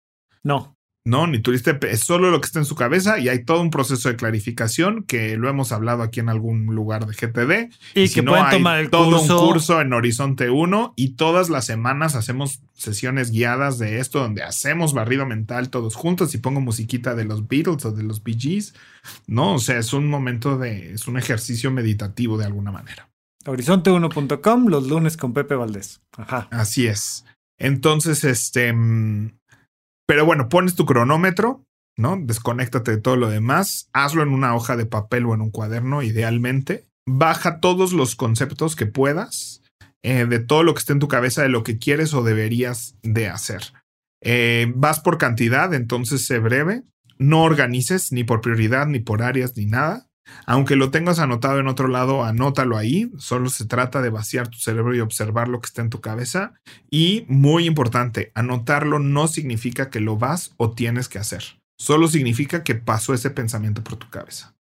No. 0.44 0.77
No, 1.08 1.26
ni 1.26 1.40
tu 1.40 1.54
lista 1.54 1.72
de- 1.72 1.92
es 1.92 2.02
solo 2.02 2.30
lo 2.32 2.42
que 2.42 2.48
está 2.48 2.60
en 2.60 2.66
su 2.66 2.76
cabeza 2.76 3.18
y 3.18 3.30
hay 3.30 3.46
todo 3.46 3.62
un 3.62 3.70
proceso 3.70 4.10
de 4.10 4.18
clarificación 4.18 5.04
que 5.04 5.38
lo 5.38 5.48
hemos 5.48 5.72
hablado 5.72 6.04
aquí 6.04 6.20
en 6.20 6.28
algún 6.28 6.66
lugar 6.66 7.06
de 7.06 7.14
GTD. 7.14 7.70
Y, 7.96 8.10
que 8.10 8.22
no, 8.22 8.32
pueden 8.32 8.50
tomar 8.50 8.80
el 8.80 8.90
todo 8.90 9.18
curso. 9.18 9.42
un 9.42 9.48
curso 9.48 9.80
en 9.80 9.94
Horizonte 9.94 10.50
1 10.50 10.94
y 10.98 11.16
todas 11.16 11.50
las 11.50 11.66
semanas 11.66 12.16
hacemos 12.16 12.60
sesiones 12.74 13.32
guiadas 13.32 13.78
de 13.80 14.00
esto 14.02 14.20
donde 14.20 14.44
hacemos 14.44 14.94
barrido 14.94 15.26
mental 15.26 15.70
todos 15.70 15.96
juntos 15.96 16.36
y 16.36 16.40
pongo 16.40 16.60
musiquita 16.60 17.16
de 17.16 17.24
los 17.24 17.48
Beatles 17.48 17.86
o 17.86 17.94
de 17.94 18.04
los 18.04 18.22
Bee 18.22 18.38
Gees. 18.38 18.74
No, 19.28 19.54
o 19.54 19.60
sea, 19.60 19.78
es 19.78 19.94
un 19.94 20.10
momento 20.10 20.58
de, 20.58 20.92
es 20.92 21.08
un 21.08 21.18
ejercicio 21.18 21.72
meditativo 21.72 22.38
de 22.38 22.44
alguna 22.48 22.74
manera. 22.74 23.08
Horizonte1.com, 23.46 24.68
los 24.68 24.88
lunes 24.90 25.16
con 25.16 25.34
Pepe 25.34 25.56
Valdés. 25.56 26.02
Ajá. 26.18 26.50
Así 26.52 26.86
es. 26.86 27.24
Entonces, 27.58 28.26
este, 28.26 28.74
mm, 28.74 29.32
pero 30.08 30.26
bueno, 30.26 30.50
pones 30.50 30.76
tu 30.76 30.86
cronómetro, 30.86 31.64
¿no? 31.98 32.18
Desconéctate 32.20 32.92
de 32.92 33.02
todo 33.02 33.18
lo 33.18 33.30
demás, 33.30 33.90
hazlo 33.94 34.24
en 34.24 34.30
una 34.30 34.56
hoja 34.56 34.76
de 34.76 34.86
papel 34.86 35.26
o 35.26 35.34
en 35.34 35.42
un 35.42 35.52
cuaderno, 35.52 36.02
idealmente. 36.02 36.86
Baja 37.08 37.60
todos 37.60 37.94
los 37.94 38.16
conceptos 38.16 38.76
que 38.76 38.86
puedas 38.86 39.62
eh, 40.04 40.26
de 40.26 40.40
todo 40.40 40.64
lo 40.64 40.74
que 40.74 40.80
esté 40.80 40.94
en 40.94 41.00
tu 41.00 41.08
cabeza 41.08 41.42
de 41.42 41.50
lo 41.50 41.64
que 41.64 41.78
quieres 41.78 42.14
o 42.14 42.24
deberías 42.24 42.96
de 43.04 43.28
hacer. 43.28 43.74
Eh, 44.24 44.72
vas 44.76 45.00
por 45.00 45.18
cantidad, 45.18 45.74
entonces 45.74 46.26
sé 46.26 46.40
breve. 46.40 46.84
No 47.18 47.44
organices 47.44 48.12
ni 48.12 48.24
por 48.24 48.42
prioridad, 48.42 48.88
ni 48.88 49.00
por 49.00 49.22
áreas, 49.22 49.56
ni 49.58 49.66
nada. 49.66 50.07
Aunque 50.46 50.76
lo 50.76 50.92
tengas 50.92 51.20
anotado 51.20 51.60
en 51.60 51.68
otro 51.68 51.88
lado, 51.88 52.24
anótalo 52.24 52.78
ahí. 52.78 53.12
Solo 53.18 53.50
se 53.50 53.66
trata 53.66 54.02
de 54.02 54.10
vaciar 54.10 54.48
tu 54.48 54.58
cerebro 54.58 54.96
y 54.96 55.00
observar 55.00 55.48
lo 55.48 55.60
que 55.62 55.68
está 55.68 55.82
en 55.82 55.90
tu 55.90 56.02
cabeza. 56.02 56.54
Y 56.90 57.26
muy 57.28 57.66
importante, 57.66 58.32
anotarlo 58.36 59.00
no 59.00 59.28
significa 59.28 59.90
que 59.90 60.00
lo 60.00 60.18
vas 60.18 60.54
o 60.58 60.72
tienes 60.72 61.10
que 61.10 61.20
hacer. 61.20 61.44
Solo 61.78 62.08
significa 62.08 62.64
que 62.64 62.76
pasó 62.76 63.14
ese 63.14 63.30
pensamiento 63.30 63.84
por 63.84 63.98
tu 63.98 64.10
cabeza. 64.10 64.56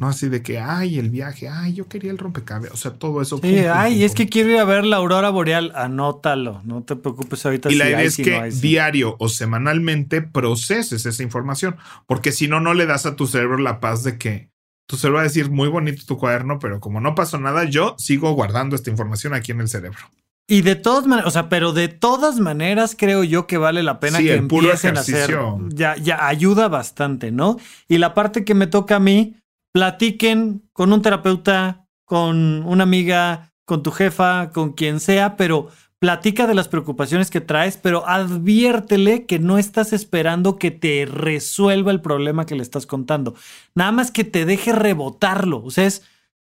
No 0.00 0.06
así 0.06 0.28
de 0.28 0.42
que, 0.42 0.60
ay, 0.60 0.96
el 1.00 1.10
viaje, 1.10 1.48
ay, 1.48 1.74
yo 1.74 1.88
quería 1.88 2.12
el 2.12 2.18
rompecabezas. 2.18 2.72
O 2.72 2.76
sea, 2.76 2.92
todo 2.92 3.20
eso. 3.20 3.38
Sí, 3.38 3.42
pum, 3.42 3.70
ay, 3.72 3.94
pum, 3.94 4.02
es 4.04 4.14
que 4.14 4.28
quiero 4.28 4.50
ir 4.50 4.58
a 4.58 4.64
ver 4.64 4.84
la 4.84 4.96
aurora 4.96 5.28
boreal. 5.30 5.72
Anótalo, 5.74 6.62
no 6.64 6.84
te 6.84 6.94
preocupes 6.94 7.44
ahorita. 7.44 7.68
Y 7.72 7.74
la 7.74 7.84
si 7.84 7.90
idea 7.90 7.98
hay, 7.98 8.06
es 8.06 8.14
si 8.14 8.22
que 8.22 8.30
no 8.30 8.42
hay, 8.42 8.52
sí. 8.52 8.60
diario 8.60 9.16
o 9.18 9.28
semanalmente 9.28 10.22
proceses 10.22 11.04
esa 11.04 11.22
información, 11.24 11.76
porque 12.06 12.30
si 12.30 12.46
no, 12.46 12.60
no 12.60 12.74
le 12.74 12.86
das 12.86 13.06
a 13.06 13.16
tu 13.16 13.26
cerebro 13.26 13.58
la 13.58 13.80
paz 13.80 14.04
de 14.04 14.18
que 14.18 14.50
tu 14.88 14.96
cerebro 14.96 15.16
va 15.16 15.20
a 15.20 15.24
decir 15.24 15.50
muy 15.50 15.68
bonito 15.68 16.02
tu 16.06 16.16
cuaderno, 16.16 16.58
pero 16.58 16.80
como 16.80 17.00
no 17.00 17.14
pasó 17.14 17.38
nada, 17.38 17.64
yo 17.64 17.94
sigo 17.98 18.32
guardando 18.32 18.74
esta 18.74 18.88
información 18.90 19.34
aquí 19.34 19.52
en 19.52 19.60
el 19.60 19.68
cerebro. 19.68 19.98
Y 20.46 20.62
de 20.62 20.76
todas 20.76 21.06
maneras, 21.06 21.28
o 21.28 21.30
sea, 21.30 21.50
pero 21.50 21.74
de 21.74 21.88
todas 21.88 22.40
maneras 22.40 22.96
creo 22.98 23.22
yo 23.22 23.46
que 23.46 23.58
vale 23.58 23.82
la 23.82 24.00
pena 24.00 24.16
Sí, 24.16 24.24
que 24.24 24.34
el 24.34 24.46
puro 24.46 24.64
empiecen 24.64 24.96
a 24.96 25.00
hacer. 25.00 25.38
Ya, 25.74 25.94
ya 25.96 26.26
ayuda 26.26 26.68
bastante, 26.68 27.30
¿no? 27.30 27.58
Y 27.86 27.98
la 27.98 28.14
parte 28.14 28.46
que 28.46 28.54
me 28.54 28.66
toca 28.66 28.96
a 28.96 29.00
mí, 29.00 29.36
platiquen 29.74 30.66
con 30.72 30.90
un 30.94 31.02
terapeuta, 31.02 31.86
con 32.06 32.64
una 32.64 32.84
amiga, 32.84 33.52
con 33.66 33.82
tu 33.82 33.90
jefa, 33.90 34.48
con 34.50 34.72
quien 34.72 35.00
sea, 35.00 35.36
pero 35.36 35.68
platica 35.98 36.46
de 36.46 36.54
las 36.54 36.68
preocupaciones 36.68 37.30
que 37.30 37.40
traes, 37.40 37.76
pero 37.76 38.08
adviértele 38.08 39.26
que 39.26 39.38
no 39.38 39.58
estás 39.58 39.92
esperando 39.92 40.56
que 40.56 40.70
te 40.70 41.06
resuelva 41.06 41.90
el 41.90 42.00
problema 42.00 42.46
que 42.46 42.54
le 42.54 42.62
estás 42.62 42.86
contando. 42.86 43.34
Nada 43.74 43.92
más 43.92 44.10
que 44.10 44.24
te 44.24 44.44
deje 44.44 44.72
rebotarlo. 44.72 45.62
O 45.64 45.70
sea, 45.70 45.86
es 45.86 46.02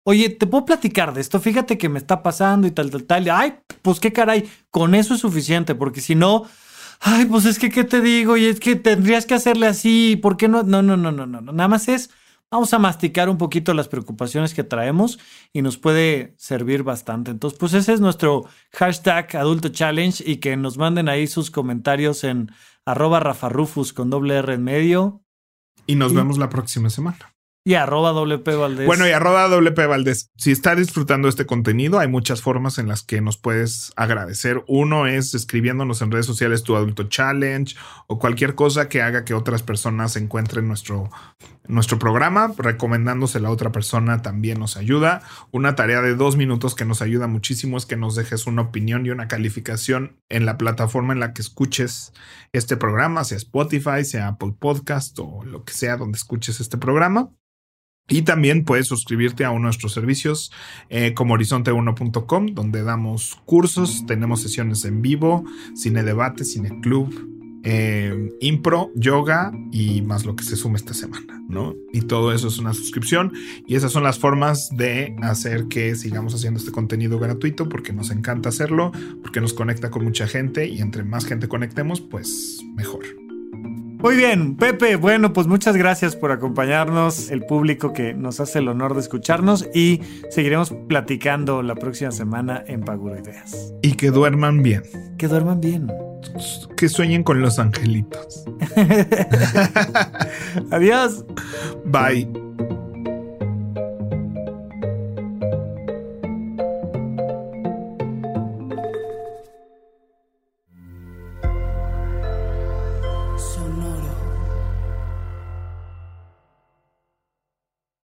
Oye, 0.09 0.31
¿te 0.31 0.47
puedo 0.47 0.65
platicar 0.65 1.13
de 1.15 1.21
esto? 1.21 1.41
Fíjate 1.41 1.79
que 1.79 1.89
me 1.89 1.99
está 1.99 2.23
pasando 2.23 2.69
y 2.69 2.71
tal, 2.71 2.93
tal, 2.93 3.03
tal. 3.03 3.29
Ay, 3.29 3.55
pues 3.83 3.99
qué 3.99 4.13
caray, 4.13 4.49
con 4.71 4.95
eso 4.95 5.15
es 5.15 5.21
suficiente, 5.21 5.75
porque 5.75 6.01
si 6.01 6.15
no, 6.15 6.45
ay, 7.01 7.25
pues 7.25 7.45
es 7.45 7.59
que, 7.59 7.71
¿qué 7.71 7.83
te 7.83 8.01
digo? 8.01 8.37
Y 8.37 8.45
es 8.45 8.61
que 8.61 8.77
tendrías 8.77 9.27
que 9.27 9.35
hacerle 9.35 9.67
así, 9.67 10.15
¿por 10.15 10.37
qué 10.37 10.47
no? 10.47 10.63
No, 10.63 10.81
no, 10.81 10.97
no, 10.97 11.11
no, 11.11 11.27
no. 11.27 11.41
Nada 11.41 11.67
más 11.67 11.89
es, 11.89 12.11
vamos 12.51 12.73
a 12.73 12.79
masticar 12.79 13.29
un 13.29 13.39
poquito 13.39 13.75
las 13.75 13.89
preocupaciones 13.89 14.55
que 14.55 14.65
traemos 14.65 15.19
y 15.53 15.63
nos 15.63 15.77
puede 15.77 16.35
servir 16.39 16.83
bastante. 16.83 17.31
Entonces, 17.31 17.59
pues 17.59 17.75
ese 17.75 17.93
es 17.93 18.01
nuestro 18.01 18.45
hashtag 18.73 19.37
Adulto 19.37 19.69
Challenge 19.69 20.23
y 20.27 20.37
que 20.37 20.57
nos 20.57 20.79
manden 20.79 21.09
ahí 21.09 21.27
sus 21.27 21.51
comentarios 21.51 22.25
en 22.25 22.51
arroba 22.85 23.21
rafarufus 23.21 23.93
con 23.93 24.11
doble 24.11 24.37
R 24.37 24.55
en 24.55 24.65
medio. 24.65 25.23
Y 25.87 25.97
nos 25.97 26.15
vemos 26.15 26.39
la 26.39 26.49
próxima 26.49 26.91
semana. 26.91 27.37
Y 27.67 27.75
arroba 27.75 28.13
WP 28.13 28.47
Valdés. 28.57 28.87
Bueno, 28.87 29.09
y 29.09 29.11
arroba 29.11 29.49
WP 29.49 29.89
Valdés. 29.89 30.31
Si 30.37 30.53
está 30.53 30.77
disfrutando 30.77 31.27
este 31.27 31.47
contenido, 31.47 31.99
hay 31.99 32.07
muchas 32.07 32.41
formas 32.41 32.79
en 32.79 32.87
las 32.87 33.03
que 33.03 33.21
nos 33.21 33.39
puedes 33.39 33.93
agradecer. 33.97 34.63
Uno 34.69 35.09
es 35.09 35.35
escribiéndonos 35.35 36.01
en 36.01 36.13
redes 36.13 36.27
sociales 36.27 36.63
tu 36.63 36.77
adulto 36.77 37.09
challenge 37.09 37.75
o 38.07 38.21
cualquier 38.21 38.55
cosa 38.55 38.89
que 38.89 39.03
haga 39.03 39.25
que 39.25 39.35
otras 39.35 39.65
personas 39.65 40.15
encuentren 40.15 40.69
nuestro, 40.69 41.11
nuestro 41.69 41.99
programa. 41.99 42.53
Recomendándosela 42.57 43.49
a 43.49 43.51
otra 43.53 43.73
persona 43.73 44.23
también 44.23 44.59
nos 44.59 44.77
ayuda. 44.77 45.23
Una 45.51 45.75
tarea 45.75 46.03
de 46.03 46.15
dos 46.15 46.37
minutos 46.37 46.75
que 46.75 46.85
nos 46.85 47.03
ayuda 47.03 47.27
muchísimo 47.27 47.77
es 47.77 47.87
que 47.87 47.97
nos 47.97 48.17
dejes 48.17 48.47
una 48.47 48.63
opinión 48.63 49.07
y 49.07 49.11
una 49.11 49.29
calificación 49.29 50.21
en 50.29 50.47
la 50.47 50.59
plataforma 50.59 51.13
en 51.13 51.21
la 51.21 51.33
que 51.33 51.43
escuches 51.43 52.13
este 52.53 52.77
programa, 52.77 53.25
sea 53.25 53.39
Spotify, 53.39 54.05
sea 54.05 54.29
Apple 54.29 54.55
Podcast 54.59 55.19
o 55.19 55.45
lo 55.45 55.65
que 55.65 55.73
sea 55.73 55.97
donde 55.97 56.17
escuches 56.17 56.61
este 56.61 56.79
programa. 56.79 57.31
Y 58.09 58.23
también 58.23 58.65
puedes 58.65 58.87
suscribirte 58.87 59.45
a 59.45 59.51
uno 59.51 59.61
de 59.61 59.65
nuestros 59.65 59.93
servicios 59.93 60.53
eh, 60.91 61.13
como 61.13 61.37
horizonte1.com, 61.37 62.55
donde 62.55 62.85
damos 62.85 63.41
cursos, 63.45 64.07
tenemos 64.07 64.43
sesiones 64.43 64.85
en 64.85 65.03
vivo, 65.03 65.45
cine 65.75 66.05
debate, 66.05 66.45
cine 66.45 66.81
club, 66.81 67.36
eh, 67.69 68.33
impro, 68.41 68.93
yoga 68.95 69.51
y 69.73 70.01
más 70.01 70.25
lo 70.25 70.37
que 70.37 70.45
se 70.45 70.55
sume 70.55 70.77
esta 70.77 70.95
semana, 70.95 71.43
¿no? 71.49 71.75
Y 71.93 72.03
todo 72.03 72.33
eso 72.33 72.47
es 72.47 72.59
una 72.59 72.73
suscripción 72.73 73.33
y 73.67 73.75
esas 73.75 73.91
son 73.91 74.05
las 74.05 74.21
formas 74.21 74.69
de 74.77 75.17
hacer 75.21 75.67
que 75.67 75.97
sigamos 75.97 76.33
haciendo 76.33 76.61
este 76.61 76.71
contenido 76.71 77.19
gratuito 77.19 77.69
porque 77.69 77.93
nos 77.93 78.13
encanta 78.13 78.51
hacerlo, 78.51 78.93
porque 79.21 79.41
nos 79.41 79.53
conecta 79.53 79.91
con 79.91 80.05
mucha 80.05 80.29
gente 80.29 80.69
y 80.69 80.81
entre 80.81 81.03
más 81.03 81.27
gente 81.27 81.49
conectemos, 81.49 82.01
pues 82.01 82.61
mejor. 82.77 83.05
Muy 83.53 84.15
bien, 84.15 84.55
Pepe. 84.55 84.95
Bueno, 84.95 85.33
pues 85.33 85.49
muchas 85.49 85.77
gracias 85.77 86.15
por 86.15 86.31
acompañarnos, 86.31 87.33
el 87.33 87.43
público 87.47 87.93
que 87.93 88.15
nos 88.15 88.39
hace 88.39 88.61
el 88.61 88.69
honor 88.69 88.95
de 88.95 89.01
escucharnos 89.01 89.69
y 89.75 90.03
seguiremos 90.31 90.73
platicando 90.89 91.65
la 91.65 91.75
próxima 91.75 92.13
semana 92.13 92.63
en 92.69 92.83
Paguro 92.83 93.19
Ideas. 93.19 93.75
Y 93.83 93.95
que 93.95 94.13
duerman 94.13 94.63
bien. 94.63 94.85
Que 95.19 95.27
duerman 95.27 95.61
bien. 95.61 95.91
Que 96.77 96.89
sueñen 96.89 97.23
con 97.23 97.41
los 97.41 97.59
angelitos. 97.59 98.45
Adiós. 100.71 101.25
Bye. 101.85 102.46